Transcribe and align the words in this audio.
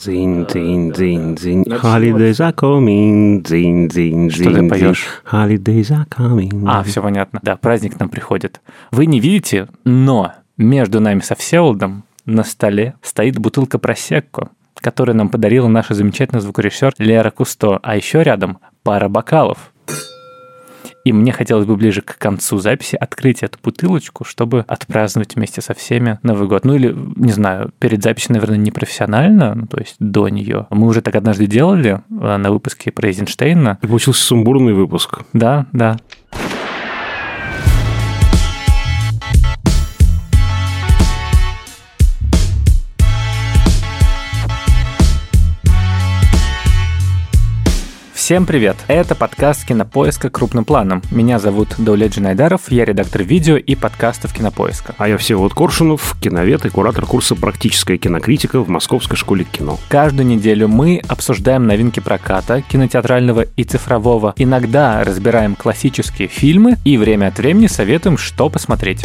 Дзинь, 0.00 0.46
дзинь, 0.46 0.92
дзинь, 0.92 1.34
дзинь. 1.34 1.62
Holidays 1.64 2.40
are 2.40 2.54
coming. 2.54 3.42
Дзинь, 3.42 3.86
дзинь, 3.86 4.30
Что 4.30 4.44
ты 4.44 4.50
дзинь, 4.50 4.58
дзинь. 4.60 4.68
поешь? 4.70 5.06
Holidays 5.30 5.90
are 5.90 6.08
coming. 6.08 6.64
А, 6.66 6.82
все 6.82 7.02
понятно. 7.02 7.38
Да, 7.42 7.56
праздник 7.56 8.00
нам 8.00 8.08
приходит. 8.08 8.62
Вы 8.92 9.04
не 9.04 9.20
видите, 9.20 9.68
но 9.84 10.32
между 10.56 11.00
нами 11.00 11.20
со 11.20 11.34
Всеволодом 11.34 12.04
на 12.24 12.44
столе 12.44 12.94
стоит 13.02 13.38
бутылка 13.38 13.78
просекко, 13.78 14.48
которую 14.76 15.16
нам 15.16 15.28
подарила 15.28 15.68
наша 15.68 15.92
замечательная 15.92 16.40
звукорежиссер 16.40 16.94
Лера 16.96 17.30
Кусто, 17.30 17.78
а 17.82 17.94
еще 17.94 18.22
рядом 18.22 18.56
пара 18.82 19.10
бокалов. 19.10 19.70
И 21.04 21.12
мне 21.12 21.32
хотелось 21.32 21.66
бы 21.66 21.76
ближе 21.76 22.02
к 22.02 22.18
концу 22.18 22.58
записи 22.58 22.96
открыть 22.96 23.42
эту 23.42 23.58
бутылочку, 23.62 24.24
чтобы 24.24 24.64
отпраздновать 24.66 25.34
вместе 25.36 25.60
со 25.60 25.74
всеми 25.74 26.18
Новый 26.22 26.48
год. 26.48 26.64
Ну 26.64 26.74
или, 26.74 26.94
не 27.16 27.32
знаю, 27.32 27.72
перед 27.78 28.02
записью, 28.02 28.34
наверное, 28.34 28.58
не 28.58 28.70
профессионально, 28.70 29.54
ну, 29.54 29.66
то 29.66 29.78
есть 29.78 29.96
до 29.98 30.28
нее. 30.28 30.66
Мы 30.70 30.86
уже 30.86 31.00
так 31.02 31.14
однажды 31.16 31.46
делали 31.46 32.00
э, 32.10 32.36
на 32.36 32.50
выпуске 32.50 32.90
про 32.92 33.08
Эйзенштейна. 33.08 33.78
И 33.82 33.86
получился 33.86 34.22
сумбурный 34.22 34.74
выпуск. 34.74 35.20
Да, 35.32 35.66
да. 35.72 35.96
Всем 48.30 48.46
привет! 48.46 48.76
Это 48.86 49.16
подкаст 49.16 49.66
«Кинопоиска. 49.66 50.30
Крупным 50.30 50.64
планом». 50.64 51.02
Меня 51.10 51.40
зовут 51.40 51.74
Даулет 51.78 52.12
Джинайдаров, 52.12 52.70
я 52.70 52.84
редактор 52.84 53.24
видео 53.24 53.56
и 53.56 53.74
подкастов 53.74 54.32
«Кинопоиска». 54.32 54.94
А 54.98 55.08
я 55.08 55.18
Всеволод 55.18 55.52
Коршунов, 55.52 56.14
киновед 56.20 56.64
и 56.64 56.68
куратор 56.68 57.06
курса 57.06 57.34
«Практическая 57.34 57.98
кинокритика» 57.98 58.60
в 58.60 58.68
Московской 58.68 59.16
школе 59.16 59.42
кино. 59.42 59.80
Каждую 59.88 60.28
неделю 60.28 60.68
мы 60.68 61.02
обсуждаем 61.08 61.66
новинки 61.66 61.98
проката, 61.98 62.62
кинотеатрального 62.62 63.46
и 63.56 63.64
цифрового. 63.64 64.32
Иногда 64.36 65.02
разбираем 65.02 65.56
классические 65.56 66.28
фильмы 66.28 66.76
и 66.84 66.98
время 66.98 67.26
от 67.26 67.38
времени 67.38 67.66
советуем, 67.66 68.16
что 68.16 68.48
посмотреть. 68.48 69.04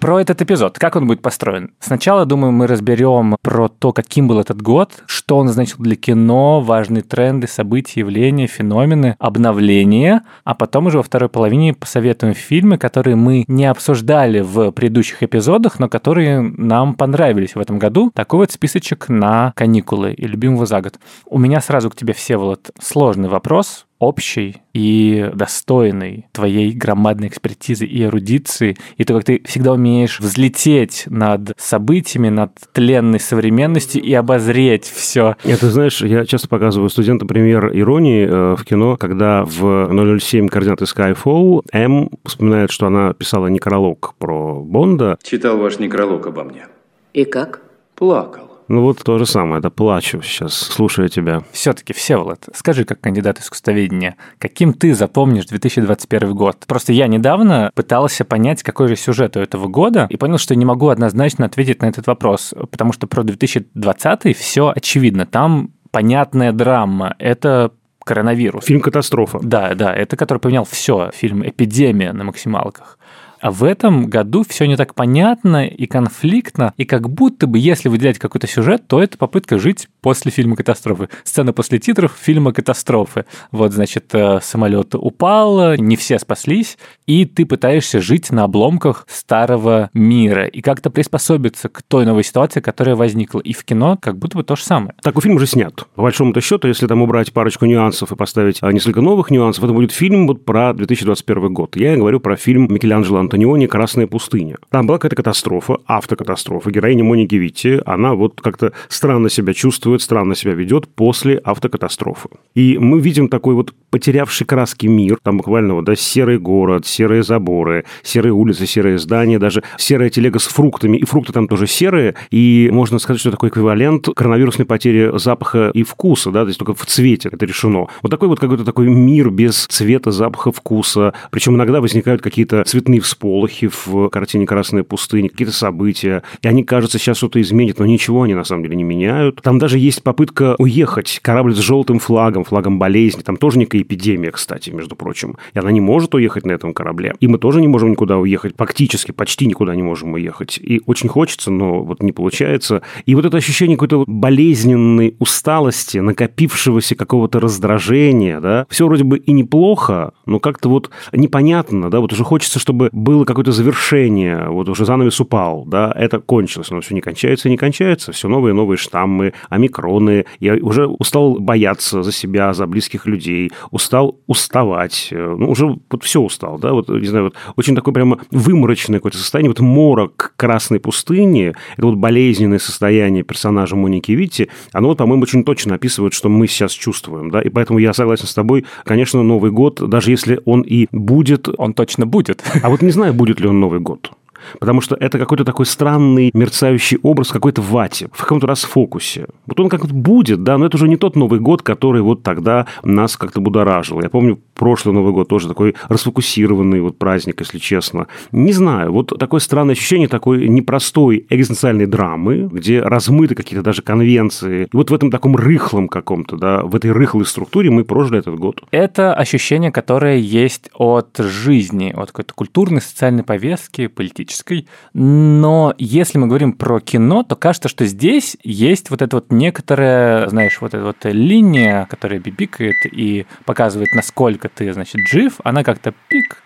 Про 0.00 0.20
этот 0.20 0.40
эпизод, 0.40 0.78
как 0.78 0.94
он 0.94 1.08
будет 1.08 1.22
построен? 1.22 1.72
Сначала, 1.80 2.24
думаю, 2.24 2.52
мы 2.52 2.68
разберем 2.68 3.36
про 3.42 3.68
то, 3.68 3.92
каким 3.92 4.28
был 4.28 4.38
этот 4.38 4.62
год, 4.62 5.02
что 5.06 5.36
он 5.38 5.48
значил 5.48 5.78
для 5.80 5.96
кино, 5.96 6.60
важные 6.60 7.02
тренды, 7.02 7.48
события, 7.48 8.00
явления, 8.00 8.46
феномены, 8.46 9.16
обновления, 9.18 10.22
а 10.44 10.54
потом 10.54 10.86
уже 10.86 10.98
во 10.98 11.02
второй 11.02 11.28
половине 11.28 11.74
посоветуем 11.74 12.34
фильмы, 12.34 12.78
которые 12.78 13.16
мы 13.16 13.44
не 13.48 13.66
обсуждали 13.66 14.38
в 14.38 14.70
предыдущих 14.70 15.24
эпизодах, 15.24 15.80
но 15.80 15.88
которые 15.88 16.42
нам 16.42 16.94
понравились 16.94 17.56
в 17.56 17.60
этом 17.60 17.80
году. 17.80 18.12
Такой 18.14 18.40
вот 18.40 18.52
списочек 18.52 19.08
на 19.08 19.52
каникулы 19.56 20.12
и 20.12 20.26
любимого 20.28 20.64
за 20.64 20.80
год. 20.80 20.94
У 21.26 21.38
меня 21.38 21.60
сразу 21.60 21.90
к 21.90 21.96
тебе, 21.96 22.12
Всеволод, 22.12 22.70
сложный 22.80 23.28
вопрос, 23.28 23.87
общий 23.98 24.56
и 24.72 25.30
достойный 25.34 26.26
твоей 26.32 26.72
громадной 26.72 27.28
экспертизы 27.28 27.84
и 27.84 28.04
эрудиции, 28.04 28.76
и 28.96 29.04
то, 29.04 29.14
как 29.14 29.24
ты 29.24 29.42
всегда 29.44 29.72
умеешь 29.72 30.20
взлететь 30.20 31.04
над 31.06 31.52
событиями, 31.58 32.28
над 32.28 32.52
тленной 32.72 33.20
современностью 33.20 34.02
и 34.02 34.12
обозреть 34.14 34.84
все. 34.84 35.36
Это, 35.44 35.70
знаешь, 35.70 36.00
я 36.00 36.24
часто 36.26 36.48
показываю 36.48 36.90
студентам 36.90 37.28
пример 37.28 37.70
иронии 37.76 38.26
э, 38.26 38.56
в 38.56 38.64
кино, 38.64 38.96
когда 38.96 39.44
в 39.44 40.18
007 40.20 40.48
координаты 40.48 40.84
Skyfall 40.84 41.62
М 41.72 42.10
вспоминает, 42.24 42.70
что 42.70 42.86
она 42.86 43.12
писала 43.14 43.48
некролог 43.48 44.14
про 44.18 44.60
Бонда. 44.62 45.18
Читал 45.22 45.58
ваш 45.58 45.78
некролог 45.78 46.26
обо 46.26 46.44
мне. 46.44 46.66
И 47.12 47.24
как? 47.24 47.62
Плакал. 47.94 48.47
Ну 48.68 48.82
вот 48.82 49.02
то 49.02 49.18
же 49.18 49.24
самое, 49.24 49.60
это 49.60 49.70
плачу 49.70 50.20
сейчас, 50.22 50.54
слушая 50.54 51.08
тебя. 51.08 51.42
Все-таки, 51.52 51.94
Всеволод, 51.94 52.48
скажи, 52.54 52.84
как 52.84 53.00
кандидат 53.00 53.40
искусствоведения, 53.40 54.16
каким 54.38 54.74
ты 54.74 54.94
запомнишь 54.94 55.46
2021 55.46 56.34
год? 56.34 56.64
Просто 56.66 56.92
я 56.92 57.06
недавно 57.06 57.70
пытался 57.74 58.26
понять, 58.26 58.62
какой 58.62 58.88
же 58.88 58.96
сюжет 58.96 59.36
у 59.36 59.40
этого 59.40 59.68
года, 59.68 60.06
и 60.10 60.16
понял, 60.16 60.36
что 60.36 60.54
не 60.54 60.66
могу 60.66 60.88
однозначно 60.88 61.46
ответить 61.46 61.80
на 61.80 61.86
этот 61.86 62.06
вопрос, 62.06 62.54
потому 62.70 62.92
что 62.92 63.06
про 63.06 63.22
2020 63.22 64.36
все 64.36 64.72
очевидно. 64.74 65.24
Там 65.24 65.70
понятная 65.90 66.52
драма. 66.52 67.14
Это 67.18 67.72
коронавирус. 68.04 68.64
Фильм 68.64 68.80
«Катастрофа». 68.80 69.38
Да, 69.42 69.74
да, 69.74 69.94
это 69.94 70.16
который 70.16 70.38
поменял 70.38 70.64
все. 70.64 71.10
Фильм 71.14 71.46
«Эпидемия» 71.46 72.12
на 72.12 72.24
максималках. 72.24 72.97
А 73.40 73.50
в 73.50 73.64
этом 73.64 74.06
году 74.06 74.44
все 74.48 74.66
не 74.66 74.76
так 74.76 74.94
понятно 74.94 75.66
и 75.66 75.86
конфликтно, 75.86 76.74
и 76.76 76.84
как 76.84 77.08
будто 77.08 77.46
бы, 77.46 77.58
если 77.58 77.88
выделять 77.88 78.18
какой-то 78.18 78.46
сюжет, 78.46 78.86
то 78.86 79.02
это 79.02 79.16
попытка 79.18 79.58
жить 79.58 79.88
после 80.00 80.30
фильма 80.30 80.56
«Катастрофы». 80.56 81.08
Сцена 81.24 81.52
после 81.52 81.78
титров 81.78 82.14
фильма 82.20 82.52
«Катастрофы». 82.52 83.26
Вот, 83.52 83.72
значит, 83.72 84.14
э, 84.14 84.40
самолет 84.42 84.94
упал, 84.94 85.74
не 85.76 85.96
все 85.96 86.18
спаслись, 86.18 86.78
и 87.06 87.24
ты 87.24 87.46
пытаешься 87.46 88.00
жить 88.00 88.30
на 88.30 88.44
обломках 88.44 89.06
старого 89.08 89.90
мира 89.94 90.46
и 90.46 90.60
как-то 90.60 90.90
приспособиться 90.90 91.68
к 91.68 91.82
той 91.82 92.04
новой 92.04 92.24
ситуации, 92.24 92.60
которая 92.60 92.96
возникла. 92.96 93.40
И 93.40 93.52
в 93.52 93.64
кино 93.64 93.98
как 94.00 94.18
будто 94.18 94.38
бы 94.38 94.44
то 94.44 94.56
же 94.56 94.62
самое. 94.62 94.94
Такой 95.02 95.22
фильм 95.22 95.36
уже 95.36 95.46
снят. 95.46 95.74
По 95.94 96.02
большому-то 96.02 96.40
счету, 96.40 96.68
если 96.68 96.86
там 96.86 97.02
убрать 97.02 97.32
парочку 97.32 97.66
нюансов 97.66 98.12
и 98.12 98.16
поставить 98.16 98.58
а, 98.62 98.72
несколько 98.72 99.00
новых 99.00 99.30
нюансов, 99.30 99.64
это 99.64 99.72
будет 99.72 99.92
фильм 99.92 100.26
вот 100.26 100.44
про 100.44 100.72
2021 100.72 101.52
год. 101.52 101.76
Я 101.76 101.96
говорю 101.96 102.20
про 102.20 102.36
фильм 102.36 102.72
Микеланджело 102.72 103.18
Антониони 103.28 103.66
«Красная 103.66 104.06
пустыня». 104.06 104.56
Там 104.70 104.86
была 104.86 104.96
какая-то 104.96 105.16
катастрофа, 105.16 105.76
автокатастрофа. 105.86 106.70
Героиня 106.70 107.04
Моники 107.04 107.34
Витти, 107.34 107.78
она 107.84 108.14
вот 108.14 108.40
как-то 108.40 108.72
странно 108.88 109.28
себя 109.28 109.52
чувствует, 109.52 110.00
странно 110.00 110.34
себя 110.34 110.54
ведет 110.54 110.88
после 110.88 111.36
автокатастрофы. 111.36 112.30
И 112.54 112.78
мы 112.78 113.00
видим 113.00 113.28
такой 113.28 113.54
вот 113.54 113.74
потерявший 113.90 114.46
краски 114.46 114.86
мир, 114.86 115.18
там 115.22 115.36
буквально 115.36 115.74
вот, 115.74 115.84
да, 115.84 115.94
серый 115.94 116.38
город, 116.38 116.86
серые 116.86 117.22
заборы, 117.22 117.84
серые 118.02 118.32
улицы, 118.32 118.66
серые 118.66 118.98
здания, 118.98 119.38
даже 119.38 119.62
серая 119.76 120.08
телега 120.08 120.38
с 120.38 120.46
фруктами, 120.46 120.96
и 120.96 121.04
фрукты 121.04 121.34
там 121.34 121.48
тоже 121.48 121.66
серые, 121.66 122.14
и 122.30 122.70
можно 122.72 122.98
сказать, 122.98 123.20
что 123.20 123.30
такой 123.30 123.50
эквивалент 123.50 124.08
коронавирусной 124.16 124.66
потери 124.66 125.10
запаха 125.18 125.70
и 125.74 125.82
вкуса, 125.82 126.30
да, 126.30 126.44
то 126.44 126.48
есть 126.48 126.58
только 126.58 126.72
в 126.72 126.86
цвете 126.86 127.28
это 127.30 127.44
решено. 127.44 127.88
Вот 128.02 128.08
такой 128.08 128.28
вот 128.28 128.40
какой-то 128.40 128.64
такой 128.64 128.88
мир 128.88 129.28
без 129.28 129.66
цвета, 129.66 130.12
запаха, 130.12 130.50
вкуса, 130.50 131.12
причем 131.30 131.56
иногда 131.56 131.82
возникают 131.82 132.22
какие-то 132.22 132.64
цветные 132.64 133.02
всполохи 133.18 133.68
в 133.68 134.08
картине 134.10 134.46
«Красная 134.46 134.84
пустыня», 134.84 135.28
какие-то 135.28 135.52
события, 135.52 136.22
и 136.40 136.46
они, 136.46 136.62
кажется, 136.62 136.98
сейчас 136.98 137.16
что-то 137.16 137.40
изменят, 137.40 137.80
но 137.80 137.86
ничего 137.86 138.22
они 138.22 138.34
на 138.34 138.44
самом 138.44 138.62
деле 138.62 138.76
не 138.76 138.84
меняют. 138.84 139.42
Там 139.42 139.58
даже 139.58 139.78
есть 139.78 140.04
попытка 140.04 140.54
уехать, 140.58 141.18
корабль 141.20 141.54
с 141.54 141.58
желтым 141.58 141.98
флагом, 141.98 142.44
флагом 142.44 142.78
болезни, 142.78 143.22
там 143.22 143.36
тоже 143.36 143.58
некая 143.58 143.82
эпидемия, 143.82 144.30
кстати, 144.30 144.70
между 144.70 144.94
прочим, 144.94 145.36
и 145.52 145.58
она 145.58 145.72
не 145.72 145.80
может 145.80 146.14
уехать 146.14 146.46
на 146.46 146.52
этом 146.52 146.72
корабле. 146.72 147.14
И 147.18 147.26
мы 147.26 147.38
тоже 147.38 147.60
не 147.60 147.66
можем 147.66 147.90
никуда 147.90 148.18
уехать, 148.18 148.54
практически, 148.54 149.10
почти 149.10 149.46
никуда 149.46 149.74
не 149.74 149.82
можем 149.82 150.12
уехать. 150.12 150.58
И 150.58 150.80
очень 150.86 151.08
хочется, 151.08 151.50
но 151.50 151.82
вот 151.82 152.02
не 152.02 152.12
получается. 152.12 152.82
И 153.04 153.16
вот 153.16 153.24
это 153.24 153.36
ощущение 153.36 153.76
какой-то 153.76 154.04
болезненной 154.06 155.16
усталости, 155.18 155.98
накопившегося 155.98 156.94
какого-то 156.94 157.40
раздражения, 157.40 158.40
да, 158.40 158.66
все 158.70 158.86
вроде 158.86 159.02
бы 159.02 159.18
и 159.18 159.32
неплохо, 159.32 160.12
но 160.24 160.38
как-то 160.38 160.68
вот 160.68 160.90
непонятно, 161.12 161.90
да, 161.90 161.98
вот 161.98 162.12
уже 162.12 162.22
хочется, 162.22 162.60
чтобы 162.60 162.90
было 163.08 163.24
какое-то 163.24 163.52
завершение, 163.52 164.48
вот 164.48 164.68
уже 164.68 164.84
занавес 164.84 165.18
упал, 165.18 165.64
да, 165.64 165.90
это 165.96 166.20
кончилось, 166.20 166.70
но 166.70 166.82
все 166.82 166.94
не 166.94 167.00
кончается 167.00 167.48
и 167.48 167.50
не 167.50 167.56
кончается, 167.56 168.12
все 168.12 168.28
новые 168.28 168.52
и 168.52 168.54
новые 168.54 168.76
штаммы, 168.76 169.32
омикроны, 169.48 170.26
я 170.40 170.56
уже 170.56 170.86
устал 170.86 171.38
бояться 171.40 172.02
за 172.02 172.12
себя, 172.12 172.52
за 172.52 172.66
близких 172.66 173.06
людей, 173.06 173.50
устал 173.70 174.18
уставать, 174.26 175.08
ну, 175.10 175.48
уже 175.50 175.78
вот 175.90 176.04
все 176.04 176.20
устал, 176.20 176.58
да, 176.58 176.74
вот, 176.74 176.90
не 176.90 177.06
знаю, 177.06 177.24
вот 177.24 177.34
очень 177.56 177.74
такое 177.74 177.94
прямо 177.94 178.18
выморочное 178.30 178.98
какое-то 178.98 179.16
состояние, 179.16 179.50
вот 179.50 179.60
морок 179.60 180.34
красной 180.36 180.78
пустыни, 180.78 181.54
это 181.78 181.86
вот 181.86 181.96
болезненное 181.96 182.58
состояние 182.58 183.22
персонажа 183.22 183.74
Моники 183.74 184.12
Витти, 184.12 184.50
оно, 184.72 184.88
вот, 184.88 184.98
по-моему, 184.98 185.22
очень 185.22 185.44
точно 185.44 185.76
описывает, 185.76 186.12
что 186.12 186.28
мы 186.28 186.46
сейчас 186.46 186.72
чувствуем, 186.72 187.30
да, 187.30 187.40
и 187.40 187.48
поэтому 187.48 187.78
я 187.78 187.94
согласен 187.94 188.26
с 188.26 188.34
тобой, 188.34 188.66
конечно, 188.84 189.22
Новый 189.22 189.50
год, 189.50 189.80
даже 189.88 190.10
если 190.10 190.40
он 190.44 190.60
и 190.60 190.88
будет... 190.92 191.48
Он 191.56 191.72
точно 191.72 192.04
будет. 192.04 192.44
А 192.62 192.68
вот 192.68 192.82
не 192.82 192.90
знаю, 192.98 193.14
будет 193.14 193.40
ли 193.40 193.48
он 193.48 193.60
Новый 193.60 193.80
год. 193.80 194.12
Потому 194.60 194.80
что 194.80 194.96
это 194.96 195.18
какой-то 195.18 195.44
такой 195.44 195.66
странный 195.66 196.30
мерцающий 196.34 196.98
образ 197.02 197.28
какой-то 197.28 197.62
вате, 197.62 198.08
в 198.12 198.20
каком-то 198.22 198.46
расфокусе. 198.46 199.26
Вот 199.46 199.60
он 199.60 199.68
как-то 199.68 199.92
будет, 199.92 200.42
да, 200.42 200.58
но 200.58 200.66
это 200.66 200.76
уже 200.76 200.88
не 200.88 200.96
тот 200.96 201.16
Новый 201.16 201.40
год, 201.40 201.62
который 201.62 202.02
вот 202.02 202.22
тогда 202.22 202.66
нас 202.82 203.16
как-то 203.16 203.40
будоражил. 203.40 204.00
Я 204.00 204.08
помню, 204.08 204.38
прошлый 204.58 204.94
Новый 204.94 205.12
год 205.12 205.28
тоже 205.28 205.48
такой 205.48 205.74
расфокусированный 205.88 206.80
вот 206.80 206.98
праздник, 206.98 207.40
если 207.40 207.58
честно. 207.58 208.08
Не 208.32 208.52
знаю, 208.52 208.92
вот 208.92 209.18
такое 209.18 209.40
странное 209.40 209.74
ощущение 209.74 210.08
такой 210.08 210.48
непростой 210.48 211.24
экзистенциальной 211.30 211.86
драмы, 211.86 212.48
где 212.52 212.82
размыты 212.82 213.34
какие-то 213.34 213.64
даже 213.64 213.80
конвенции. 213.80 214.64
И 214.64 214.76
вот 214.76 214.90
в 214.90 214.94
этом 214.94 215.10
таком 215.10 215.36
рыхлом 215.36 215.88
каком-то, 215.88 216.36
да, 216.36 216.62
в 216.62 216.74
этой 216.74 216.92
рыхлой 216.92 217.24
структуре 217.24 217.70
мы 217.70 217.84
прожили 217.84 218.18
этот 218.18 218.36
год. 218.38 218.62
Это 218.70 219.14
ощущение, 219.14 219.70
которое 219.72 220.18
есть 220.18 220.70
от 220.74 221.16
жизни, 221.18 221.94
от 221.96 222.08
какой-то 222.08 222.34
культурной, 222.34 222.82
социальной 222.82 223.22
повестки, 223.22 223.86
политической. 223.86 224.66
Но 224.92 225.74
если 225.78 226.18
мы 226.18 226.26
говорим 226.26 226.52
про 226.52 226.80
кино, 226.80 227.22
то 227.22 227.36
кажется, 227.36 227.68
что 227.68 227.86
здесь 227.86 228.36
есть 228.42 228.90
вот 228.90 229.02
эта 229.02 229.16
вот 229.16 229.30
некоторая, 229.30 230.28
знаешь, 230.28 230.58
вот 230.60 230.74
эта 230.74 230.84
вот 230.84 230.96
линия, 231.04 231.86
которая 231.88 232.18
бибикает 232.18 232.76
и 232.90 233.26
показывает, 233.44 233.94
насколько 233.94 234.47
ты, 234.48 234.72
значит, 234.72 235.06
жив, 235.06 235.40
она 235.44 235.64
как-то 235.64 235.94
пик, 236.08 236.42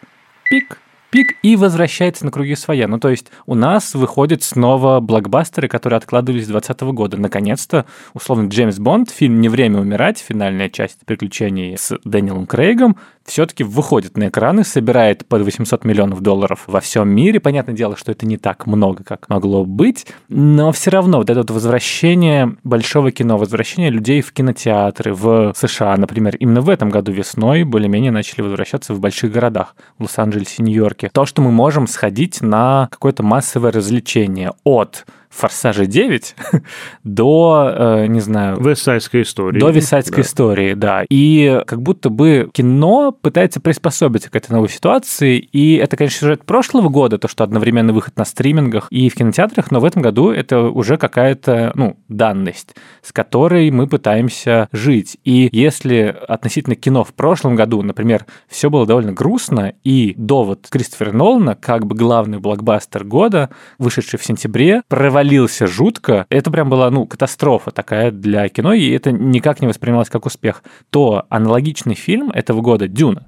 пик, 0.49 0.79
пик 1.13 1.37
и 1.43 1.57
возвращается 1.57 2.25
на 2.25 2.31
круги 2.31 2.57
своя. 2.57 2.89
Ну, 2.89 2.99
то 2.99 3.11
есть 3.11 3.31
у 3.47 3.55
нас 3.55 3.95
выходят 3.95 4.43
снова 4.43 4.99
блокбастеры, 5.01 5.69
которые 5.69 5.99
откладывались 5.99 6.45
с 6.45 6.49
2020 6.49 6.81
года. 6.95 7.17
Наконец-то, 7.19 7.85
условно, 8.15 8.49
Джеймс 8.49 8.79
Бонд, 8.79 9.11
фильм 9.11 9.41
«Не 9.41 9.51
время 9.51 9.81
умирать», 9.81 10.19
финальная 10.19 10.71
часть 10.71 10.99
приключений 11.05 11.77
с 11.77 11.97
Дэниелом 12.05 12.47
Крейгом, 12.47 12.97
все-таки 13.25 13.65
выходит 13.65 14.17
на 14.17 14.29
экраны, 14.29 14.65
собирает 14.65 15.27
под 15.27 15.43
800 15.43 15.85
миллионов 15.85 16.21
долларов 16.21 16.65
во 16.67 16.81
всем 16.81 17.09
мире. 17.09 17.41
Понятное 17.41 17.75
дело, 17.75 17.97
что 17.97 18.13
это 18.13 18.27
не 18.27 18.37
так 18.37 18.67
много, 18.67 19.05
как 19.05 19.29
могло 19.29 19.65
быть, 19.65 20.07
но 20.29 20.73
все 20.73 20.91
равно 20.91 21.19
вот 21.19 21.31
это 21.31 21.41
вот 21.41 21.51
возвращение 21.51 22.57
большого 22.65 23.11
кино, 23.11 23.39
возвращение 23.39 23.91
людей 23.91 24.21
в 24.21 24.33
кинотеатры 24.33 25.15
в 25.15 25.53
США, 25.57 25.97
например, 25.97 26.37
именно 26.37 26.61
в 26.61 26.69
этом 26.69 26.91
году 26.91 27.13
весной 27.13 27.65
более-менее 27.65 28.11
начали 28.11 28.43
возвращаться 28.43 28.95
в 28.95 29.01
больших 29.01 29.33
городах, 29.33 29.77
в 29.99 30.03
Лос-Анджелесе, 30.03 30.63
Нью-Йорке. 30.63 31.11
То, 31.13 31.27
что 31.27 31.43
мы 31.43 31.51
можем 31.51 31.87
сходить 31.87 32.41
на 32.41 32.89
какое-то 32.91 33.23
массовое 33.23 33.73
развлечение 33.73 34.53
от 34.65 35.07
Форсажа 35.33 35.87
9 35.87 36.35
до, 37.05 37.73
э, 37.75 38.07
не 38.07 38.21
знаю... 38.21 38.61
Вестсайдской 38.61 39.23
истории. 39.23 39.59
До 39.59 39.71
Вестсайдской 39.71 40.23
да. 40.23 40.29
истории, 40.29 40.75
да. 40.75 41.05
И 41.09 41.63
как 41.67 41.81
будто 41.81 42.11
бы 42.11 42.51
кино 42.53 43.13
пытается 43.13 43.61
приспособиться 43.61 44.31
к 44.31 44.37
этой 44.37 44.53
новой 44.53 44.69
ситуации, 44.69 45.39
и 45.39 45.77
это, 45.77 45.97
конечно, 45.97 46.21
сюжет 46.21 46.45
прошлого 46.45 46.91
года, 46.91 47.19
то, 47.19 47.29
что 47.29 47.45
одновременный 47.45 47.95
выход 47.95 48.17
на 48.17 48.27
стримингах 48.27 48.89
и 48.91 49.09
в 49.09 49.15
кинотеатрах, 49.15 49.71
но 49.71 49.81
в 49.81 49.85
этом 49.87 50.03
году 50.03 50.31
это 50.31 50.65
уже 50.65 50.99
какая-то, 50.99 51.73
ну, 51.75 51.97
данность, 52.09 52.77
с 53.01 53.11
которой 53.11 53.71
мы 53.71 53.87
пытаемся 53.87 54.69
жить. 54.71 55.17
И 55.25 55.49
если 55.51 56.15
относительно 56.29 56.77
кино 56.77 57.05
в 57.05 57.15
прошлом 57.15 57.57
году, 57.57 57.83
например, 57.83 58.27
все 58.49 58.69
было 58.69 58.87
довольно 58.87 59.13
грустно, 59.13 59.73
и 59.83 60.15
довод 60.19 60.67
Кристофера 60.69 61.13
Нолана, 61.13 61.55
как 61.55 61.87
бы 61.87 61.97
главный 61.97 62.39
блокбастер 62.39 63.05
года, 63.05 63.49
вышедший 63.79 64.19
в 64.19 64.25
сентябре, 64.25 64.83
провалился 64.89 65.22
провалился 65.23 65.69
жутко, 65.69 66.27
это 66.31 66.51
прям 66.51 66.69
была, 66.69 66.91
ну, 66.91 67.07
катастрофа 67.07 67.71
такая 67.71 68.11
для 68.11 68.49
кино, 68.49 68.73
и 68.73 68.91
это 68.91 69.13
никак 69.13 69.61
не 69.61 69.69
воспринималось 69.69 70.09
как 70.09 70.27
успех, 70.27 70.65
то 70.91 71.27
аналогичный 71.29 71.95
фильм 71.95 72.31
этого 72.31 72.61
года 72.61 72.89
«Дюна», 72.89 73.25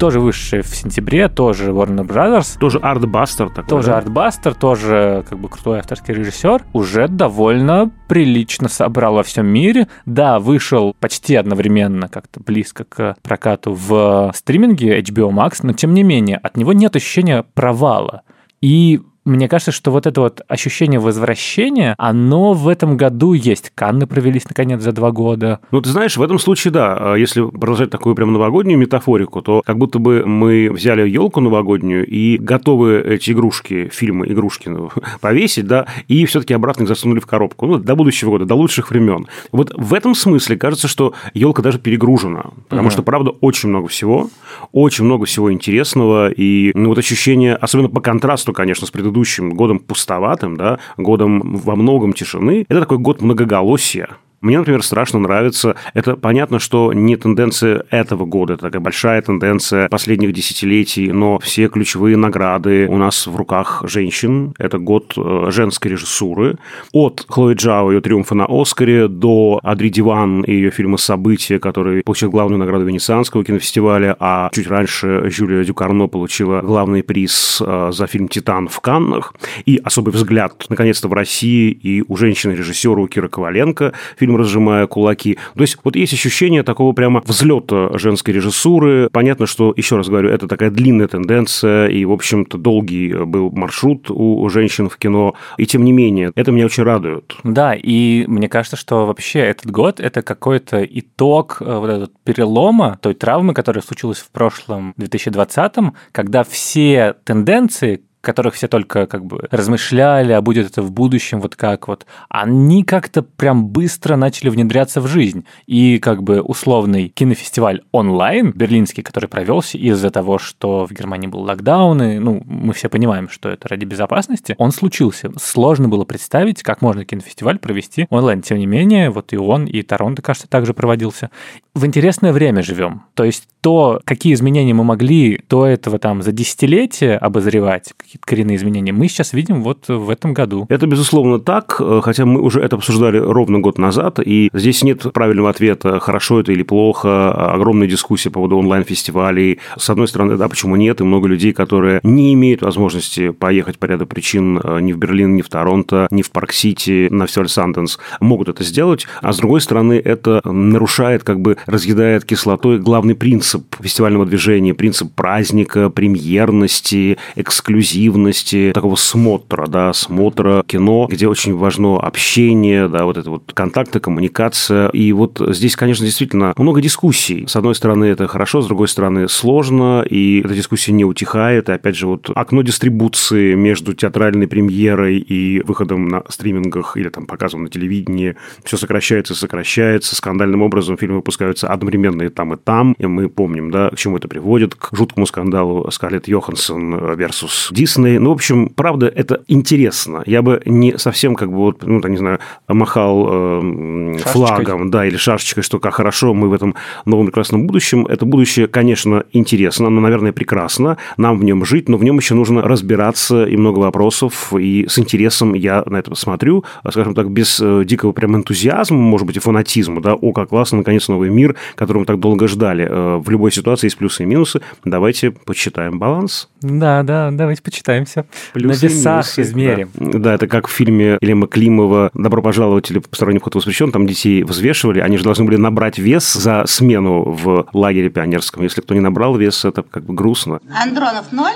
тоже 0.00 0.18
вышедший 0.18 0.62
в 0.62 0.74
сентябре, 0.74 1.28
тоже 1.28 1.72
Warner 1.72 2.06
Brothers. 2.06 2.58
Тоже 2.58 2.78
артбастер 2.78 3.50
такой. 3.50 3.68
Тоже 3.68 3.88
да? 3.88 3.98
артбастер, 3.98 4.54
тоже 4.54 5.24
как 5.28 5.38
бы 5.38 5.50
крутой 5.50 5.80
авторский 5.80 6.14
режиссер. 6.14 6.64
Уже 6.72 7.06
довольно 7.06 7.92
прилично 8.08 8.70
собрал 8.70 9.16
во 9.16 9.22
всем 9.22 9.46
мире. 9.46 9.88
Да, 10.06 10.40
вышел 10.40 10.96
почти 10.98 11.36
одновременно, 11.36 12.08
как-то 12.08 12.40
близко 12.40 12.84
к 12.84 13.16
прокату 13.22 13.74
в 13.74 14.32
стриминге 14.34 15.00
HBO 15.00 15.30
Max, 15.30 15.58
но 15.62 15.74
тем 15.74 15.92
не 15.92 16.02
менее 16.02 16.38
от 16.38 16.56
него 16.56 16.72
нет 16.72 16.96
ощущения 16.96 17.44
провала. 17.52 18.22
И 18.62 19.02
мне 19.24 19.48
кажется, 19.48 19.70
что 19.70 19.90
вот 19.90 20.06
это 20.06 20.22
вот 20.22 20.40
ощущение 20.48 20.98
возвращения, 20.98 21.94
оно 21.98 22.54
в 22.54 22.68
этом 22.68 22.96
году 22.96 23.34
есть. 23.34 23.70
Канны 23.74 24.06
провелись, 24.06 24.44
наконец, 24.48 24.80
за 24.82 24.92
два 24.92 25.10
года. 25.10 25.60
Ну, 25.70 25.82
ты 25.82 25.90
знаешь, 25.90 26.16
в 26.16 26.22
этом 26.22 26.38
случае, 26.38 26.72
да, 26.72 26.96
а 26.98 27.14
если 27.16 27.42
продолжать 27.46 27.90
такую 27.90 28.14
прям 28.14 28.32
новогоднюю 28.32 28.78
метафорику, 28.78 29.42
то 29.42 29.62
как 29.64 29.76
будто 29.76 29.98
бы 29.98 30.24
мы 30.24 30.70
взяли 30.72 31.06
елку 31.08 31.40
новогоднюю 31.40 32.06
и 32.06 32.38
готовы 32.38 33.00
эти 33.00 33.32
игрушки, 33.32 33.90
фильмы 33.92 34.26
игрушки 34.26 34.68
ну, 34.68 34.90
повесить, 35.20 35.66
да, 35.66 35.86
и 36.08 36.24
все-таки 36.24 36.54
обратно 36.54 36.84
их 36.84 36.88
засунули 36.88 37.20
в 37.20 37.26
коробку. 37.26 37.66
Ну, 37.66 37.78
до 37.78 37.94
будущего 37.94 38.30
года, 38.30 38.46
до 38.46 38.54
лучших 38.54 38.90
времен. 38.90 39.26
Вот 39.52 39.72
в 39.76 39.92
этом 39.92 40.14
смысле 40.14 40.56
кажется, 40.56 40.88
что 40.88 41.12
елка 41.34 41.62
даже 41.62 41.78
перегружена, 41.78 42.46
потому 42.68 42.88
угу. 42.88 42.92
что, 42.92 43.02
правда, 43.02 43.30
очень 43.30 43.68
много 43.68 43.88
всего, 43.88 44.30
очень 44.72 45.04
много 45.04 45.26
всего 45.26 45.52
интересного, 45.52 46.30
и 46.30 46.72
ну, 46.74 46.88
вот 46.88 46.98
ощущение, 46.98 47.54
особенно 47.54 47.90
по 47.90 48.00
контрасту, 48.00 48.54
конечно, 48.54 48.86
с 48.86 48.90
предыдущим 48.90 49.09
предыдущим 49.10 49.50
годом 49.50 49.78
пустоватым, 49.80 50.56
да, 50.56 50.78
годом 50.96 51.56
во 51.56 51.76
многом 51.76 52.12
тишины, 52.12 52.64
это 52.68 52.80
такой 52.80 52.98
год 52.98 53.20
многоголосия. 53.20 54.08
Мне, 54.40 54.58
например, 54.58 54.82
страшно 54.82 55.18
нравится. 55.18 55.76
Это 55.92 56.16
понятно, 56.16 56.58
что 56.58 56.94
не 56.94 57.16
тенденция 57.16 57.84
этого 57.90 58.24
года, 58.24 58.54
это 58.54 58.62
такая 58.62 58.80
большая 58.80 59.20
тенденция 59.20 59.86
последних 59.90 60.32
десятилетий, 60.32 61.12
но 61.12 61.38
все 61.40 61.68
ключевые 61.68 62.16
награды 62.16 62.86
у 62.88 62.96
нас 62.96 63.26
в 63.26 63.36
руках 63.36 63.84
женщин. 63.86 64.54
Это 64.58 64.78
год 64.78 65.12
э, 65.18 65.50
женской 65.50 65.90
режиссуры. 65.90 66.56
От 66.92 67.26
Хлои 67.28 67.52
Джао, 67.52 67.90
ее 67.90 68.00
триумфа 68.00 68.34
на 68.34 68.46
Оскаре, 68.48 69.08
до 69.08 69.60
Адри 69.62 69.90
Диван 69.90 70.40
и 70.40 70.52
ее 70.52 70.70
фильма 70.70 70.96
«События», 70.96 71.58
который 71.58 72.02
получил 72.02 72.30
главную 72.30 72.58
награду 72.58 72.86
Венецианского 72.86 73.44
кинофестиваля, 73.44 74.16
а 74.18 74.48
чуть 74.54 74.68
раньше 74.68 75.28
Жюлия 75.30 75.64
Дюкарно 75.64 76.06
получила 76.06 76.62
главный 76.62 77.02
приз 77.02 77.62
э, 77.62 77.90
за 77.92 78.06
фильм 78.06 78.28
«Титан» 78.28 78.68
в 78.68 78.80
Каннах. 78.80 79.34
И 79.66 79.78
особый 79.84 80.14
взгляд, 80.14 80.64
наконец-то, 80.70 81.08
в 81.08 81.12
России 81.12 81.70
и 81.70 82.02
у 82.08 82.16
женщины-режиссера, 82.16 83.02
у 83.02 83.06
Кира 83.06 83.28
Коваленко, 83.28 83.92
фильм 84.16 84.29
фильм 84.30 84.36
«Разжимая 84.36 84.86
кулаки». 84.86 85.38
То 85.54 85.62
есть 85.62 85.78
вот 85.82 85.96
есть 85.96 86.12
ощущение 86.12 86.62
такого 86.62 86.92
прямо 86.92 87.22
взлета 87.24 87.98
женской 87.98 88.34
режиссуры. 88.34 89.08
Понятно, 89.12 89.46
что, 89.46 89.72
еще 89.76 89.96
раз 89.96 90.08
говорю, 90.08 90.30
это 90.30 90.46
такая 90.46 90.70
длинная 90.70 91.08
тенденция, 91.08 91.88
и, 91.88 92.04
в 92.04 92.12
общем-то, 92.12 92.58
долгий 92.58 93.12
был 93.24 93.50
маршрут 93.50 94.10
у 94.10 94.48
женщин 94.48 94.88
в 94.88 94.96
кино. 94.96 95.34
И 95.58 95.66
тем 95.66 95.84
не 95.84 95.92
менее, 95.92 96.32
это 96.34 96.52
меня 96.52 96.66
очень 96.66 96.84
радует. 96.84 97.36
Да, 97.44 97.74
и 97.74 98.24
мне 98.26 98.48
кажется, 98.48 98.76
что 98.76 99.06
вообще 99.06 99.40
этот 99.40 99.70
год– 99.70 100.00
это 100.00 100.22
какой-то 100.22 100.84
итог 100.84 101.58
э, 101.60 101.78
вот 101.78 101.90
этот 101.90 102.12
перелома 102.24 102.98
той 103.02 103.14
травмы, 103.14 103.54
которая 103.54 103.82
случилась 103.82 104.18
в 104.18 104.30
прошлом 104.30 104.94
2020, 104.96 105.92
когда 106.12 106.44
все 106.44 107.14
тенденции, 107.24 108.02
которых 108.20 108.54
все 108.54 108.68
только 108.68 109.06
как 109.06 109.24
бы 109.24 109.46
размышляли, 109.50 110.32
а 110.32 110.40
будет 110.40 110.70
это 110.70 110.82
в 110.82 110.92
будущем, 110.92 111.40
вот 111.40 111.56
как 111.56 111.88
вот, 111.88 112.06
они 112.28 112.84
как-то 112.84 113.22
прям 113.22 113.66
быстро 113.66 114.16
начали 114.16 114.48
внедряться 114.48 115.00
в 115.00 115.06
жизнь. 115.06 115.44
И 115.66 115.98
как 115.98 116.22
бы 116.22 116.40
условный 116.40 117.08
кинофестиваль 117.08 117.82
онлайн, 117.92 118.52
берлинский, 118.52 119.02
который 119.02 119.28
провелся 119.28 119.78
из-за 119.78 120.10
того, 120.10 120.38
что 120.38 120.86
в 120.86 120.92
Германии 120.92 121.28
был 121.28 121.40
локдаун, 121.40 122.02
и, 122.02 122.18
ну, 122.18 122.42
мы 122.46 122.72
все 122.74 122.88
понимаем, 122.88 123.28
что 123.28 123.48
это 123.48 123.68
ради 123.68 123.84
безопасности, 123.84 124.54
он 124.58 124.72
случился. 124.72 125.30
Сложно 125.40 125.88
было 125.88 126.04
представить, 126.04 126.62
как 126.62 126.82
можно 126.82 127.04
кинофестиваль 127.04 127.58
провести 127.58 128.06
онлайн. 128.10 128.42
Тем 128.42 128.58
не 128.58 128.66
менее, 128.66 129.10
вот 129.10 129.32
и 129.32 129.36
он, 129.36 129.66
и 129.66 129.82
Торонто, 129.82 130.22
кажется, 130.22 130.48
также 130.48 130.74
проводился. 130.74 131.30
В 131.74 131.86
интересное 131.86 132.32
время 132.32 132.62
живем. 132.62 133.02
То 133.14 133.24
есть 133.24 133.46
то, 133.60 134.00
какие 134.04 134.34
изменения 134.34 134.74
мы 134.74 134.82
могли 134.82 135.40
до 135.48 135.66
этого 135.66 135.98
там 135.98 136.22
за 136.22 136.32
десятилетия 136.32 137.16
обозревать, 137.16 137.92
какие-то 137.96 138.26
коренные 138.26 138.56
изменения, 138.56 138.92
мы 138.92 139.06
сейчас 139.06 139.32
видим 139.32 139.62
вот 139.62 139.86
в 139.86 140.10
этом 140.10 140.34
году. 140.34 140.66
Это, 140.68 140.86
безусловно, 140.86 141.38
так, 141.38 141.80
хотя 142.02 142.24
мы 142.24 142.40
уже 142.40 142.60
это 142.60 142.76
обсуждали 142.76 143.18
ровно 143.18 143.60
год 143.60 143.78
назад, 143.78 144.18
и 144.18 144.50
здесь 144.52 144.82
нет 144.82 145.12
правильного 145.12 145.50
ответа, 145.50 146.00
хорошо 146.00 146.40
это 146.40 146.52
или 146.52 146.62
плохо, 146.62 147.52
огромная 147.52 147.86
дискуссия 147.86 148.30
по 148.30 148.40
поводу 148.40 148.56
онлайн-фестивалей. 148.58 149.60
С 149.76 149.90
одной 149.90 150.08
стороны, 150.08 150.36
да, 150.36 150.48
почему 150.48 150.76
нет, 150.76 151.00
и 151.00 151.04
много 151.04 151.28
людей, 151.28 151.52
которые 151.52 152.00
не 152.02 152.34
имеют 152.34 152.62
возможности 152.62 153.30
поехать 153.30 153.78
по 153.78 153.84
ряду 153.84 154.06
причин 154.06 154.58
э, 154.58 154.80
ни 154.80 154.92
в 154.92 154.98
Берлин, 154.98 155.36
ни 155.36 155.42
в 155.42 155.48
Торонто, 155.48 156.08
ни 156.10 156.22
в 156.22 156.30
Парк-Сити, 156.30 157.08
на 157.10 157.26
фестиваль 157.26 157.48
Санденс, 157.48 157.98
могут 158.20 158.48
это 158.48 158.64
сделать, 158.64 159.06
а 159.20 159.32
с 159.32 159.36
другой 159.36 159.60
стороны, 159.60 160.00
это 160.02 160.40
нарушает 160.44 161.22
как 161.22 161.40
бы 161.40 161.58
разъедает 161.70 162.24
кислотой 162.24 162.78
главный 162.78 163.14
принцип 163.14 163.76
фестивального 163.80 164.26
движения, 164.26 164.74
принцип 164.74 165.12
праздника, 165.14 165.90
премьерности, 165.90 167.18
эксклюзивности, 167.36 168.72
такого 168.74 168.96
смотра, 168.96 169.66
да, 169.66 169.92
смотра 169.92 170.62
кино, 170.66 171.06
где 171.10 171.28
очень 171.28 171.54
важно 171.54 171.98
общение, 171.98 172.88
да, 172.88 173.04
вот 173.04 173.16
это 173.16 173.30
вот 173.30 173.52
контакты, 173.54 174.00
коммуникация. 174.00 174.88
И 174.88 175.12
вот 175.12 175.40
здесь, 175.48 175.76
конечно, 175.76 176.04
действительно 176.04 176.52
много 176.56 176.80
дискуссий. 176.80 177.46
С 177.46 177.56
одной 177.56 177.74
стороны, 177.74 178.04
это 178.04 178.26
хорошо, 178.28 178.60
с 178.60 178.66
другой 178.66 178.88
стороны, 178.88 179.28
сложно, 179.28 180.04
и 180.08 180.42
эта 180.44 180.54
дискуссия 180.54 180.92
не 180.92 181.04
утихает. 181.04 181.68
И 181.68 181.72
опять 181.72 181.96
же, 181.96 182.06
вот 182.06 182.30
окно 182.34 182.62
дистрибуции 182.62 183.54
между 183.54 183.94
театральной 183.94 184.46
премьерой 184.46 185.18
и 185.18 185.60
выходом 185.62 186.08
на 186.08 186.22
стримингах 186.28 186.96
или 186.96 187.08
там 187.08 187.26
показом 187.26 187.64
на 187.64 187.68
телевидении 187.68 188.36
все 188.64 188.76
сокращается 188.76 189.34
сокращается. 189.34 190.16
Скандальным 190.16 190.62
образом 190.62 190.96
фильмы 190.96 191.22
выпускаются 191.50 191.68
одновременно 191.68 192.22
и 192.22 192.28
там, 192.28 192.54
и 192.54 192.56
там. 192.56 192.94
И 192.98 193.06
мы 193.06 193.28
помним, 193.28 193.70
да, 193.70 193.90
к 193.90 193.96
чему 193.96 194.16
это 194.16 194.28
приводит, 194.28 194.74
к 194.74 194.90
жуткому 194.92 195.26
скандалу 195.26 195.90
Скарлетт 195.90 196.28
Йоханссон 196.28 196.94
versus 196.94 197.72
Дисней. 197.72 198.18
Ну, 198.18 198.30
в 198.30 198.32
общем, 198.34 198.68
правда, 198.68 199.06
это 199.06 199.42
интересно. 199.48 200.22
Я 200.26 200.42
бы 200.42 200.62
не 200.64 200.98
совсем 200.98 201.34
как 201.34 201.50
бы 201.50 201.56
вот, 201.56 201.82
ну, 201.82 202.00
не 202.08 202.16
знаю, 202.16 202.38
махал 202.68 203.28
э, 203.30 204.18
флагом, 204.18 204.90
да, 204.90 205.06
или 205.06 205.16
шашечкой, 205.16 205.62
что 205.62 205.78
как 205.78 205.94
хорошо 205.94 206.34
мы 206.34 206.48
в 206.48 206.52
этом 206.52 206.74
новом 207.04 207.26
прекрасном 207.26 207.66
будущем. 207.66 208.06
Это 208.06 208.24
будущее, 208.24 208.66
конечно, 208.66 209.24
интересно, 209.32 209.90
но, 209.90 210.00
наверное, 210.00 210.32
прекрасно. 210.32 210.96
Нам 211.16 211.38
в 211.38 211.44
нем 211.44 211.64
жить, 211.64 211.88
но 211.88 211.96
в 211.96 212.04
нем 212.04 212.18
еще 212.18 212.34
нужно 212.34 212.62
разбираться 212.62 213.44
и 213.44 213.56
много 213.56 213.80
вопросов. 213.80 214.52
И 214.58 214.86
с 214.88 214.98
интересом 214.98 215.54
я 215.54 215.82
на 215.86 215.96
это 215.96 216.14
смотрю, 216.14 216.64
скажем 216.90 217.14
так, 217.14 217.30
без 217.30 217.60
э, 217.60 217.84
дикого 217.84 218.12
прям 218.12 218.36
энтузиазма, 218.36 218.98
может 218.98 219.26
быть, 219.26 219.36
и 219.36 219.40
фанатизма, 219.40 220.00
да, 220.00 220.14
о, 220.14 220.32
как 220.32 220.50
классно, 220.50 220.78
наконец, 220.78 221.08
новый 221.08 221.30
мир, 221.30 221.39
который 221.74 221.98
мы 221.98 222.04
так 222.04 222.18
долго 222.18 222.48
ждали. 222.48 222.86
Э, 222.88 223.16
в 223.16 223.28
любой 223.30 223.52
ситуации 223.52 223.86
есть 223.86 223.96
плюсы 223.96 224.22
и 224.22 224.26
минусы. 224.26 224.60
Давайте 224.84 225.30
почитаем 225.30 225.98
баланс. 225.98 226.48
Да, 226.60 227.02
да, 227.02 227.30
давайте 227.30 227.62
почитаем 227.62 228.04
все. 228.04 228.24
Плюсы 228.52 228.86
На 228.86 228.88
весах 228.88 229.14
минусы, 229.14 229.42
измерим. 229.42 229.90
Да. 229.94 230.18
да, 230.18 230.34
это 230.34 230.46
как 230.46 230.68
в 230.68 230.70
фильме 230.70 231.18
Елема 231.20 231.46
Климова 231.46 232.10
«Добро 232.14 232.42
пожаловать» 232.42 232.90
или 232.90 232.98
«Посторонний 232.98 233.38
вход 233.38 233.54
воспрещен», 233.54 233.92
там 233.92 234.06
детей 234.06 234.42
взвешивали, 234.42 235.00
они 235.00 235.16
же 235.16 235.24
должны 235.24 235.44
были 235.44 235.56
набрать 235.56 235.98
вес 235.98 236.32
за 236.32 236.64
смену 236.66 237.22
в 237.22 237.68
лагере 237.72 238.10
пионерском. 238.10 238.62
Если 238.62 238.80
кто 238.80 238.94
не 238.94 239.00
набрал 239.00 239.36
вес, 239.36 239.64
это 239.64 239.82
как 239.82 240.04
бы 240.04 240.14
грустно. 240.14 240.60
Андронов 240.74 241.32
0, 241.32 241.50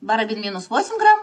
Барабин 0.00 0.40
минус 0.40 0.66
8 0.70 0.98
грамм, 0.98 1.20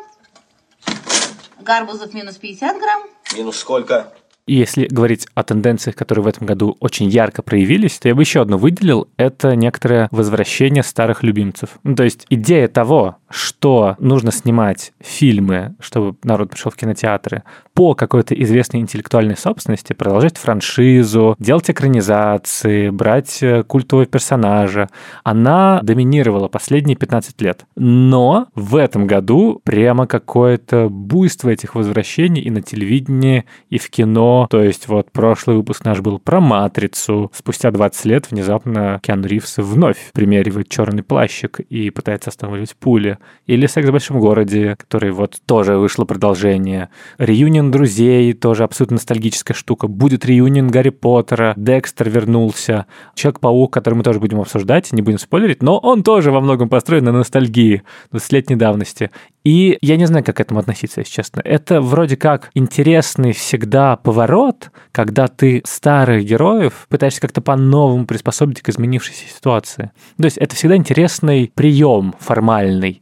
Гарбузов 1.61 2.13
минус 2.13 2.35
50 2.37 2.79
грамм, 2.79 3.01
Минус 3.35 3.57
сколько? 3.57 4.13
Если 4.47 4.87
говорить 4.87 5.27
о 5.35 5.43
тенденциях, 5.43 5.95
которые 5.95 6.23
в 6.23 6.27
этом 6.27 6.47
году 6.47 6.77
очень 6.79 7.09
ярко 7.09 7.41
проявились, 7.41 7.99
то 7.99 8.07
я 8.07 8.15
бы 8.15 8.21
еще 8.21 8.41
одну 8.41 8.57
выделил. 8.57 9.09
Это 9.17 9.55
некоторое 9.55 10.07
возвращение 10.11 10.83
старых 10.83 11.21
любимцев. 11.21 11.79
Ну, 11.83 11.95
то 11.95 12.03
есть 12.03 12.25
идея 12.29 12.69
того, 12.69 13.17
что 13.29 13.95
нужно 13.99 14.31
снимать 14.31 14.93
фильмы, 14.99 15.75
чтобы 15.79 16.17
народ 16.23 16.51
пришел 16.51 16.71
в 16.71 16.75
кинотеатры, 16.75 17.43
по 17.73 17.93
какой-то 17.93 18.33
известной 18.33 18.79
интеллектуальной 18.79 19.37
собственности, 19.37 19.93
продолжать 19.93 20.37
франшизу, 20.37 21.35
делать 21.37 21.69
экранизации, 21.69 22.89
брать 22.89 23.43
э, 23.43 23.63
культового 23.63 24.07
персонажа, 24.07 24.89
она 25.23 25.81
доминировала 25.83 26.47
последние 26.47 26.95
15 26.95 27.39
лет. 27.41 27.65
Но 27.75 28.47
в 28.55 28.75
этом 28.75 29.05
году 29.05 29.61
прямо 29.63 30.07
какое-то 30.07 30.89
буйство 30.89 31.49
этих 31.49 31.75
возвращений 31.75 32.41
и 32.41 32.49
на 32.49 32.63
телевидении, 32.63 33.45
и 33.69 33.77
в 33.77 33.91
кино, 33.91 34.47
то 34.49 34.63
есть 34.63 34.87
вот 34.87 35.11
прошлый 35.11 35.57
выпуск 35.57 35.85
наш 35.85 35.99
был 35.99 36.17
про 36.17 36.39
«Матрицу». 36.39 37.31
Спустя 37.31 37.69
20 37.69 38.05
лет 38.05 38.31
внезапно 38.31 38.99
Киану 39.03 39.27
Ривз 39.27 39.57
вновь 39.57 40.11
примеривает 40.13 40.69
черный 40.69 41.03
плащик 41.03 41.59
и 41.59 41.91
пытается 41.91 42.31
останавливать 42.31 42.75
пули. 42.75 43.16
Или 43.45 43.67
«Секс 43.67 43.87
в 43.87 43.91
большом 43.91 44.19
городе», 44.19 44.75
который 44.75 45.11
вот 45.11 45.37
тоже 45.45 45.77
вышло 45.77 46.05
продолжение. 46.05 46.89
«Реюнион 47.17 47.71
друзей», 47.71 48.33
тоже 48.33 48.63
абсолютно 48.63 48.95
ностальгическая 48.95 49.55
штука. 49.55 49.87
Будет 49.87 50.25
реюнион 50.25 50.69
Гарри 50.69 50.89
Поттера, 50.89 51.53
Декстер 51.55 52.09
вернулся. 52.09 52.85
Человек-паук, 53.15 53.73
который 53.73 53.95
мы 53.95 54.03
тоже 54.03 54.19
будем 54.19 54.41
обсуждать, 54.41 54.91
не 54.91 55.01
будем 55.01 55.19
спойлерить, 55.19 55.61
но 55.61 55.77
он 55.77 56.03
тоже 56.03 56.31
во 56.31 56.41
многом 56.41 56.69
построен 56.69 57.03
на 57.05 57.11
ностальгии 57.11 57.83
20-летней 58.11 58.55
давности. 58.55 59.11
И 59.43 59.77
я 59.81 59.95
не 59.95 60.05
знаю, 60.05 60.25
как 60.25 60.37
к 60.37 60.39
этому 60.41 60.59
относиться, 60.59 60.99
если 60.99 61.13
честно. 61.13 61.41
Это 61.43 61.79
вроде 61.79 62.17
как 62.17 62.49
интересный 62.53 63.31
всегда 63.31 63.95
поворот, 63.95 64.71
когда 64.91 65.27
ты 65.27 65.61
старых 65.65 66.25
героев 66.25 66.85
пытаешься 66.89 67.21
как-то 67.21 67.41
по-новому 67.41 68.05
приспособить 68.05 68.61
к 68.61 68.69
изменившейся 68.69 69.23
ситуации. 69.33 69.91
То 70.17 70.25
есть 70.25 70.37
это 70.37 70.53
всегда 70.55 70.75
интересный 70.75 71.51
прием 71.55 72.13
формальный. 72.19 73.01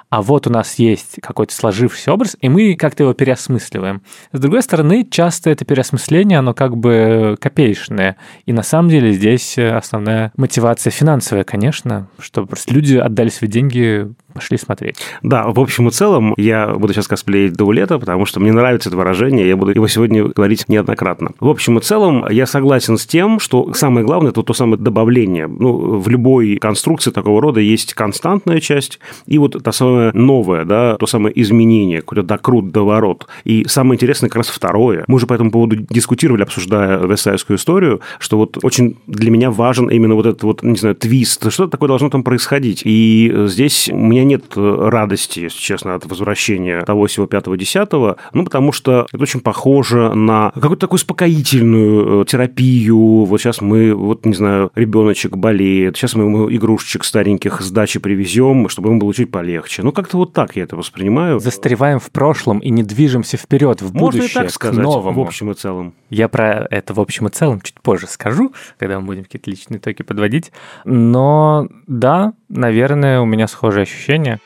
А 0.11 0.21
вот 0.21 0.45
у 0.45 0.49
нас 0.49 0.75
есть 0.75 1.19
какой-то 1.21 1.55
сложившийся 1.55 2.13
образ, 2.13 2.37
и 2.39 2.49
мы 2.49 2.75
как-то 2.75 3.03
его 3.03 3.13
переосмысливаем. 3.13 4.01
С 4.33 4.39
другой 4.39 4.61
стороны, 4.61 5.07
часто 5.09 5.49
это 5.49 5.63
переосмысление, 5.63 6.37
оно 6.39 6.53
как 6.53 6.75
бы 6.75 7.37
копеечное. 7.39 8.17
И 8.45 8.51
на 8.51 8.61
самом 8.61 8.89
деле 8.89 9.13
здесь 9.13 9.57
основная 9.57 10.33
мотивация 10.35 10.91
финансовая, 10.91 11.45
конечно, 11.45 12.09
чтобы 12.19 12.49
просто 12.49 12.73
люди 12.73 12.97
отдали 12.97 13.29
свои 13.29 13.49
деньги 13.49 14.11
пошли 14.33 14.57
смотреть. 14.57 14.97
Да, 15.23 15.47
в 15.47 15.59
общем 15.59 15.87
и 15.87 15.91
целом, 15.91 16.33
я 16.37 16.67
буду 16.75 16.93
сейчас 16.93 17.07
косплеить 17.07 17.53
Даулета, 17.53 17.99
потому 17.99 18.25
что 18.25 18.39
мне 18.39 18.51
нравится 18.51 18.89
это 18.89 18.97
выражение, 18.97 19.47
я 19.47 19.57
буду 19.57 19.71
его 19.71 19.87
сегодня 19.87 20.23
говорить 20.23 20.69
неоднократно. 20.69 21.31
В 21.39 21.49
общем 21.49 21.77
и 21.77 21.81
целом, 21.81 22.25
я 22.29 22.45
согласен 22.45 22.97
с 22.97 23.05
тем, 23.05 23.39
что 23.39 23.73
самое 23.73 24.05
главное– 24.05 24.31
это 24.31 24.43
то 24.43 24.53
самое 24.53 24.81
добавление. 24.81 25.47
Ну, 25.47 25.99
в 25.99 26.07
любой 26.07 26.57
конструкции 26.57 27.11
такого 27.11 27.41
рода 27.41 27.59
есть 27.59 27.93
константная 27.93 28.59
часть 28.61 28.99
и 29.25 29.37
вот 29.37 29.61
та 29.61 29.71
самая 29.71 30.00
новая, 30.13 30.65
да, 30.65 30.95
то 30.97 31.05
самое 31.05 31.39
изменение, 31.39 32.01
какой-то 32.01 32.23
докрут, 32.23 32.71
доворот. 32.71 33.27
И 33.43 33.65
самое 33.67 33.95
интересное 33.95 34.29
как 34.29 34.37
раз 34.37 34.49
второе. 34.49 35.03
Мы 35.07 35.19
же 35.19 35.27
по 35.27 35.33
этому 35.33 35.51
поводу 35.51 35.75
дискутировали, 35.89 36.43
обсуждая 36.43 36.99
Версайскую 36.99 37.57
историю, 37.57 38.01
что 38.19 38.37
вот 38.37 38.57
очень 38.63 38.97
для 39.07 39.31
меня 39.31 39.51
важен 39.51 39.89
именно 39.89 40.15
вот 40.15 40.25
этот 40.25 40.43
вот, 40.43 40.63
не 40.63 40.77
знаю, 40.77 40.95
твист. 40.95 41.51
Что 41.51 41.67
такое 41.67 41.87
должно 41.87 42.09
там 42.09 42.23
происходить? 42.23 42.81
И 42.85 43.31
здесь 43.47 43.89
у 43.91 43.97
меня 43.97 44.23
нет 44.23 44.45
радости, 44.55 45.41
если 45.41 45.59
честно, 45.59 45.95
от 45.95 46.05
возвращения 46.05 46.81
того 46.81 47.05
всего 47.05 47.27
пятого 47.27 47.57
десятого, 47.57 48.17
ну, 48.33 48.43
потому 48.43 48.71
что 48.71 49.05
это 49.11 49.21
очень 49.21 49.39
похоже 49.41 50.13
на 50.13 50.51
какую-то 50.55 50.81
такую 50.81 50.97
успокоительную 50.97 52.25
терапию. 52.25 53.25
Вот 53.25 53.41
сейчас 53.41 53.61
мы, 53.61 53.93
вот, 53.93 54.25
не 54.25 54.33
знаю, 54.33 54.71
ребеночек 54.75 55.37
болеет, 55.37 55.97
сейчас 55.97 56.15
мы 56.15 56.23
ему 56.23 56.51
игрушечек 56.51 57.03
стареньких 57.03 57.61
с 57.61 57.71
дачи 57.71 57.99
привезем, 57.99 58.69
чтобы 58.69 58.89
ему 58.89 58.99
было 58.99 59.13
чуть 59.13 59.31
полегче. 59.31 59.83
Ну, 59.83 59.90
как-то 59.91 60.17
вот 60.17 60.33
так 60.33 60.55
я 60.55 60.63
это 60.63 60.75
воспринимаю. 60.75 61.39
Застреваем 61.39 61.99
в 61.99 62.11
прошлом 62.11 62.59
и 62.59 62.69
не 62.69 62.83
движемся 62.83 63.37
вперед, 63.37 63.81
в 63.81 63.93
Можно 63.93 63.99
будущее, 63.99 64.29
и 64.29 64.33
так 64.33 64.47
к 64.47 64.51
сказать, 64.51 64.83
новому. 64.83 65.23
в 65.23 65.27
общем 65.27 65.51
и 65.51 65.53
целом. 65.53 65.93
Я 66.09 66.27
про 66.27 66.67
это 66.69 66.93
в 66.93 66.99
общем 66.99 67.27
и 67.27 67.29
целом 67.29 67.61
чуть 67.61 67.79
позже 67.81 68.07
скажу, 68.07 68.53
когда 68.77 68.99
мы 68.99 69.05
будем 69.05 69.23
какие-то 69.23 69.49
личные 69.49 69.77
итоги 69.79 70.03
подводить. 70.03 70.51
Но 70.85 71.67
да, 71.87 72.33
наверное, 72.49 73.21
у 73.21 73.25
меня 73.25 73.47
схожие 73.47 73.83
ощущения. 73.83 74.39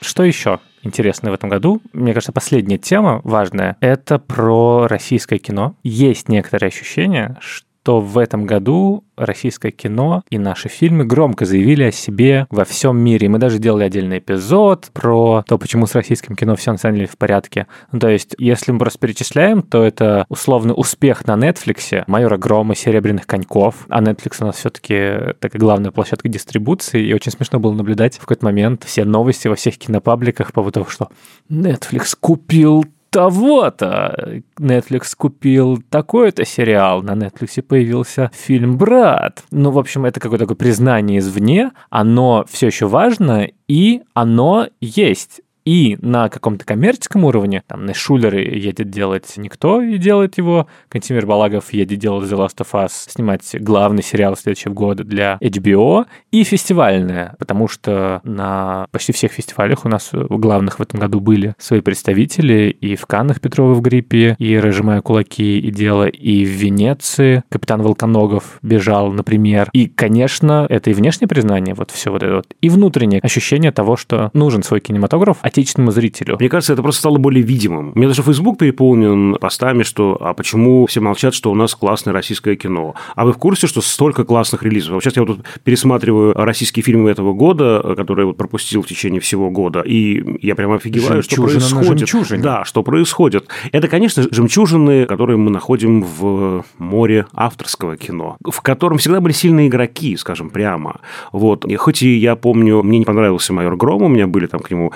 Что 0.00 0.24
еще 0.24 0.58
интересное 0.82 1.30
в 1.30 1.34
этом 1.34 1.48
году? 1.48 1.80
Мне 1.92 2.12
кажется, 2.12 2.32
последняя 2.32 2.78
тема 2.78 3.20
важная– 3.22 3.76
это 3.80 4.18
про 4.18 4.88
российское 4.88 5.38
кино. 5.38 5.76
Есть 5.84 6.28
некоторые 6.28 6.68
ощущения, 6.68 7.38
что 7.40 7.66
что 7.82 8.00
в 8.00 8.16
этом 8.16 8.46
году 8.46 9.02
российское 9.16 9.72
кино 9.72 10.22
и 10.30 10.38
наши 10.38 10.68
фильмы 10.68 11.04
громко 11.04 11.44
заявили 11.44 11.82
о 11.82 11.90
себе 11.90 12.46
во 12.48 12.64
всем 12.64 12.96
мире. 12.96 13.28
Мы 13.28 13.40
даже 13.40 13.58
делали 13.58 13.82
отдельный 13.82 14.18
эпизод 14.18 14.90
про 14.92 15.42
то, 15.48 15.58
почему 15.58 15.86
с 15.86 15.96
российским 15.96 16.36
кино 16.36 16.54
все 16.54 16.70
на 16.70 16.78
самом 16.78 16.94
деле 16.94 17.08
в 17.08 17.18
порядке. 17.18 17.66
Ну, 17.90 17.98
то 17.98 18.08
есть, 18.08 18.36
если 18.38 18.70
мы 18.70 18.78
просто 18.78 19.00
перечисляем, 19.00 19.62
то 19.62 19.82
это 19.82 20.26
условный 20.28 20.74
успех 20.76 21.26
на 21.26 21.34
Netflix, 21.34 22.04
«Майора 22.06 22.36
Грома», 22.36 22.76
«Серебряных 22.76 23.26
коньков», 23.26 23.86
а 23.88 24.00
Netflix 24.00 24.36
у 24.40 24.44
нас 24.44 24.58
все-таки 24.58 25.34
такая 25.40 25.58
главная 25.58 25.90
площадка 25.90 26.28
дистрибуции, 26.28 27.04
и 27.04 27.12
очень 27.12 27.32
смешно 27.32 27.58
было 27.58 27.72
наблюдать 27.72 28.14
в 28.14 28.20
какой-то 28.20 28.44
момент 28.44 28.84
все 28.84 29.04
новости 29.04 29.48
во 29.48 29.56
всех 29.56 29.76
кинопабликах 29.76 30.48
по 30.48 30.62
поводу 30.62 30.74
того, 30.74 30.86
что 30.86 31.08
Netflix 31.50 32.16
купил 32.18 32.84
того-то. 33.12 34.42
Netflix 34.58 35.14
купил 35.16 35.82
такой-то 35.90 36.44
сериал, 36.44 37.02
на 37.02 37.12
Netflix 37.12 37.60
появился 37.62 38.30
фильм 38.34 38.78
«Брат». 38.78 39.44
Ну, 39.50 39.70
в 39.70 39.78
общем, 39.78 40.06
это 40.06 40.18
какое-то 40.18 40.44
такое 40.44 40.56
признание 40.56 41.18
извне, 41.18 41.72
оно 41.90 42.44
все 42.48 42.68
еще 42.68 42.88
важно, 42.88 43.48
и 43.68 44.02
оно 44.14 44.68
есть 44.80 45.42
И 45.64 45.96
на 46.00 46.28
каком-то 46.28 46.64
коммерческом 46.64 47.24
уровне, 47.24 47.62
там, 47.66 47.86
на 47.86 47.94
Шулер 47.94 48.34
едет 48.36 48.90
делать 48.90 49.32
никто 49.36 49.80
и 49.80 49.98
делает 49.98 50.38
его, 50.38 50.66
Кантимир 50.88 51.26
Балагов 51.26 51.72
едет 51.72 51.98
делать 51.98 52.30
The 52.30 52.36
Last 52.36 52.56
of 52.58 52.68
Us, 52.72 52.90
снимать 53.08 53.54
главный 53.60 54.02
сериал 54.02 54.36
следующего 54.36 54.72
года 54.72 55.04
для 55.04 55.38
HBO, 55.40 56.06
и 56.30 56.44
фестивальное, 56.44 57.36
потому 57.38 57.68
что 57.68 58.20
на 58.24 58.86
почти 58.90 59.12
всех 59.12 59.32
фестивалях 59.32 59.84
у 59.84 59.88
нас 59.88 60.10
главных 60.12 60.78
в 60.78 60.82
этом 60.82 60.98
году 60.98 61.20
были 61.20 61.54
свои 61.58 61.80
представители, 61.80 62.76
и 62.80 62.96
в 62.96 63.06
Каннах 63.06 63.40
Петрова 63.40 63.74
в 63.74 63.80
гриппе, 63.80 64.36
и 64.38 64.56
«Разжимая 64.58 65.00
кулаки» 65.00 65.58
и 65.58 65.70
дело, 65.70 66.08
и 66.08 66.44
в 66.44 66.48
Венеции 66.48 67.44
капитан 67.48 67.82
Волконогов 67.82 68.58
бежал, 68.62 69.12
например. 69.12 69.68
И, 69.72 69.86
конечно, 69.86 70.66
это 70.68 70.90
и 70.90 70.94
внешнее 70.94 71.28
признание, 71.28 71.74
вот 71.74 71.90
все 71.90 72.10
вот 72.10 72.22
это 72.22 72.36
вот, 72.36 72.46
и 72.60 72.68
внутреннее 72.68 73.20
ощущение 73.20 73.72
того, 73.72 73.96
что 73.96 74.30
нужен 74.32 74.62
свой 74.62 74.80
кинематограф 74.80 75.38
отечественному 75.52 75.92
зрителю. 75.92 76.36
Мне 76.38 76.48
кажется, 76.48 76.72
это 76.72 76.82
просто 76.82 77.00
стало 77.00 77.18
более 77.18 77.42
видимым. 77.42 77.92
У 77.94 77.98
меня 77.98 78.08
даже 78.08 78.22
Facebook 78.22 78.58
переполнен 78.58 79.36
постами, 79.36 79.82
что 79.82 80.18
а 80.20 80.34
почему 80.34 80.86
все 80.86 81.00
молчат, 81.00 81.34
что 81.34 81.50
у 81.50 81.54
нас 81.54 81.74
классное 81.74 82.12
российское 82.12 82.56
кино. 82.56 82.94
А 83.14 83.24
вы 83.24 83.32
в 83.32 83.38
курсе, 83.38 83.66
что 83.66 83.80
столько 83.80 84.24
классных 84.24 84.62
релизов? 84.62 84.94
Вот 84.94 85.02
сейчас 85.02 85.16
я 85.16 85.22
вот 85.22 85.36
тут 85.36 85.46
пересматриваю 85.64 86.34
российские 86.34 86.82
фильмы 86.82 87.10
этого 87.10 87.32
года, 87.32 87.94
которые 87.96 88.26
вот 88.26 88.36
пропустил 88.36 88.82
в 88.82 88.86
течение 88.86 89.20
всего 89.20 89.50
года, 89.50 89.80
и 89.80 90.38
я 90.44 90.54
прямо 90.54 90.76
офигеваю, 90.76 91.22
что 91.22 91.42
происходит. 91.42 92.42
Да, 92.42 92.64
что 92.64 92.82
происходит. 92.82 93.46
Это, 93.72 93.88
конечно, 93.88 94.24
жемчужины, 94.30 95.06
которые 95.06 95.36
мы 95.36 95.50
находим 95.50 96.02
в 96.02 96.64
море 96.78 97.26
авторского 97.32 97.96
кино, 97.96 98.36
в 98.44 98.60
котором 98.60 98.98
всегда 98.98 99.20
были 99.20 99.32
сильные 99.32 99.68
игроки, 99.68 100.16
скажем 100.16 100.50
прямо. 100.50 101.00
Вот. 101.32 101.64
И 101.64 101.76
хоть 101.76 102.02
и 102.02 102.16
я 102.16 102.36
помню, 102.36 102.82
мне 102.82 102.98
не 102.98 103.04
понравился 103.04 103.52
«Майор 103.52 103.76
Гром», 103.76 104.02
у 104.02 104.08
меня 104.08 104.26
были 104.26 104.46
там 104.46 104.60
к 104.60 104.70
нему 104.70 104.92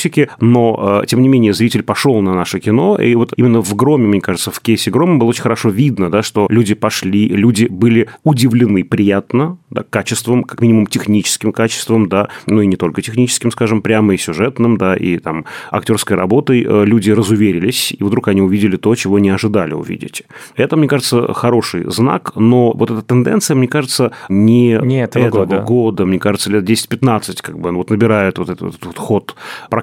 вопросики, 0.00 0.28
но, 0.40 1.00
э, 1.02 1.06
тем 1.06 1.22
не 1.22 1.28
менее, 1.28 1.52
зритель 1.52 1.82
пошел 1.82 2.20
на 2.22 2.34
наше 2.34 2.60
кино, 2.60 2.96
и 2.96 3.14
вот 3.14 3.32
именно 3.36 3.62
в 3.62 3.74
«Громе», 3.74 4.06
мне 4.06 4.20
кажется, 4.20 4.50
в 4.50 4.60
кейсе 4.60 4.90
«Грома» 4.90 5.18
было 5.18 5.28
очень 5.28 5.42
хорошо 5.42 5.70
видно, 5.70 6.10
да, 6.10 6.22
что 6.22 6.46
люди 6.50 6.74
пошли, 6.74 7.28
люди 7.28 7.66
были 7.70 8.08
удивлены 8.24 8.84
приятно 8.84 9.58
да, 9.70 9.84
качеством, 9.88 10.44
как 10.44 10.60
минимум 10.60 10.86
техническим 10.86 11.52
качеством, 11.52 12.08
да, 12.08 12.28
ну 12.46 12.62
и 12.62 12.66
не 12.66 12.76
только 12.76 13.02
техническим, 13.02 13.50
скажем, 13.50 13.82
прямо 13.82 14.14
и 14.14 14.16
сюжетным, 14.16 14.76
да, 14.76 14.96
и 14.96 15.18
там 15.18 15.44
актерской 15.70 16.16
работой 16.16 16.64
э, 16.66 16.84
люди 16.84 17.10
разуверились, 17.10 17.92
и 17.98 18.04
вдруг 18.04 18.28
они 18.28 18.42
увидели 18.42 18.76
то, 18.76 18.94
чего 18.94 19.18
не 19.18 19.30
ожидали 19.30 19.74
увидеть. 19.74 20.22
Это, 20.56 20.76
мне 20.76 20.88
кажется, 20.88 21.32
хороший 21.32 21.90
знак, 21.90 22.32
но 22.36 22.72
вот 22.72 22.90
эта 22.90 23.02
тенденция, 23.02 23.54
мне 23.54 23.68
кажется, 23.68 24.12
не, 24.28 24.78
не 24.82 25.02
этого, 25.02 25.26
этого 25.26 25.44
года. 25.44 25.62
года, 25.62 26.06
мне 26.06 26.18
кажется, 26.18 26.50
лет 26.50 26.68
10-15, 26.68 27.38
как 27.42 27.58
бы, 27.58 27.70
вот 27.72 27.90
набирает 27.90 28.38
вот 28.38 28.48
этот, 28.48 28.74
этот 28.74 28.96
ход, 28.96 29.34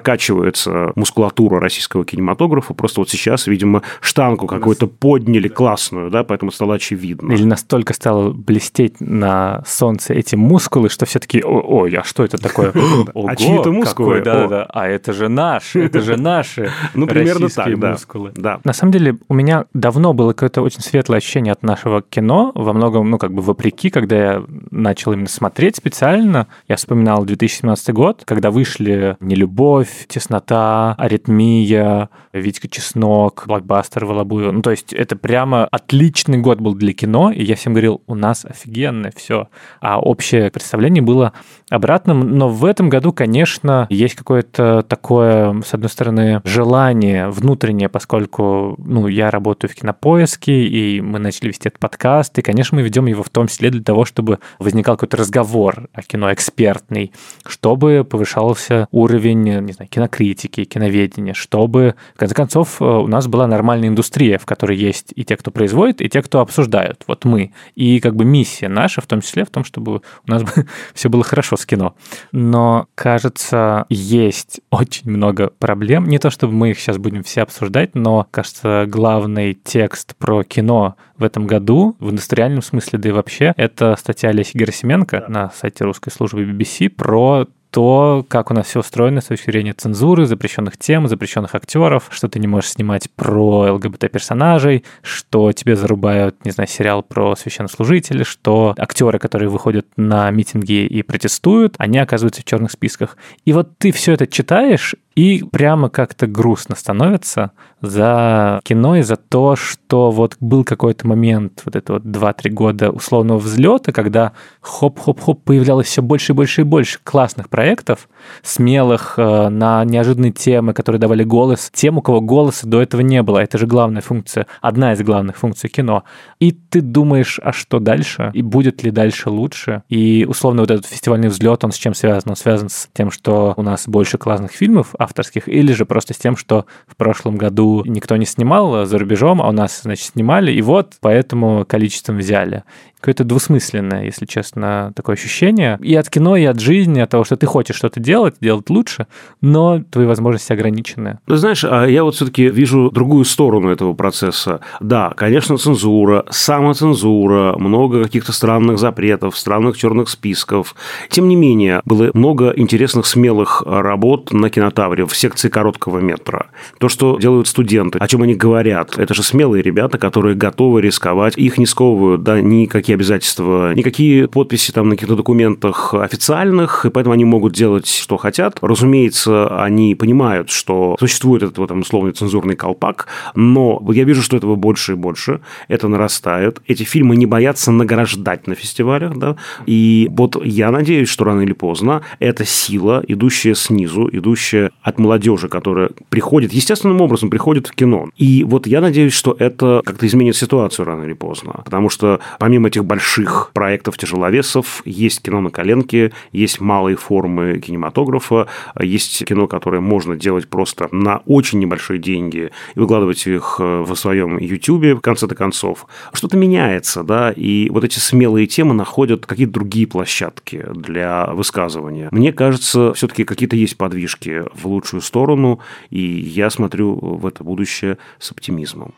прокачивается 0.08 0.92
мускулатура 0.94 1.60
российского 1.60 2.02
кинематографа, 2.02 2.72
просто 2.72 3.00
вот 3.00 3.10
сейчас, 3.10 3.46
видимо, 3.46 3.82
штангу 4.00 4.46
какую-то 4.46 4.86
подняли 4.86 5.48
классную, 5.48 6.10
да, 6.10 6.24
поэтому 6.24 6.50
стало 6.50 6.76
очевидно. 6.76 7.30
Или 7.32 7.44
настолько 7.44 7.92
стало 7.92 8.30
блестеть 8.30 9.00
на 9.00 9.62
солнце 9.66 10.14
эти 10.14 10.34
мускулы, 10.34 10.88
что 10.88 11.04
все 11.04 11.18
таки 11.18 11.42
ой, 11.44 11.94
а 11.94 12.04
что 12.04 12.24
это 12.24 12.38
такое? 12.38 12.72
А 13.28 13.36
чьи 13.36 13.58
это 13.58 13.70
мускулы? 13.70 14.22
Да-да-да, 14.22 14.66
а 14.70 14.88
это 14.88 15.12
же 15.12 15.28
наши, 15.28 15.84
это 15.84 16.00
же 16.00 16.16
наши 16.16 16.70
Ну, 16.94 17.06
примерно 17.06 17.48
так, 17.48 17.68
мускулы. 17.76 18.32
Да. 18.34 18.60
На 18.64 18.72
самом 18.72 18.92
деле, 18.92 19.18
у 19.28 19.34
меня 19.34 19.66
давно 19.74 20.14
было 20.14 20.32
какое-то 20.32 20.62
очень 20.62 20.80
светлое 20.80 21.18
ощущение 21.18 21.52
от 21.52 21.62
нашего 21.62 22.00
кино, 22.00 22.52
во 22.54 22.72
многом, 22.72 23.10
ну, 23.10 23.18
как 23.18 23.34
бы 23.34 23.42
вопреки, 23.42 23.90
когда 23.90 24.16
я 24.16 24.44
начал 24.70 25.12
именно 25.12 25.28
смотреть 25.28 25.76
специально, 25.76 26.46
я 26.66 26.76
вспоминал 26.76 27.24
2017 27.24 27.92
год, 27.92 28.22
когда 28.24 28.50
вышли 28.50 29.16
«Нелюбовь», 29.20 29.97
«Теснота», 30.06 30.94
«Аритмия», 30.98 32.10
«Витька 32.32 32.68
Чеснок», 32.68 33.44
«Блокбастер» 33.46 34.04
Волобуева. 34.04 34.52
Ну, 34.52 34.62
то 34.62 34.70
есть 34.70 34.92
это 34.92 35.16
прямо 35.16 35.64
отличный 35.66 36.38
год 36.38 36.60
был 36.60 36.74
для 36.74 36.92
кино, 36.92 37.30
и 37.30 37.42
я 37.42 37.56
всем 37.56 37.72
говорил, 37.72 38.02
у 38.06 38.14
нас 38.14 38.44
офигенное 38.44 39.12
все. 39.16 39.48
А 39.80 40.00
общее 40.00 40.50
представление 40.50 41.02
было 41.02 41.32
обратным, 41.70 42.36
но 42.36 42.48
в 42.48 42.64
этом 42.64 42.88
году, 42.88 43.12
конечно, 43.12 43.86
есть 43.90 44.14
какое-то 44.14 44.82
такое, 44.82 45.60
с 45.62 45.74
одной 45.74 45.90
стороны, 45.90 46.40
желание 46.44 47.28
внутреннее, 47.28 47.88
поскольку, 47.88 48.76
ну, 48.78 49.06
я 49.06 49.30
работаю 49.30 49.70
в 49.70 49.74
кинопоиске, 49.74 50.66
и 50.66 51.00
мы 51.00 51.18
начали 51.18 51.48
вести 51.48 51.68
этот 51.68 51.80
подкаст, 51.80 52.38
и, 52.38 52.42
конечно, 52.42 52.76
мы 52.76 52.82
ведем 52.82 53.06
его 53.06 53.22
в 53.22 53.30
том 53.30 53.48
числе 53.48 53.70
для 53.70 53.82
того, 53.82 54.04
чтобы 54.04 54.38
возникал 54.58 54.96
какой-то 54.96 55.16
разговор 55.16 55.88
о 55.92 56.02
кино 56.02 56.32
экспертный, 56.32 57.12
чтобы 57.46 58.06
повышался 58.08 58.88
уровень, 58.90 59.60
не 59.64 59.72
знаю, 59.72 59.87
кинокритики, 59.88 60.64
киноведения, 60.64 61.34
чтобы, 61.34 61.94
в 62.14 62.18
конце 62.18 62.34
концов, 62.34 62.80
у 62.80 63.06
нас 63.06 63.26
была 63.26 63.46
нормальная 63.46 63.88
индустрия, 63.88 64.38
в 64.38 64.46
которой 64.46 64.76
есть 64.76 65.12
и 65.14 65.24
те, 65.24 65.36
кто 65.36 65.50
производит, 65.50 66.00
и 66.00 66.08
те, 66.08 66.22
кто 66.22 66.40
обсуждают. 66.40 67.04
Вот 67.06 67.24
мы. 67.24 67.52
И 67.74 68.00
как 68.00 68.16
бы 68.16 68.24
миссия 68.24 68.68
наша, 68.68 69.00
в 69.00 69.06
том 69.06 69.20
числе 69.20 69.44
в 69.44 69.50
том, 69.50 69.64
чтобы 69.64 70.02
у 70.26 70.30
нас 70.30 70.42
все 70.94 71.08
было 71.08 71.24
хорошо 71.24 71.56
с 71.56 71.66
кино. 71.66 71.94
Но, 72.32 72.86
кажется, 72.94 73.86
есть 73.88 74.60
очень 74.70 75.10
много 75.10 75.50
проблем. 75.58 76.06
Не 76.06 76.18
то, 76.18 76.30
чтобы 76.30 76.52
мы 76.52 76.70
их 76.70 76.78
сейчас 76.78 76.98
будем 76.98 77.22
все 77.22 77.42
обсуждать, 77.42 77.94
но, 77.94 78.26
кажется, 78.30 78.84
главный 78.86 79.54
текст 79.54 80.14
про 80.16 80.42
кино 80.44 80.96
в 81.16 81.24
этом 81.24 81.46
году, 81.46 81.96
в 81.98 82.10
индустриальном 82.10 82.62
смысле, 82.62 82.98
да 82.98 83.08
и 83.08 83.12
вообще, 83.12 83.52
это 83.56 83.96
статья 83.98 84.30
Олеси 84.30 84.56
Герасименко 84.56 85.24
на 85.28 85.50
сайте 85.50 85.84
русской 85.84 86.10
службы 86.10 86.44
BBC 86.44 86.88
про 86.88 87.46
то, 87.70 88.24
как 88.28 88.50
у 88.50 88.54
нас 88.54 88.66
все 88.66 88.80
устроено 88.80 89.20
с 89.20 89.26
точки 89.26 89.50
зрения 89.50 89.72
цензуры, 89.72 90.26
запрещенных 90.26 90.76
тем, 90.76 91.08
запрещенных 91.08 91.54
актеров, 91.54 92.08
что 92.10 92.28
ты 92.28 92.38
не 92.38 92.46
можешь 92.46 92.70
снимать 92.70 93.10
про 93.10 93.72
ЛГБТ-персонажей, 93.74 94.84
что 95.02 95.52
тебе 95.52 95.76
зарубают, 95.76 96.44
не 96.44 96.50
знаю, 96.50 96.68
сериал 96.68 97.02
про 97.02 97.36
священнослужителей, 97.36 98.24
что 98.24 98.74
актеры, 98.78 99.18
которые 99.18 99.48
выходят 99.48 99.86
на 99.96 100.30
митинги 100.30 100.86
и 100.86 101.02
протестуют, 101.02 101.74
они 101.78 101.98
оказываются 101.98 102.42
в 102.42 102.44
черных 102.44 102.70
списках. 102.72 103.16
И 103.44 103.52
вот 103.52 103.76
ты 103.78 103.92
все 103.92 104.12
это 104.12 104.26
читаешь, 104.26 104.94
и 105.18 105.42
прямо 105.42 105.88
как-то 105.88 106.28
грустно 106.28 106.76
становится 106.76 107.50
за 107.80 108.60
кино 108.62 108.94
и 108.96 109.02
за 109.02 109.16
то, 109.16 109.56
что 109.56 110.12
вот 110.12 110.36
был 110.38 110.62
какой-то 110.62 111.08
момент, 111.08 111.62
вот 111.64 111.74
это 111.74 111.94
вот 111.94 112.04
2-3 112.04 112.50
года 112.50 112.90
условного 112.90 113.38
взлета, 113.38 113.90
когда 113.90 114.32
хоп-хоп-хоп 114.60 115.42
появлялось 115.42 115.88
все 115.88 116.02
больше 116.02 116.32
и 116.32 116.34
больше 116.36 116.60
и 116.60 116.64
больше 116.64 117.00
классных 117.02 117.48
проектов, 117.48 118.08
смелых, 118.44 119.14
э, 119.16 119.48
на 119.48 119.84
неожиданные 119.84 120.30
темы, 120.30 120.72
которые 120.72 121.00
давали 121.00 121.24
голос 121.24 121.68
тем, 121.72 121.98
у 121.98 122.02
кого 122.02 122.20
голоса 122.20 122.68
до 122.68 122.80
этого 122.80 123.00
не 123.00 123.20
было. 123.24 123.38
Это 123.38 123.58
же 123.58 123.66
главная 123.66 124.02
функция, 124.02 124.46
одна 124.60 124.92
из 124.92 125.02
главных 125.02 125.36
функций 125.36 125.68
кино. 125.68 126.04
И 126.38 126.52
ты 126.52 126.80
думаешь, 126.80 127.40
а 127.42 127.52
что 127.52 127.80
дальше? 127.80 128.30
И 128.34 128.42
будет 128.42 128.84
ли 128.84 128.92
дальше 128.92 129.30
лучше? 129.30 129.82
И 129.88 130.24
условно 130.28 130.62
вот 130.62 130.70
этот 130.70 130.86
фестивальный 130.86 131.28
взлет, 131.28 131.64
он 131.64 131.72
с 131.72 131.76
чем 131.76 131.94
связан? 131.94 132.30
Он 132.30 132.36
связан 132.36 132.68
с 132.68 132.88
тем, 132.92 133.10
что 133.10 133.54
у 133.56 133.62
нас 133.62 133.88
больше 133.88 134.16
классных 134.16 134.52
фильмов, 134.52 134.94
а 134.96 135.07
авторских, 135.08 135.48
или 135.48 135.72
же 135.72 135.86
просто 135.86 136.14
с 136.14 136.18
тем, 136.18 136.36
что 136.36 136.66
в 136.86 136.96
прошлом 136.96 137.36
году 137.36 137.82
никто 137.86 138.16
не 138.16 138.26
снимал 138.26 138.84
за 138.86 138.98
рубежом, 138.98 139.40
а 139.42 139.48
у 139.48 139.52
нас, 139.52 139.82
значит, 139.82 140.12
снимали, 140.12 140.52
и 140.52 140.62
вот 140.62 140.94
поэтому 141.00 141.64
количеством 141.64 142.18
взяли 142.18 142.62
какое-то 143.00 143.24
двусмысленное, 143.24 144.04
если 144.04 144.26
честно, 144.26 144.92
такое 144.94 145.16
ощущение. 145.16 145.78
И 145.82 145.94
от 145.94 146.08
кино, 146.10 146.36
и 146.36 146.44
от 146.44 146.60
жизни, 146.60 147.00
от 147.00 147.10
того, 147.10 147.24
что 147.24 147.36
ты 147.36 147.46
хочешь 147.46 147.76
что-то 147.76 148.00
делать, 148.00 148.36
делать 148.40 148.70
лучше, 148.70 149.06
но 149.40 149.82
твои 149.90 150.06
возможности 150.06 150.52
ограничены. 150.52 151.18
Ты 151.26 151.36
знаешь, 151.36 151.64
а 151.64 151.86
я 151.86 152.04
вот 152.04 152.14
все-таки 152.14 152.48
вижу 152.48 152.90
другую 152.90 153.24
сторону 153.24 153.70
этого 153.70 153.92
процесса. 153.94 154.60
Да, 154.80 155.12
конечно, 155.16 155.58
цензура, 155.58 156.24
самоцензура, 156.30 157.56
много 157.58 158.02
каких-то 158.02 158.32
странных 158.32 158.78
запретов, 158.78 159.36
странных 159.36 159.76
черных 159.76 160.08
списков. 160.08 160.74
Тем 161.08 161.28
не 161.28 161.36
менее, 161.36 161.82
было 161.84 162.10
много 162.14 162.52
интересных, 162.56 163.06
смелых 163.06 163.62
работ 163.66 164.32
на 164.32 164.50
кинотавре 164.50 165.06
в 165.06 165.16
секции 165.16 165.48
короткого 165.48 165.98
метра. 165.98 166.46
То, 166.78 166.88
что 166.88 167.18
делают 167.18 167.48
студенты, 167.48 167.98
о 167.98 168.08
чем 168.08 168.22
они 168.22 168.34
говорят, 168.34 168.98
это 168.98 169.14
же 169.14 169.22
смелые 169.22 169.62
ребята, 169.62 169.98
которые 169.98 170.34
готовы 170.34 170.80
рисковать, 170.80 171.36
их 171.36 171.58
не 171.58 171.66
сковывают, 171.66 172.22
да, 172.22 172.40
никакие 172.40 172.87
никакие 172.88 172.94
обязательства, 172.94 173.74
никакие 173.74 174.28
подписи 174.28 174.72
там 174.72 174.88
на 174.88 174.94
каких-то 174.94 175.16
документах 175.16 175.94
официальных, 175.94 176.86
и 176.86 176.90
поэтому 176.90 177.12
они 177.12 177.24
могут 177.24 177.52
делать, 177.52 177.86
что 177.86 178.16
хотят. 178.16 178.58
Разумеется, 178.62 179.62
они 179.62 179.94
понимают, 179.94 180.50
что 180.50 180.96
существует 180.98 181.42
этот 181.42 181.58
вот, 181.58 181.68
там, 181.68 181.80
условный 181.80 182.12
цензурный 182.12 182.56
колпак, 182.56 183.06
но 183.34 183.82
я 183.92 184.04
вижу, 184.04 184.22
что 184.22 184.36
этого 184.36 184.54
больше 184.54 184.92
и 184.92 184.94
больше, 184.94 185.40
это 185.68 185.88
нарастает. 185.88 186.60
Эти 186.66 186.84
фильмы 186.84 187.16
не 187.16 187.26
боятся 187.26 187.72
награждать 187.72 188.46
на 188.46 188.54
фестивалях, 188.54 189.16
да, 189.16 189.36
и 189.66 190.08
вот 190.10 190.42
я 190.44 190.70
надеюсь, 190.70 191.08
что 191.08 191.24
рано 191.24 191.42
или 191.42 191.52
поздно 191.52 192.02
эта 192.20 192.44
сила, 192.46 193.02
идущая 193.06 193.54
снизу, 193.54 194.08
идущая 194.10 194.70
от 194.82 194.98
молодежи, 194.98 195.48
которая 195.48 195.90
приходит, 196.08 196.52
естественным 196.52 197.00
образом 197.00 197.28
приходит 197.28 197.66
в 197.66 197.72
кино. 197.72 198.08
И 198.16 198.44
вот 198.44 198.66
я 198.66 198.80
надеюсь, 198.80 199.12
что 199.12 199.36
это 199.38 199.82
как-то 199.84 200.06
изменит 200.06 200.36
ситуацию 200.36 200.86
рано 200.86 201.04
или 201.04 201.12
поздно, 201.12 201.60
потому 201.64 201.90
что 201.90 202.20
помимо 202.38 202.68
этих 202.68 202.77
этих 202.78 202.84
больших 202.84 203.50
проектов 203.54 203.98
тяжеловесов 203.98 204.82
есть 204.84 205.22
кино 205.22 205.40
на 205.40 205.50
коленке, 205.50 206.12
есть 206.32 206.60
малые 206.60 206.96
формы 206.96 207.58
кинематографа, 207.58 208.46
есть 208.80 209.24
кино, 209.24 209.46
которое 209.46 209.80
можно 209.80 210.16
делать 210.16 210.48
просто 210.48 210.88
на 210.92 211.18
очень 211.26 211.58
небольшие 211.58 211.98
деньги 211.98 212.50
и 212.74 212.78
выкладывать 212.78 213.26
их 213.26 213.56
э, 213.58 213.82
в 213.82 213.94
своем 213.96 214.38
YouTube, 214.38 214.98
в 214.98 215.00
конце-то 215.00 215.34
концов. 215.34 215.86
Что-то 216.12 216.36
меняется, 216.36 217.02
да, 217.02 217.32
и 217.32 217.68
вот 217.70 217.84
эти 217.84 217.98
смелые 217.98 218.46
темы 218.46 218.74
находят 218.74 219.26
какие-то 219.26 219.52
другие 219.52 219.86
площадки 219.86 220.64
для 220.74 221.26
высказывания. 221.26 222.08
Мне 222.12 222.32
кажется, 222.32 222.92
все-таки 222.94 223.24
какие-то 223.24 223.56
есть 223.56 223.76
подвижки 223.76 224.44
в 224.54 224.66
лучшую 224.66 225.00
сторону, 225.00 225.60
и 225.90 226.00
я 226.00 226.50
смотрю 226.50 226.94
в 226.94 227.26
это 227.26 227.42
будущее 227.42 227.98
с 228.18 228.30
оптимизмом. 228.30 228.94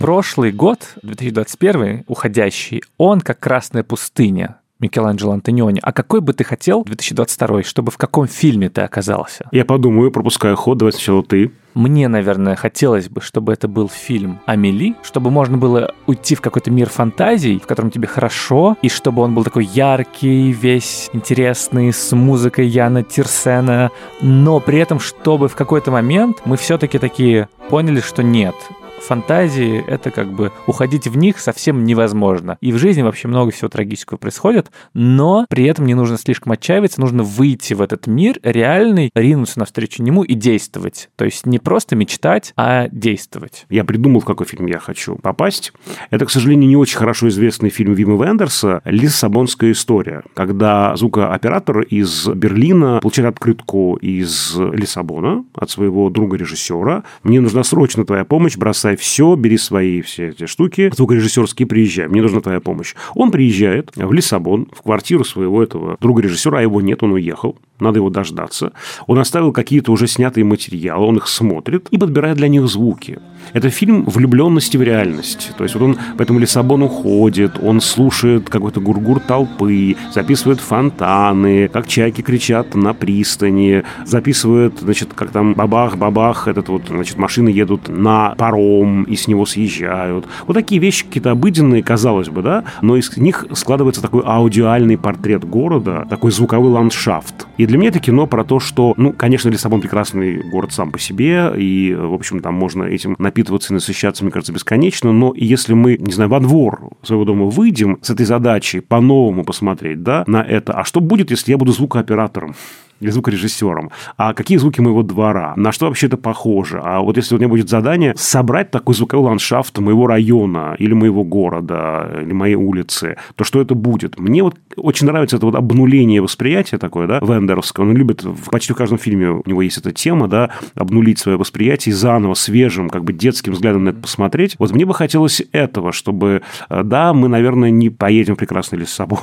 Прошлый 0.00 0.50
год, 0.50 0.94
2021, 1.02 2.04
уходящий, 2.08 2.82
он 2.96 3.20
как 3.20 3.38
красная 3.38 3.82
пустыня. 3.82 4.56
Микеланджело 4.78 5.32
Антониони. 5.32 5.78
А 5.82 5.92
какой 5.92 6.22
бы 6.22 6.32
ты 6.32 6.42
хотел 6.42 6.84
2022, 6.84 7.64
чтобы 7.64 7.90
в 7.90 7.98
каком 7.98 8.26
фильме 8.26 8.70
ты 8.70 8.80
оказался? 8.80 9.46
Я 9.52 9.66
подумаю, 9.66 10.10
пропускаю 10.10 10.56
ход, 10.56 10.78
давай 10.78 10.92
сначала 10.92 11.22
ты. 11.22 11.52
Мне, 11.74 12.08
наверное, 12.08 12.56
хотелось 12.56 13.10
бы, 13.10 13.20
чтобы 13.20 13.52
это 13.52 13.68
был 13.68 13.90
фильм 13.90 14.40
«Амели», 14.46 14.96
чтобы 15.02 15.30
можно 15.30 15.58
было 15.58 15.94
уйти 16.06 16.34
в 16.34 16.40
какой-то 16.40 16.70
мир 16.70 16.88
фантазий, 16.88 17.58
в 17.58 17.66
котором 17.66 17.90
тебе 17.90 18.08
хорошо, 18.08 18.78
и 18.80 18.88
чтобы 18.88 19.20
он 19.20 19.34
был 19.34 19.44
такой 19.44 19.66
яркий, 19.66 20.50
весь 20.50 21.10
интересный, 21.12 21.92
с 21.92 22.10
музыкой 22.16 22.66
Яна 22.66 23.02
Тирсена, 23.02 23.90
но 24.22 24.60
при 24.60 24.78
этом, 24.78 24.98
чтобы 24.98 25.48
в 25.48 25.56
какой-то 25.56 25.90
момент 25.90 26.38
мы 26.46 26.56
все-таки 26.56 26.98
такие 26.98 27.50
поняли, 27.68 28.00
что 28.00 28.22
нет, 28.22 28.54
фантазии, 29.02 29.84
это 29.86 30.10
как 30.10 30.32
бы 30.32 30.52
уходить 30.66 31.06
в 31.06 31.16
них 31.16 31.38
совсем 31.38 31.84
невозможно. 31.84 32.58
И 32.60 32.72
в 32.72 32.78
жизни 32.78 33.02
вообще 33.02 33.28
много 33.28 33.50
всего 33.50 33.68
трагического 33.68 34.18
происходит, 34.18 34.70
но 34.94 35.46
при 35.48 35.64
этом 35.64 35.86
не 35.86 35.94
нужно 35.94 36.18
слишком 36.18 36.52
отчаиваться, 36.52 37.00
нужно 37.00 37.22
выйти 37.22 37.74
в 37.74 37.82
этот 37.82 38.06
мир 38.06 38.38
реальный, 38.42 39.10
ринуться 39.14 39.58
навстречу 39.58 40.02
нему 40.02 40.22
и 40.22 40.34
действовать. 40.34 41.08
То 41.16 41.24
есть 41.24 41.46
не 41.46 41.58
просто 41.58 41.96
мечтать, 41.96 42.52
а 42.56 42.88
действовать. 42.88 43.66
Я 43.68 43.84
придумал, 43.84 44.20
в 44.20 44.24
какой 44.24 44.46
фильм 44.46 44.66
я 44.66 44.78
хочу 44.78 45.16
попасть. 45.16 45.72
Это, 46.10 46.26
к 46.26 46.30
сожалению, 46.30 46.68
не 46.68 46.76
очень 46.76 46.98
хорошо 46.98 47.28
известный 47.28 47.70
фильм 47.70 47.94
Вима 47.94 48.22
Вендерса 48.24 48.82
«Лиссабонская 48.84 49.72
история», 49.72 50.22
когда 50.34 50.94
звукооператор 50.96 51.80
из 51.80 52.28
Берлина 52.28 53.00
получает 53.00 53.34
открытку 53.34 53.96
из 53.96 54.56
Лиссабона 54.56 55.44
от 55.54 55.70
своего 55.70 56.10
друга-режиссера. 56.10 57.04
«Мне 57.22 57.40
нужна 57.40 57.62
срочно 57.64 58.04
твоя 58.04 58.24
помощь, 58.24 58.56
бросай 58.56 58.89
все, 58.96 59.34
бери 59.34 59.58
свои 59.58 60.00
все 60.00 60.28
эти 60.28 60.46
штуки, 60.46 60.90
звукорежиссерские, 60.94 61.66
приезжай, 61.66 62.08
мне 62.08 62.22
нужна 62.22 62.40
твоя 62.40 62.60
помощь. 62.60 62.94
Он 63.14 63.30
приезжает 63.30 63.90
в 63.94 64.12
Лиссабон, 64.12 64.68
в 64.72 64.82
квартиру 64.82 65.24
своего 65.24 65.62
этого 65.62 65.96
друга 66.00 66.22
режиссера, 66.22 66.58
а 66.58 66.62
его 66.62 66.80
нет, 66.80 67.02
он 67.02 67.12
уехал, 67.12 67.56
надо 67.78 67.98
его 67.98 68.10
дождаться. 68.10 68.72
Он 69.06 69.18
оставил 69.18 69.52
какие-то 69.52 69.92
уже 69.92 70.06
снятые 70.06 70.44
материалы, 70.44 71.06
он 71.06 71.16
их 71.16 71.28
смотрит 71.28 71.88
и 71.90 71.98
подбирает 71.98 72.36
для 72.36 72.48
них 72.48 72.66
звуки. 72.68 73.18
Это 73.52 73.70
фильм 73.70 74.04
влюбленности 74.04 74.76
в 74.76 74.82
реальность. 74.82 75.52
То 75.56 75.64
есть 75.64 75.74
вот 75.74 75.82
он 75.82 75.98
по 76.16 76.22
этому 76.22 76.38
Лиссабону 76.38 76.88
ходит, 76.88 77.58
он 77.62 77.80
слушает 77.80 78.48
какой-то 78.48 78.80
гургур 78.80 79.20
толпы, 79.20 79.96
записывает 80.12 80.60
фонтаны, 80.60 81.68
как 81.68 81.86
чайки 81.88 82.22
кричат 82.22 82.74
на 82.74 82.94
пристани, 82.94 83.82
записывает, 84.04 84.78
значит, 84.80 85.10
как 85.14 85.30
там 85.30 85.54
бабах-бабах, 85.54 86.48
этот 86.48 86.68
вот, 86.68 86.82
значит, 86.88 87.16
машины 87.18 87.48
едут 87.48 87.88
на 87.88 88.34
паром 88.36 89.04
и 89.04 89.16
с 89.16 89.28
него 89.28 89.46
съезжают. 89.46 90.26
Вот 90.46 90.54
такие 90.54 90.80
вещи 90.80 91.04
какие-то 91.04 91.32
обыденные, 91.32 91.82
казалось 91.82 92.28
бы, 92.28 92.42
да, 92.42 92.64
но 92.82 92.96
из 92.96 93.16
них 93.16 93.46
складывается 93.52 94.02
такой 94.02 94.22
аудиальный 94.24 94.96
портрет 94.96 95.44
города, 95.44 96.06
такой 96.08 96.30
звуковой 96.30 96.70
ландшафт. 96.70 97.46
И 97.56 97.66
для 97.66 97.78
меня 97.78 97.88
это 97.88 97.98
кино 97.98 98.26
про 98.26 98.44
то, 98.44 98.60
что, 98.60 98.94
ну, 98.96 99.12
конечно, 99.12 99.48
Лиссабон 99.48 99.80
прекрасный 99.80 100.42
город 100.50 100.72
сам 100.72 100.90
по 100.90 100.98
себе, 100.98 101.52
и, 101.56 101.94
в 101.94 102.14
общем, 102.14 102.40
там 102.40 102.54
можно 102.54 102.84
этим 102.84 103.16
напитываться 103.40 103.72
и 103.72 103.74
насыщаться, 103.74 104.22
мне 104.22 104.32
кажется, 104.32 104.52
бесконечно, 104.52 105.12
но 105.12 105.32
если 105.34 105.72
мы, 105.74 105.96
не 105.96 106.12
знаю, 106.12 106.30
во 106.30 106.40
двор 106.40 106.90
своего 107.02 107.24
дома 107.24 107.46
выйдем 107.46 107.98
с 108.02 108.10
этой 108.10 108.26
задачей 108.26 108.80
по-новому 108.80 109.44
посмотреть, 109.44 110.02
да, 110.02 110.24
на 110.26 110.42
это, 110.42 110.74
а 110.74 110.84
что 110.84 111.00
будет, 111.00 111.30
если 111.30 111.52
я 111.52 111.58
буду 111.58 111.72
звукооператором? 111.72 112.54
Звукорежиссером, 113.00 113.90
а 114.16 114.34
какие 114.34 114.58
звуки 114.58 114.80
моего 114.80 115.02
двора, 115.02 115.54
на 115.56 115.72
что 115.72 115.86
вообще 115.86 116.06
это 116.06 116.16
похоже. 116.16 116.80
А 116.82 117.00
вот 117.00 117.16
если 117.16 117.34
у 117.34 117.38
меня 117.38 117.48
будет 117.48 117.68
задание 117.68 118.14
собрать 118.16 118.70
такой 118.70 118.94
звуковой 118.94 119.26
ландшафт 119.26 119.78
моего 119.78 120.06
района 120.06 120.74
или 120.78 120.92
моего 120.92 121.24
города, 121.24 122.20
или 122.22 122.32
моей 122.32 122.54
улицы, 122.54 123.16
то 123.34 123.44
что 123.44 123.60
это 123.60 123.74
будет? 123.74 124.18
Мне 124.18 124.42
вот 124.42 124.56
очень 124.76 125.06
нравится 125.06 125.36
это 125.36 125.46
вот 125.46 125.54
обнуление 125.54 126.20
восприятия 126.20 126.78
такое, 126.78 127.06
да, 127.06 127.20
Вендеровского. 127.20 127.84
Он 127.84 127.96
любит, 127.96 128.24
в 128.24 128.50
почти 128.50 128.72
в 128.72 128.76
каждом 128.76 128.98
фильме 128.98 129.30
у 129.30 129.42
него 129.46 129.62
есть 129.62 129.78
эта 129.78 129.92
тема, 129.92 130.28
да, 130.28 130.50
обнулить 130.74 131.18
свое 131.18 131.38
восприятие 131.38 131.92
и 131.92 131.96
заново, 131.96 132.34
свежим, 132.34 132.90
как 132.90 133.04
бы 133.04 133.12
детским 133.12 133.52
взглядом 133.52 133.84
на 133.84 133.90
это 133.90 134.00
посмотреть. 134.00 134.56
Вот 134.58 134.72
мне 134.72 134.84
бы 134.84 134.94
хотелось 134.94 135.42
этого, 135.52 135.92
чтобы, 135.92 136.42
э, 136.68 136.82
да, 136.82 137.12
мы, 137.12 137.28
наверное, 137.28 137.70
не 137.70 137.90
поедем 137.90 138.34
в 138.34 138.38
прекрасный 138.38 138.78
Лиссабон, 138.78 139.20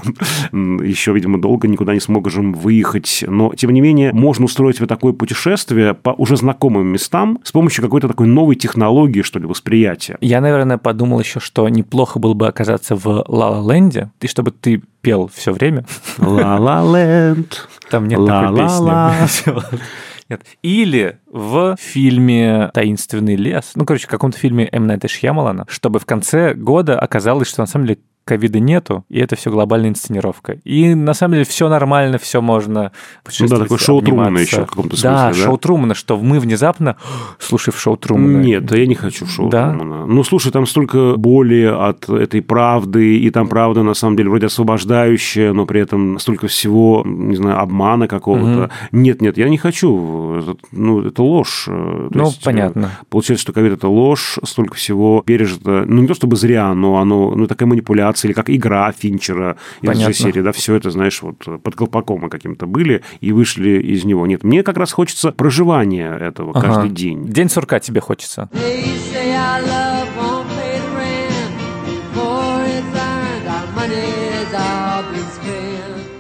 еще, 0.84 1.14
видимо, 1.14 1.40
долго 1.40 1.68
никуда 1.68 1.94
не 1.94 2.00
сможем 2.00 2.54
выехать, 2.54 3.24
но 3.28 3.54
тем 3.54 3.67
тем 3.68 3.74
не 3.74 3.82
менее, 3.82 4.14
можно 4.14 4.46
устроить 4.46 4.80
вот 4.80 4.88
такое 4.88 5.12
путешествие 5.12 5.94
по 5.94 6.12
уже 6.12 6.38
знакомым 6.38 6.88
местам 6.88 7.40
с 7.44 7.52
помощью 7.52 7.84
какой-то 7.84 8.08
такой 8.08 8.28
новой 8.28 8.56
технологии, 8.56 9.22
что 9.22 9.40
ли, 9.40 9.46
восприятия. 9.46 10.18
Я, 10.22 10.40
наверное, 10.40 10.78
подумал 10.78 11.20
еще, 11.20 11.42
что 11.42 11.68
неплохо 11.68 12.18
было 12.18 12.34
бы 12.34 12.48
оказаться 12.48 12.96
в 12.96 13.26
Ла-Ла-Ленде, 13.28 14.10
и 14.22 14.28
чтобы 14.28 14.52
ты 14.52 14.82
пел 15.02 15.30
все 15.34 15.52
время. 15.52 15.86
Ла-Ла-Ленд. 16.18 17.68
Там 17.90 18.08
нет 18.08 18.26
такой 18.26 18.58
песни. 18.58 19.78
Нет. 20.30 20.42
Или 20.62 21.20
в 21.32 21.78
фильме 21.80 22.70
«Таинственный 22.74 23.38
лес», 23.38 23.72
ну, 23.76 23.86
короче, 23.86 24.08
в 24.08 24.10
каком-то 24.10 24.38
фильме 24.38 24.68
М. 24.74 24.86
Найта 24.86 25.08
Шьямалана, 25.08 25.66
чтобы 25.70 26.00
в 26.00 26.06
конце 26.06 26.54
года 26.54 27.00
оказалось, 27.00 27.48
что 27.48 27.62
на 27.62 27.66
самом 27.66 27.88
деле 27.88 28.00
ковида 28.28 28.60
нету, 28.60 29.06
и 29.10 29.20
это 29.20 29.36
все 29.36 29.50
глобальная 29.50 29.90
инсценировка. 29.90 30.60
И 30.64 30.94
на 30.94 31.14
самом 31.14 31.34
деле 31.34 31.46
все 31.46 31.70
нормально, 31.70 32.18
все 32.18 32.42
можно 32.42 32.92
Ну 33.40 33.48
да, 33.48 33.58
такое 33.60 33.78
шоу 33.78 34.02
Трумана 34.02 34.38
еще 34.38 34.66
в 34.66 34.68
каком-то 34.68 34.96
смысле, 34.96 35.10
да? 35.10 35.28
Да, 35.30 35.34
шоу 35.34 35.58
Трумана, 35.58 35.96
что 35.96 36.18
мы 36.18 36.40
внезапно, 36.40 36.98
слушай, 37.40 37.72
в 37.72 37.80
шоу 37.80 37.98
Трумана. 37.98 38.38
Нет, 38.38 38.66
да 38.66 38.78
я 38.78 38.86
не 38.86 38.96
хочу 38.96 39.26
в 39.26 39.30
шоу 39.30 39.50
да? 39.50 39.74
Трумана. 39.74 40.06
Ну, 40.06 40.24
слушай, 40.24 40.52
там 40.52 40.66
столько 40.66 41.16
боли 41.18 41.64
от 41.64 42.10
этой 42.10 42.42
правды, 42.42 43.18
и 43.18 43.30
там 43.30 43.48
правда, 43.48 43.84
на 43.84 43.94
самом 43.94 44.18
деле, 44.18 44.30
вроде 44.30 44.48
освобождающая, 44.48 45.54
но 45.54 45.66
при 45.66 45.82
этом 45.82 46.20
столько 46.20 46.48
всего, 46.48 47.04
не 47.06 47.36
знаю, 47.36 47.60
обмана 47.60 48.08
какого-то. 48.08 48.64
Угу. 48.64 48.72
Нет, 48.92 49.22
нет, 49.22 49.38
я 49.38 49.50
не 49.50 49.58
хочу. 49.58 50.58
Ну, 50.72 51.02
это 51.02 51.24
ложь. 51.24 51.64
То 51.66 52.10
ну, 52.12 52.26
есть, 52.26 52.44
понятно. 52.44 52.92
Получается, 53.10 53.44
что 53.44 53.54
ковид– 53.54 53.74
это 53.74 53.88
ложь, 53.88 54.38
столько 54.44 54.76
всего 54.76 55.24
пережито. 55.26 55.86
Ну, 55.88 56.02
не 56.02 56.08
то 56.08 56.14
чтобы 56.14 56.36
зря, 56.36 56.74
но 56.74 56.98
оно, 56.98 57.32
ну, 57.36 57.48
такая 57.48 57.68
манипуляция 57.68 58.17
или 58.26 58.34
как 58.34 58.50
игра 58.50 58.92
Финчера 58.92 59.58
из 59.82 59.98
же 59.98 60.14
серии, 60.14 60.42
да, 60.42 60.52
все 60.52 60.76
это, 60.76 60.92
знаешь, 60.92 61.22
вот 61.22 61.38
под 61.62 61.76
колпаком 61.76 62.22
мы 62.22 62.30
каким-то 62.30 62.66
были 62.66 63.04
и 63.22 63.32
вышли 63.32 63.82
из 63.82 64.06
него. 64.06 64.26
Нет, 64.28 64.44
мне 64.44 64.64
как 64.64 64.78
раз 64.78 64.92
хочется 64.92 65.32
проживания 65.32 66.12
этого 66.14 66.52
ага. 66.52 66.62
каждый 66.62 66.90
день. 66.90 67.28
День 67.28 67.50
сурка 67.50 67.80
тебе 67.80 68.02
хочется. 68.02 68.50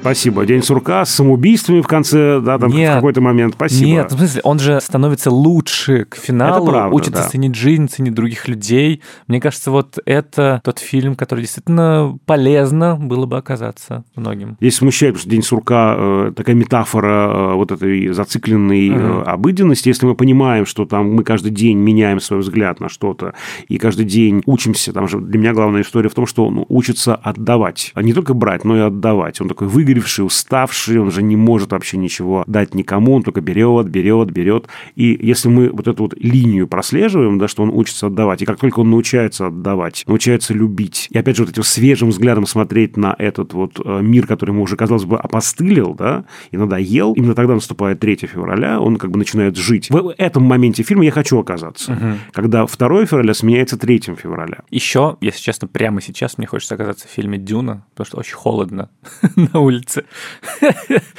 Спасибо. 0.08 0.46
День 0.46 0.64
сурка 0.64 1.04
с 1.04 1.10
самоубийствами 1.10 1.82
в 1.82 1.88
конце, 1.88 2.40
да, 2.40 2.58
там 2.58 2.72
нет, 2.72 2.94
в 2.94 2.96
какой-то 2.96 3.20
момент. 3.20 3.56
Спасибо. 3.56 3.90
Нет, 3.90 4.12
в 4.14 4.18
смысле, 4.18 4.42
он 4.46 4.58
же 4.60 4.80
становится 4.80 5.32
лучше 5.32 6.06
к 6.06 6.16
финалу, 6.16 6.64
это 6.64 6.72
правда, 6.72 6.96
учится 6.96 7.24
да. 7.24 7.28
ценить 7.28 7.56
жизнь, 7.56 7.90
ценить 7.90 8.14
других 8.14 8.48
людей. 8.48 9.02
Мне 9.28 9.42
кажется, 9.42 9.70
вот 9.70 10.00
это 10.06 10.62
тот 10.64 10.80
фильм, 10.80 11.18
который 11.18 11.42
действительно 11.42 12.18
полезно 12.26 12.96
было 12.96 13.26
бы 13.26 13.36
оказаться 13.36 14.06
многим. 14.16 14.56
Здесь 14.62 14.76
смущает, 14.78 15.16
потому 15.16 15.22
что 15.22 15.30
День 15.30 15.44
сурка 15.44 15.96
э, 15.98 16.32
такая 16.34 16.56
метафора 16.56 17.30
э, 17.30 17.54
вот 17.56 17.74
этой 17.74 18.08
зацикленной 18.08 18.90
э, 18.90 19.22
обыденности. 19.24 19.90
Если 19.90 20.06
мы 20.06 20.16
понимаем, 20.16 20.66
что 20.66 20.86
там 20.86 21.12
мы 21.12 21.26
каждый 21.26 21.52
день 21.52 21.80
меняем 21.80 22.22
свой 22.22 22.40
взгляд 22.40 22.80
на 22.80 22.88
что-то, 22.88 23.34
и 23.68 23.78
каждый 23.78 24.06
день 24.06 24.42
учимся, 24.46 24.94
там 24.94 25.10
же 25.10 25.20
для 25.20 25.38
меня 25.38 25.52
главная 25.52 25.82
история 25.82 26.08
в 26.08 26.14
том, 26.14 26.28
что 26.28 26.46
он 26.46 26.66
учится 26.70 27.14
отдавать, 27.14 27.92
а 27.94 28.04
не 28.04 28.14
только 28.14 28.34
брать, 28.34 28.64
но 28.64 28.78
и 28.78 28.80
отдавать. 28.80 29.42
Он 29.42 29.50
такой 29.50 29.68
выгорел 29.68 29.97
выгоревший, 29.98 30.26
уставший, 30.26 31.00
он 31.00 31.12
же 31.12 31.24
не 31.24 31.36
может 31.36 31.72
вообще 31.72 31.98
ничего 31.98 32.44
дать 32.48 32.76
никому, 32.76 33.16
он 33.16 33.24
только 33.24 33.42
берет, 33.42 33.90
берет, 33.90 34.32
берет. 34.32 34.68
И 34.96 35.18
если 35.22 35.50
мы 35.50 35.70
вот 35.70 35.88
эту 35.88 36.04
вот 36.04 36.14
линию 36.18 36.68
прослеживаем, 36.68 37.38
да, 37.40 37.48
что 37.48 37.64
он 37.64 37.72
учится 37.74 38.08
отдавать, 38.08 38.42
и 38.42 38.46
как 38.46 38.60
только 38.60 38.80
он 38.80 38.90
научается 38.90 39.48
отдавать, 39.48 40.04
научается 40.08 40.54
любить, 40.54 41.08
и 41.12 41.18
опять 41.18 41.36
же 41.38 41.44
вот 41.44 41.52
этим 41.52 41.64
свежим 41.64 42.10
взглядом 42.10 42.46
смотреть 42.46 42.98
на 42.98 43.16
этот 43.18 43.54
вот 43.54 43.80
э, 43.84 44.02
мир, 44.02 44.28
который 44.28 44.52
ему 44.52 44.64
уже, 44.64 44.76
казалось 44.76 45.06
бы, 45.06 45.18
опостылил, 45.18 45.94
да, 45.94 46.26
и 46.52 46.58
надоел, 46.58 47.14
именно 47.14 47.36
тогда 47.36 47.54
наступает 47.54 48.00
3 48.00 48.16
февраля, 48.28 48.80
он 48.80 48.98
как 48.98 49.12
бы 49.12 49.18
начинает 49.18 49.56
жить. 49.56 49.90
В 49.90 50.14
этом 50.18 50.44
моменте 50.44 50.84
фильма 50.84 51.06
я 51.06 51.12
хочу 51.12 51.40
оказаться, 51.40 51.94
угу. 51.94 52.18
когда 52.32 52.66
2 52.66 53.06
февраля 53.06 53.34
сменяется 53.34 53.78
3 53.78 53.98
февраля. 54.18 54.60
Еще, 54.70 55.18
если 55.22 55.42
честно, 55.42 55.68
прямо 55.68 56.02
сейчас 56.02 56.38
мне 56.38 56.48
хочется 56.48 56.76
оказаться 56.76 57.08
в 57.08 57.12
фильме 57.12 57.38
«Дюна», 57.38 57.86
потому 57.94 58.06
что 58.06 58.18
очень 58.18 58.36
холодно 58.36 58.90
на 59.36 59.60
улице. 59.60 59.87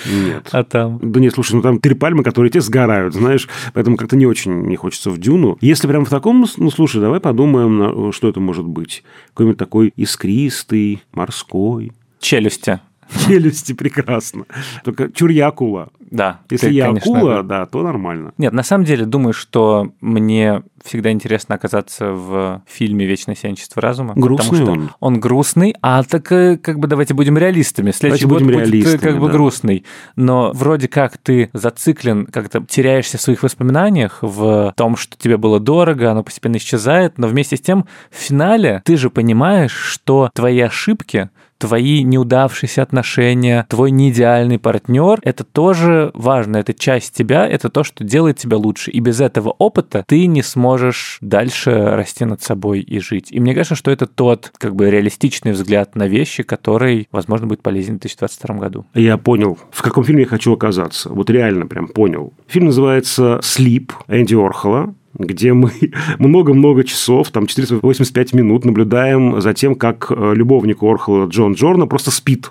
Нет. 0.06 0.48
А 0.52 0.64
там? 0.64 0.98
Да 1.02 1.20
нет, 1.20 1.34
слушай, 1.34 1.54
ну 1.54 1.62
там 1.62 1.80
три 1.80 1.94
пальмы, 1.94 2.22
которые 2.22 2.50
те 2.50 2.60
сгорают, 2.60 3.14
знаешь, 3.14 3.48
поэтому 3.74 3.96
как-то 3.96 4.16
не 4.16 4.26
очень 4.26 4.66
не 4.66 4.76
хочется 4.76 5.10
в 5.10 5.18
Дюну. 5.18 5.58
Если 5.60 5.86
прям 5.86 6.04
в 6.04 6.10
таком, 6.10 6.46
ну 6.56 6.70
слушай, 6.70 7.00
давай 7.00 7.20
подумаем, 7.20 8.12
что 8.12 8.28
это 8.28 8.40
может 8.40 8.66
быть. 8.66 9.02
Какой-нибудь 9.28 9.58
такой 9.58 9.92
искристый, 9.96 11.02
морской. 11.12 11.92
Челюсти. 12.20 12.80
Челюсти 13.26 13.72
прекрасно. 13.72 14.44
Только 14.84 15.10
чур 15.12 15.30
я 15.30 15.48
акула. 15.48 15.88
Да. 16.10 16.40
Если 16.50 16.68
ты, 16.68 16.72
я 16.72 16.86
конечно, 16.86 17.16
акула, 17.16 17.42
да, 17.42 17.66
то 17.66 17.82
нормально. 17.82 18.32
Нет, 18.38 18.52
на 18.52 18.62
самом 18.62 18.84
деле 18.84 19.04
думаю, 19.04 19.32
что 19.32 19.92
мне 20.00 20.62
всегда 20.82 21.10
интересно 21.10 21.54
оказаться 21.54 22.12
в 22.12 22.62
фильме 22.66 23.04
«Вечное 23.06 23.34
сиянчество 23.34 23.82
разума». 23.82 24.14
Грустный 24.14 24.58
потому 24.58 24.64
что 24.64 24.72
он. 24.72 24.90
Он 25.00 25.20
грустный, 25.20 25.74
а 25.82 26.02
так 26.02 26.30
э, 26.32 26.56
как 26.56 26.78
бы 26.78 26.88
давайте 26.88 27.14
будем 27.14 27.36
реалистами. 27.36 27.90
Следующий 27.90 28.24
давайте 28.24 28.46
год 28.46 28.56
будем 28.56 28.70
будет 28.70 29.00
как 29.00 29.18
бы 29.18 29.26
да. 29.26 29.32
грустный. 29.32 29.84
Но 30.16 30.52
вроде 30.54 30.88
как 30.88 31.18
ты 31.18 31.50
зациклен, 31.52 32.26
как-то 32.26 32.64
теряешься 32.66 33.18
в 33.18 33.20
своих 33.20 33.42
воспоминаниях, 33.42 34.18
в 34.22 34.72
том, 34.76 34.96
что 34.96 35.16
тебе 35.16 35.36
было 35.36 35.60
дорого, 35.60 36.10
оно 36.10 36.22
постепенно 36.22 36.56
исчезает, 36.56 37.18
но 37.18 37.26
вместе 37.26 37.56
с 37.56 37.60
тем 37.60 37.86
в 38.10 38.16
финале 38.16 38.82
ты 38.84 38.96
же 38.96 39.10
понимаешь, 39.10 39.72
что 39.72 40.30
твои 40.32 40.60
ошибки 40.60 41.30
твои 41.58 42.02
неудавшиеся 42.02 42.82
отношения, 42.82 43.66
твой 43.68 43.90
неидеальный 43.90 44.58
партнер, 44.58 45.18
это 45.22 45.44
тоже 45.44 46.10
важно, 46.14 46.56
это 46.58 46.72
часть 46.72 47.14
тебя, 47.14 47.46
это 47.46 47.68
то, 47.68 47.84
что 47.84 48.04
делает 48.04 48.38
тебя 48.38 48.56
лучше. 48.56 48.90
И 48.90 49.00
без 49.00 49.20
этого 49.20 49.50
опыта 49.58 50.04
ты 50.06 50.26
не 50.26 50.42
сможешь 50.42 51.18
дальше 51.20 51.70
расти 51.94 52.24
над 52.24 52.42
собой 52.42 52.80
и 52.80 53.00
жить. 53.00 53.28
И 53.30 53.40
мне 53.40 53.54
кажется, 53.54 53.74
что 53.74 53.90
это 53.90 54.06
тот 54.06 54.52
как 54.58 54.74
бы 54.74 54.90
реалистичный 54.90 55.52
взгляд 55.52 55.96
на 55.96 56.06
вещи, 56.06 56.42
который, 56.42 57.08
возможно, 57.12 57.46
будет 57.46 57.62
полезен 57.62 57.96
в 57.96 58.00
2022 58.00 58.56
году. 58.56 58.86
Я 58.94 59.18
понял, 59.18 59.58
в 59.70 59.82
каком 59.82 60.04
фильме 60.04 60.22
я 60.22 60.28
хочу 60.28 60.52
оказаться. 60.52 61.10
Вот 61.10 61.30
реально 61.30 61.66
прям 61.66 61.88
понял. 61.88 62.32
Фильм 62.46 62.66
называется 62.66 63.40
«Слип» 63.42 63.92
Энди 64.08 64.34
Орхола 64.34 64.94
где 65.14 65.52
мы 65.52 65.72
много-много 66.18 66.84
часов, 66.84 67.30
там 67.30 67.46
485 67.46 68.32
минут 68.34 68.64
наблюдаем 68.64 69.40
за 69.40 69.54
тем, 69.54 69.74
как 69.74 70.10
э, 70.10 70.34
любовник 70.34 70.82
Орхола 70.82 71.26
Джон 71.26 71.54
Джорна 71.54 71.86
просто 71.86 72.10
спит. 72.10 72.50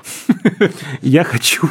Я 1.02 1.24
хочу 1.24 1.70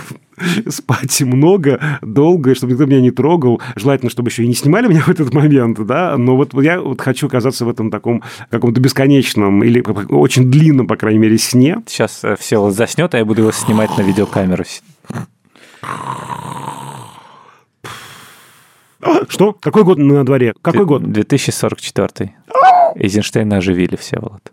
спать 0.68 1.20
много, 1.22 1.98
долго, 2.02 2.54
чтобы 2.54 2.72
никто 2.72 2.86
меня 2.86 3.00
не 3.00 3.10
трогал. 3.10 3.60
Желательно, 3.74 4.10
чтобы 4.10 4.28
еще 4.28 4.44
и 4.44 4.46
не 4.46 4.54
снимали 4.54 4.86
меня 4.86 5.00
в 5.00 5.08
этот 5.08 5.32
момент, 5.32 5.84
да, 5.86 6.16
но 6.18 6.36
вот 6.36 6.52
я 6.62 6.80
вот 6.80 7.00
хочу 7.00 7.26
оказаться 7.26 7.64
в 7.64 7.70
этом 7.70 7.90
таком 7.90 8.22
каком-то 8.50 8.80
бесконечном 8.80 9.64
или 9.64 9.82
очень 10.10 10.50
длинном, 10.50 10.86
по 10.86 10.96
крайней 10.96 11.18
мере, 11.18 11.38
сне. 11.38 11.82
Сейчас 11.86 12.22
э, 12.22 12.36
все 12.38 12.70
заснет, 12.70 13.14
а 13.14 13.18
я 13.18 13.24
буду 13.24 13.42
его 13.42 13.52
снимать 13.52 13.96
на 13.96 14.02
видеокамеру. 14.02 14.64
Что? 19.28 19.52
Какой 19.52 19.84
год 19.84 19.98
на 19.98 20.24
дворе? 20.24 20.54
Какой 20.62 20.84
год? 20.84 21.02
2044. 21.12 22.34
Эйзенштейна 22.94 23.58
оживили 23.58 23.96
все, 23.96 24.18
Влад. 24.18 24.52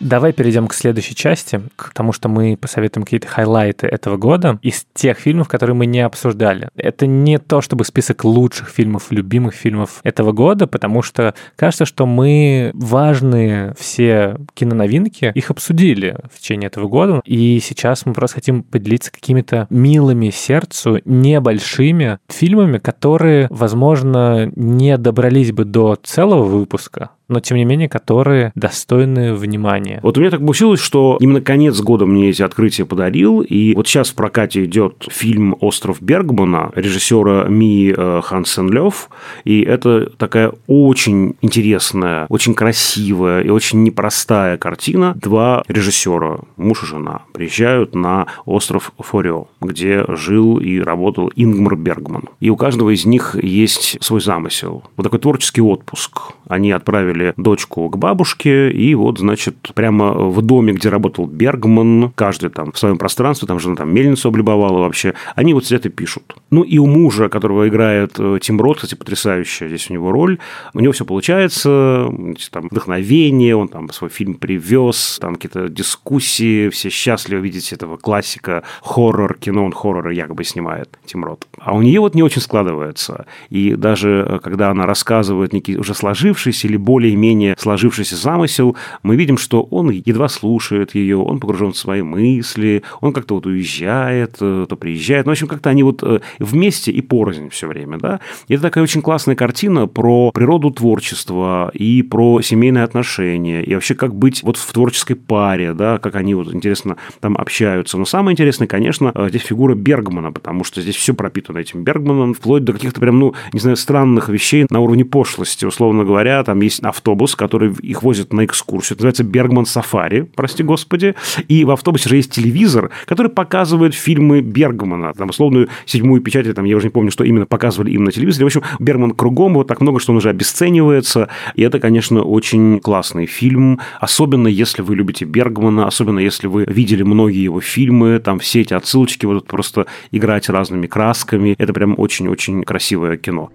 Давай 0.00 0.32
перейдем 0.32 0.68
к 0.68 0.74
следующей 0.74 1.16
части, 1.16 1.60
к 1.74 1.92
тому, 1.92 2.12
что 2.12 2.28
мы 2.28 2.56
посоветуем 2.56 3.04
какие-то 3.04 3.26
хайлайты 3.26 3.88
этого 3.88 4.16
года 4.16 4.58
из 4.62 4.86
тех 4.94 5.18
фильмов, 5.18 5.48
которые 5.48 5.74
мы 5.74 5.86
не 5.86 6.00
обсуждали. 6.00 6.68
Это 6.76 7.06
не 7.06 7.38
то, 7.38 7.60
чтобы 7.60 7.84
список 7.84 8.24
лучших 8.24 8.68
фильмов, 8.68 9.10
любимых 9.10 9.54
фильмов 9.54 10.00
этого 10.04 10.30
года, 10.30 10.68
потому 10.68 11.02
что 11.02 11.34
кажется, 11.56 11.84
что 11.84 12.06
мы 12.06 12.70
важные 12.74 13.74
все 13.76 14.36
киноновинки, 14.54 15.32
их 15.34 15.50
обсудили 15.50 16.16
в 16.32 16.38
течение 16.38 16.68
этого 16.68 16.86
года, 16.86 17.20
и 17.24 17.58
сейчас 17.58 18.06
мы 18.06 18.12
просто 18.12 18.36
хотим 18.36 18.62
поделиться 18.62 19.10
какими-то 19.10 19.66
милыми 19.68 20.30
сердцу, 20.30 21.00
небольшими 21.04 22.18
фильмами, 22.28 22.78
которые, 22.78 23.48
возможно, 23.50 24.50
не 24.54 24.96
добрались 24.96 25.50
бы 25.50 25.64
до 25.64 25.96
целого 25.96 26.44
выпуска, 26.44 27.10
но 27.28 27.40
тем 27.40 27.56
не 27.56 27.64
менее, 27.64 27.88
которые 27.88 28.52
достойны 28.54 29.34
внимания. 29.34 30.00
Вот 30.02 30.16
у 30.16 30.20
меня 30.20 30.30
так 30.30 30.40
получилось, 30.40 30.80
что 30.80 31.18
именно 31.20 31.40
конец 31.40 31.80
года 31.80 32.06
мне 32.06 32.30
эти 32.30 32.42
открытия 32.42 32.84
подарил, 32.84 33.40
и 33.40 33.74
вот 33.74 33.86
сейчас 33.86 34.10
в 34.10 34.14
прокате 34.14 34.64
идет 34.64 35.06
фильм 35.10 35.56
«Остров 35.60 36.00
Бергмана» 36.00 36.70
режиссера 36.74 37.44
Ми 37.48 37.94
э, 37.96 38.20
Хансен 38.24 38.70
Лев, 38.70 39.10
и 39.44 39.60
это 39.62 40.10
такая 40.16 40.52
очень 40.66 41.36
интересная, 41.42 42.26
очень 42.28 42.54
красивая 42.54 43.42
и 43.42 43.50
очень 43.50 43.82
непростая 43.82 44.56
картина. 44.56 45.14
Два 45.14 45.62
режиссера, 45.68 46.40
муж 46.56 46.82
и 46.82 46.86
жена, 46.86 47.22
приезжают 47.32 47.94
на 47.94 48.26
остров 48.46 48.92
Форио, 48.98 49.48
где 49.60 50.04
жил 50.08 50.58
и 50.58 50.78
работал 50.78 51.30
Ингмар 51.36 51.76
Бергман. 51.76 52.24
И 52.40 52.50
у 52.50 52.56
каждого 52.56 52.94
из 52.94 53.04
них 53.04 53.36
есть 53.40 53.98
свой 54.02 54.20
замысел. 54.20 54.84
Вот 54.96 55.04
такой 55.04 55.18
творческий 55.18 55.60
отпуск. 55.60 56.32
Они 56.48 56.72
отправили 56.72 57.17
отправили 57.18 57.34
дочку 57.36 57.88
к 57.88 57.96
бабушке, 57.96 58.70
и 58.70 58.94
вот, 58.94 59.18
значит, 59.18 59.56
прямо 59.74 60.12
в 60.12 60.42
доме, 60.42 60.72
где 60.72 60.88
работал 60.88 61.26
Бергман, 61.26 62.12
каждый 62.14 62.50
там 62.50 62.72
в 62.72 62.78
своем 62.78 62.98
пространстве, 62.98 63.48
там 63.48 63.58
жена 63.58 63.76
там 63.76 63.92
мельницу 63.92 64.28
облюбовала 64.28 64.78
вообще, 64.80 65.14
они 65.34 65.54
вот 65.54 65.66
сидят 65.66 65.86
и 65.86 65.88
пишут. 65.88 66.36
Ну, 66.50 66.62
и 66.62 66.78
у 66.78 66.86
мужа, 66.86 67.28
которого 67.28 67.68
играет 67.68 68.14
э, 68.18 68.38
Тим 68.40 68.60
Рот, 68.60 68.76
кстати, 68.76 68.94
потрясающая 68.94 69.68
здесь 69.68 69.90
у 69.90 69.94
него 69.94 70.12
роль, 70.12 70.38
у 70.74 70.80
него 70.80 70.92
все 70.92 71.04
получается, 71.04 72.08
там 72.50 72.68
вдохновение, 72.70 73.56
он 73.56 73.68
там 73.68 73.90
свой 73.90 74.10
фильм 74.10 74.34
привез, 74.34 75.18
там 75.20 75.34
какие-то 75.34 75.68
дискуссии, 75.68 76.68
все 76.68 76.90
счастливы 76.90 77.42
видеть 77.42 77.72
этого 77.72 77.96
классика, 77.96 78.62
хоррор, 78.82 79.34
кино, 79.34 79.64
он 79.64 79.72
хорроры 79.72 80.14
якобы 80.14 80.44
снимает, 80.44 80.98
Тим 81.04 81.24
Рот. 81.24 81.46
А 81.58 81.74
у 81.74 81.82
нее 81.82 82.00
вот 82.00 82.14
не 82.14 82.22
очень 82.22 82.42
складывается. 82.42 83.26
И 83.50 83.74
даже 83.74 84.26
э, 84.28 84.38
когда 84.42 84.70
она 84.70 84.86
рассказывает 84.86 85.52
некий 85.52 85.76
уже 85.76 85.94
сложившийся 85.94 86.68
или 86.68 86.76
более 86.76 87.07
более-менее 87.08 87.54
сложившийся 87.58 88.16
замысел, 88.16 88.76
мы 89.02 89.16
видим, 89.16 89.38
что 89.38 89.62
он 89.62 89.90
едва 89.90 90.28
слушает 90.28 90.94
ее, 90.94 91.16
он 91.16 91.40
погружен 91.40 91.72
в 91.72 91.76
свои 91.76 92.02
мысли, 92.02 92.82
он 93.00 93.12
как-то 93.12 93.34
вот 93.34 93.46
уезжает, 93.46 94.36
э, 94.40 94.66
то 94.68 94.76
приезжает. 94.76 95.26
Ну, 95.26 95.30
в 95.30 95.32
общем, 95.32 95.48
как-то 95.48 95.70
они 95.70 95.82
вот 95.82 96.02
э, 96.02 96.20
вместе 96.38 96.92
и 96.92 97.00
порознь 97.00 97.48
все 97.48 97.66
время, 97.66 97.98
да. 97.98 98.20
И 98.48 98.54
это 98.54 98.64
такая 98.64 98.84
очень 98.84 99.00
классная 99.00 99.36
картина 99.36 99.86
про 99.86 100.30
природу 100.32 100.70
творчества 100.70 101.70
и 101.72 102.02
про 102.02 102.42
семейные 102.42 102.84
отношения, 102.84 103.62
и 103.62 103.74
вообще 103.74 103.94
как 103.94 104.14
быть 104.14 104.42
вот 104.42 104.56
в 104.56 104.72
творческой 104.72 105.14
паре, 105.14 105.72
да, 105.72 105.98
как 105.98 106.14
они 106.16 106.34
вот, 106.34 106.52
интересно, 106.52 106.96
там 107.20 107.36
общаются. 107.38 107.96
Но 107.96 108.04
самое 108.04 108.34
интересное, 108.34 108.68
конечно, 108.68 109.12
э, 109.14 109.28
здесь 109.30 109.42
фигура 109.42 109.74
Бергмана, 109.74 110.30
потому 110.30 110.64
что 110.64 110.82
здесь 110.82 110.96
все 110.96 111.14
пропитано 111.14 111.58
этим 111.58 111.84
Бергманом, 111.84 112.34
вплоть 112.34 112.64
до 112.64 112.72
каких-то 112.74 113.00
прям, 113.00 113.18
ну, 113.18 113.34
не 113.52 113.60
знаю, 113.60 113.76
странных 113.76 114.28
вещей 114.28 114.66
на 114.68 114.80
уровне 114.80 115.04
пошлости, 115.04 115.64
условно 115.64 116.04
говоря, 116.04 116.42
там 116.44 116.60
есть 116.60 116.82
автобус, 116.98 117.36
который 117.36 117.72
их 117.82 118.02
возит 118.02 118.32
на 118.32 118.44
экскурсию. 118.44 118.96
Это 118.96 119.04
называется 119.04 119.24
Бергман 119.24 119.66
Сафари, 119.66 120.22
прости 120.34 120.62
господи. 120.62 121.14
И 121.46 121.64
в 121.64 121.70
автобусе 121.70 122.08
же 122.08 122.16
есть 122.16 122.32
телевизор, 122.32 122.90
который 123.06 123.30
показывает 123.30 123.94
фильмы 123.94 124.40
Бергмана. 124.40 125.14
Там 125.14 125.30
условную 125.30 125.68
седьмую 125.86 126.20
печать, 126.20 126.52
там, 126.54 126.64
я 126.64 126.76
уже 126.76 126.86
не 126.86 126.90
помню, 126.90 127.10
что 127.10 127.24
именно 127.24 127.46
показывали 127.46 127.92
им 127.92 128.04
на 128.04 128.12
телевизоре. 128.12 128.44
В 128.44 128.48
общем, 128.48 128.62
Бергман 128.80 129.12
кругом, 129.12 129.54
вот 129.54 129.68
так 129.68 129.80
много, 129.80 130.00
что 130.00 130.12
он 130.12 130.18
уже 130.18 130.30
обесценивается. 130.30 131.28
И 131.54 131.62
это, 131.62 131.78
конечно, 131.78 132.22
очень 132.22 132.80
классный 132.80 133.26
фильм. 133.26 133.80
Особенно, 134.00 134.48
если 134.48 134.82
вы 134.82 134.96
любите 134.96 135.24
Бергмана, 135.24 135.86
особенно, 135.86 136.18
если 136.18 136.48
вы 136.48 136.64
видели 136.66 137.04
многие 137.04 137.44
его 137.44 137.60
фильмы, 137.60 138.18
там 138.18 138.40
все 138.40 138.62
эти 138.62 138.74
отсылочки, 138.74 139.26
вот 139.26 139.46
просто 139.46 139.86
играть 140.10 140.48
разными 140.48 140.86
красками. 140.86 141.54
Это 141.58 141.72
прям 141.72 141.94
очень-очень 141.96 142.64
красивое 142.64 143.16
кино. 143.16 143.50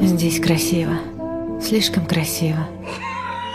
Здесь 0.00 0.38
красиво. 0.38 0.92
Слишком 1.64 2.04
красиво. 2.04 2.68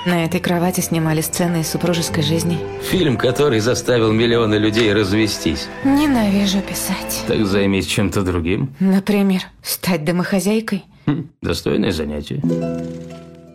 На 0.08 0.26
этой 0.26 0.40
кровати 0.40 0.82
снимали 0.82 1.22
сцены 1.22 1.62
из 1.62 1.68
супружеской 1.68 2.24
жизни. 2.24 2.58
Фильм, 2.90 3.18
который 3.18 3.60
заставил 3.60 4.12
миллионы 4.12 4.56
людей 4.56 4.92
развестись. 4.92 5.68
Ненавижу 5.84 6.60
писать. 6.62 7.24
Так 7.28 7.46
займись 7.46 7.86
чем-то 7.86 8.24
другим. 8.24 8.74
Например, 8.80 9.42
стать 9.62 10.06
домохозяйкой. 10.06 10.86
Хм, 11.06 11.30
достойное 11.44 11.92
занятие. 11.92 12.42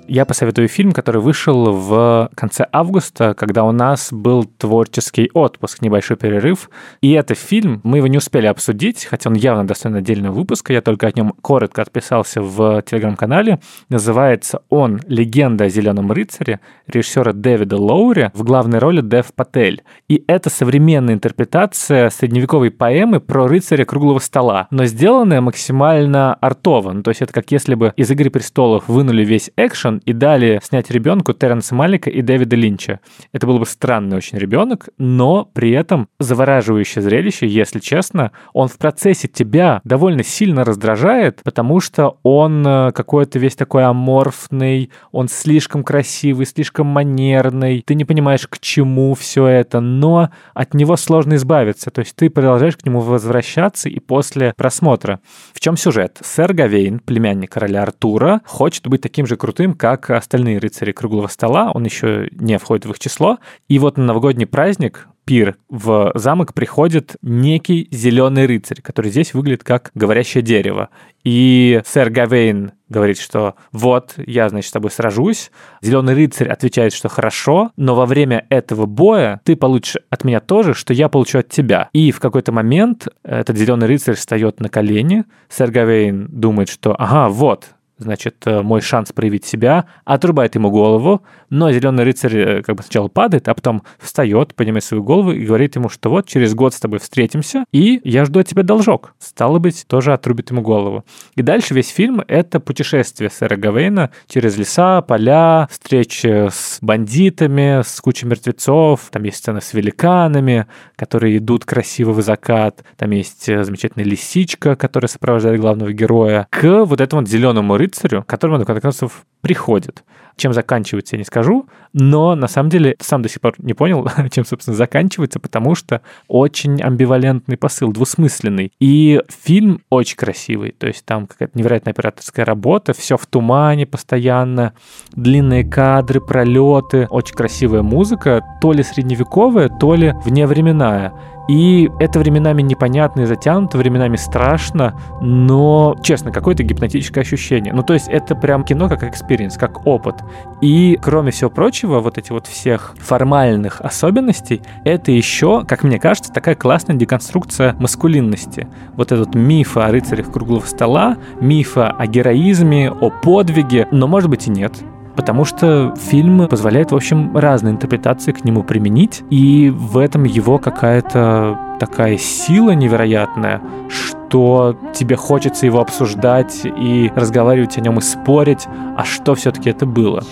Я 0.07 0.27
посоветую 0.27 0.69
фильм, 0.69 0.93
который 0.93 1.23
вышел 1.23 1.73
в 1.73 2.31
конце 2.35 2.67
августа, 2.71 3.33
когда 3.33 3.65
у 3.65 3.73
нас 3.73 4.13
был 4.13 4.45
творческий 4.45 5.31
отпуск, 5.33 5.81
небольшой 5.81 6.19
перерыв. 6.19 6.69
И 7.01 7.13
это 7.13 7.35
фильм, 7.35 7.81
мы 7.85 7.97
его 7.99 8.07
не 8.07 8.19
успели 8.19 8.47
обсудить, 8.47 9.07
хотя 9.07 9.31
он 9.31 9.37
явно 9.37 9.67
достоин 9.67 9.95
отдельного 9.95 10.35
выпуска, 10.35 10.75
я 10.75 10.83
только 10.83 11.07
о 11.07 11.13
нем 11.15 11.33
коротко 11.41 11.81
отписался 11.81 12.43
в 12.43 12.83
телеграм-канале. 12.83 13.61
Называется 13.89 14.61
он 14.69 15.01
«Легенда 15.09 15.65
о 15.65 15.69
зеленом 15.71 16.13
рыцаре» 16.13 16.61
режиссера 16.87 17.33
Дэвида 17.33 17.79
Лоури 17.79 18.31
в 18.35 18.43
главной 18.43 18.81
роли 18.81 19.01
Дэв 19.01 19.33
Патель. 19.35 19.83
И 20.09 20.23
это 20.27 20.51
современная 20.51 21.15
интерпретация 21.15 22.11
средневековой 22.11 22.71
поэмы 22.71 23.21
про 23.21 23.49
рыцаря 23.49 23.87
круглого 23.87 24.19
стола, 24.19 24.69
но 24.71 24.85
сделанная 24.85 25.41
максимально 25.41 26.35
артово. 26.35 26.93
Ну, 26.93 27.03
то 27.03 27.09
есть 27.09 27.23
это 27.23 27.33
как 27.33 27.51
если 27.51 27.75
бы 27.75 27.95
из 27.97 28.11
«Игры 28.11 28.29
престолов» 28.29 28.87
вынули 28.87 29.25
весь 29.25 29.51
экшен 29.57 29.94
и 29.99 30.13
дали 30.13 30.61
снять 30.63 30.91
ребенку 30.91 31.33
Терренса 31.33 31.75
Малика 31.75 32.11
и 32.11 32.23
Дэвида 32.23 32.57
Линча. 32.57 33.01
Это 33.33 33.47
был 33.47 33.59
бы 33.59 33.67
странный 33.67 34.17
очень 34.17 34.39
ребенок, 34.39 34.89
но 34.99 35.45
при 35.45 35.71
этом 35.71 36.09
завораживающее 36.19 37.03
зрелище, 37.03 37.47
если 37.47 37.79
честно. 37.79 38.33
Он 38.53 38.69
в 38.69 38.79
процессе 38.79 39.29
тебя 39.29 39.81
довольно 39.85 40.23
сильно 40.23 40.65
раздражает, 40.65 41.41
потому 41.45 41.81
что 41.81 42.19
он 42.23 42.67
э, 42.67 42.93
какой-то 42.93 43.39
весь 43.39 43.57
такой 43.57 43.85
аморфный, 43.85 44.91
он 45.13 45.29
слишком 45.29 45.85
красивый, 45.85 46.47
слишком 46.47 46.87
манерный, 46.87 47.83
ты 47.87 47.95
не 47.95 48.05
понимаешь, 48.05 48.47
к 48.49 48.59
чему 48.59 49.15
все 49.15 49.47
это, 49.47 49.81
но 49.81 50.31
от 50.55 50.75
него 50.75 50.97
сложно 50.97 51.35
избавиться. 51.35 51.91
То 51.91 52.01
есть 52.01 52.17
ты 52.17 52.31
продолжаешь 52.31 52.77
к 52.77 52.85
нему 52.85 53.01
возвращаться 53.01 53.89
и 53.89 53.99
после 54.01 54.55
просмотра. 54.57 55.21
В 55.53 55.61
чем 55.61 55.77
сюжет? 55.77 56.19
Сэр 56.23 56.53
Гавейн, 56.55 56.99
племянник 56.99 57.53
короля 57.53 57.83
Артура, 57.83 58.41
хочет 58.45 58.87
быть 58.89 59.01
таким 59.01 59.27
же 59.27 59.37
крутым, 59.37 59.75
как 59.85 60.09
остальные 60.09 60.61
рыцари 60.61 60.93
круглого 60.93 61.27
стола. 61.27 61.71
Он 61.75 61.85
еще 61.85 62.31
не 62.33 62.59
входит 62.59 62.87
в 62.87 62.91
их 62.93 62.99
число. 62.99 63.39
И 63.69 63.79
вот 63.79 63.99
на 63.99 64.05
новогодний 64.05 64.47
праздник 64.47 65.09
пир 65.27 65.57
в 65.69 66.11
замок 66.15 66.55
приходит 66.55 67.17
некий 67.21 67.87
зеленый 67.91 68.47
рыцарь, 68.47 68.81
который 68.81 69.11
здесь 69.11 69.35
выглядит 69.35 69.63
как 69.63 69.91
говорящее 69.95 70.43
дерево. 70.43 70.89
И 71.23 71.83
сэр 71.85 72.09
Гавейн 72.09 72.73
говорит, 72.89 73.19
что 73.19 73.57
вот, 73.73 74.15
я, 74.17 74.49
значит, 74.49 74.71
с 74.71 74.73
тобой 74.73 74.91
сражусь. 74.91 75.51
Зеленый 75.83 76.15
рыцарь 76.15 76.49
отвечает, 76.49 76.95
что 76.95 77.11
хорошо, 77.11 77.71
но 77.77 77.95
во 77.95 78.07
время 78.07 78.47
этого 78.49 78.87
боя 78.87 79.43
ты 79.45 79.55
получишь 79.55 79.99
от 80.09 80.25
меня 80.25 80.41
тоже, 80.41 80.73
что 80.73 80.95
я 80.95 81.11
получу 81.11 81.41
от 81.41 81.51
тебя. 81.51 81.91
И 81.93 82.11
в 82.11 82.21
какой-то 82.21 82.53
момент 82.53 83.07
этот 83.23 83.59
зеленый 83.59 83.87
рыцарь 83.87 84.15
встает 84.15 84.61
на 84.61 84.71
колени. 84.71 85.25
Сэр 85.51 85.71
Гавейн 85.71 86.29
думает, 86.31 86.71
что 86.71 86.95
ага, 86.99 87.29
вот, 87.29 87.75
значит, 87.99 88.37
э, 88.47 88.63
мой 88.63 88.81
шанс 88.81 89.13
проявить 89.13 89.45
себя, 89.45 89.87
отрубает 90.05 90.55
ему 90.55 90.71
голову, 90.71 91.23
но 91.51 91.71
зеленый 91.71 92.05
рыцарь 92.05 92.37
э, 92.37 92.63
как 92.63 92.77
бы 92.77 92.83
сначала 92.83 93.09
падает, 93.09 93.49
а 93.49 93.55
потом 93.55 93.83
встает, 93.99 94.55
поднимает 94.55 94.85
свою 94.85 95.03
голову 95.03 95.33
и 95.33 95.45
говорит 95.45 95.77
ему, 95.77 95.89
что 95.89 96.11
вот 96.11 96.27
через 96.27 96.55
год 96.55 96.75
с 96.75 96.81
тобой 96.81 96.99
встретимся, 96.99 97.65
и 97.73 98.01
я 98.05 98.25
жду 98.25 98.41
от 98.41 98.49
тебя 98.49 98.63
должок. 98.63 99.15
Стало 99.19 99.59
быть, 99.59 99.85
тоже 99.87 100.13
отрубит 100.13 100.51
ему 100.51 100.63
голову. 100.63 101.05
И 101.37 101.43
дальше 101.43 101.75
весь 101.75 101.89
фильм— 101.89 102.23
это 102.29 102.61
путешествие 102.61 103.31
сэра 103.31 103.57
Гавейна 103.57 104.11
через 104.27 104.57
леса, 104.57 105.03
поля, 105.03 105.69
встречи 105.71 106.49
с 106.51 106.79
бандитами, 106.81 107.83
с 107.83 108.01
кучей 108.01 108.27
мертвецов, 108.27 109.09
там 109.11 109.23
есть 109.23 109.39
сцены 109.39 109.61
с 109.61 109.73
великанами, 109.73 110.67
которые 110.97 111.39
идут 111.39 111.65
красиво 111.65 112.13
в 112.13 112.23
закат, 112.23 112.83
там 112.97 113.11
есть 113.11 113.49
э, 113.49 113.63
замечательная 113.63 114.07
лисичка, 114.07 114.77
которая 114.77 115.09
сопровождает 115.09 115.61
главного 115.61 115.93
героя, 115.93 116.47
к 116.51 116.85
вот 116.85 117.01
этому 117.01 117.25
зеленому 117.27 117.77
рыцарю, 117.77 117.84
к 117.93 118.27
которому, 118.27 118.59
на 118.59 118.65
конце 118.65 118.81
концов, 118.81 119.25
приходит. 119.41 120.05
Чем 120.37 120.53
заканчивается, 120.53 121.15
я 121.15 121.19
не 121.19 121.25
скажу, 121.25 121.69
но 121.93 122.35
на 122.35 122.49
самом 122.49 122.69
деле 122.69 122.97
сам 122.99 123.23
до 123.23 123.29
сих 123.29 123.41
пор 123.41 123.55
не 123.59 123.75
понял, 123.75 124.09
чем, 124.33 124.45
собственно, 124.45 124.77
заканчивается, 124.77 125.39
потому 125.39 125.75
что 125.75 126.01
очень 126.27 126.83
амбивалентный 126.83 127.57
посыл, 127.57 127.93
двусмысленный. 127.93 128.73
И 128.81 129.21
фильм 129.29 129.83
очень 129.91 130.17
красивый, 130.17 130.73
то 130.73 130.87
есть 130.87 131.05
там 131.05 131.27
какая-то 131.27 131.57
невероятная 131.57 131.93
операторская 131.93 132.45
работа, 132.45 132.95
все 132.95 133.17
в 133.17 133.27
тумане 133.27 133.87
постоянно, 133.87 134.73
длинные 135.13 135.63
кадры, 135.63 136.21
пролеты, 136.21 137.07
очень 137.11 137.37
красивая 137.37 137.83
музыка, 137.83 138.43
то 138.61 138.73
ли 138.73 138.83
средневековая, 138.83 139.69
то 139.69 139.95
ли 139.95 140.15
вневременная. 140.25 141.13
И 141.49 141.91
это 141.99 142.19
временами 142.19 142.63
непонятно 142.63 143.23
и 143.23 143.25
затянуто, 143.27 143.77
временами 143.79 144.17
страшно, 144.17 144.99
но, 145.21 145.97
честно, 146.03 146.33
какое-то 146.33 146.63
гипнотическое 146.63 147.23
ощущение. 147.23 147.73
Ну, 147.73 147.83
то 147.83 147.93
есть 147.93 148.09
это 148.09 148.35
прям 148.35 148.65
кино 148.65 148.89
как 148.89 149.03
experience, 149.03 149.57
как 149.57 149.87
опыт. 149.87 150.17
И, 150.61 150.99
кроме 151.03 151.31
всего 151.31 151.51
прочего, 151.51 152.01
вот 152.01 152.17
эти 152.17 152.33
вот 152.33 152.47
всех 152.47 152.95
формальных 152.99 153.81
особенностей, 153.81 154.63
это 154.85 155.13
еще, 155.13 155.65
как 155.65 155.83
мне 155.83 155.99
кажется, 155.99 156.33
такая 156.33 156.55
классная 156.55 156.97
деконструкция 156.97 157.75
маскулинности. 157.79 158.69
Вот 158.95 159.13
этот 159.13 159.35
миф 159.35 159.77
о 159.77 159.89
рыцарях 159.89 160.33
круглого 160.33 160.65
стола, 160.65 161.19
мифа 161.41 161.89
о 161.91 162.07
героизме, 162.07 162.91
о 162.91 163.11
подвиге, 163.11 163.87
но, 163.91 164.07
может 164.07 164.31
быть, 164.31 164.47
и 164.47 164.51
нет 164.51 164.73
потому 165.17 165.45
что 165.45 165.95
фильм 165.97 166.49
позволяет, 166.49 166.93
в 166.93 166.97
общем, 166.97 167.37
разные 167.37 167.73
интерпретации 167.73 168.33
к 168.33 168.45
нему 168.45 168.63
применить, 168.63 169.23
и 169.31 169.71
в 169.75 169.99
этом 169.99 170.25
его 170.25 170.59
какая-то 170.59 171.59
такая 171.81 172.19
сила 172.19 172.71
невероятная, 172.71 173.61
что 173.89 174.77
тебе 174.95 175.17
хочется 175.17 175.67
его 175.67 175.81
обсуждать 175.81 176.63
и 176.65 177.13
разговаривать 177.15 177.79
о 177.79 177.81
нем 177.81 177.99
и 177.99 178.01
спорить, 178.01 178.67
а 178.97 179.05
что 179.05 179.35
все-таки 179.35 179.71
это 179.71 179.87
было. 179.87 180.23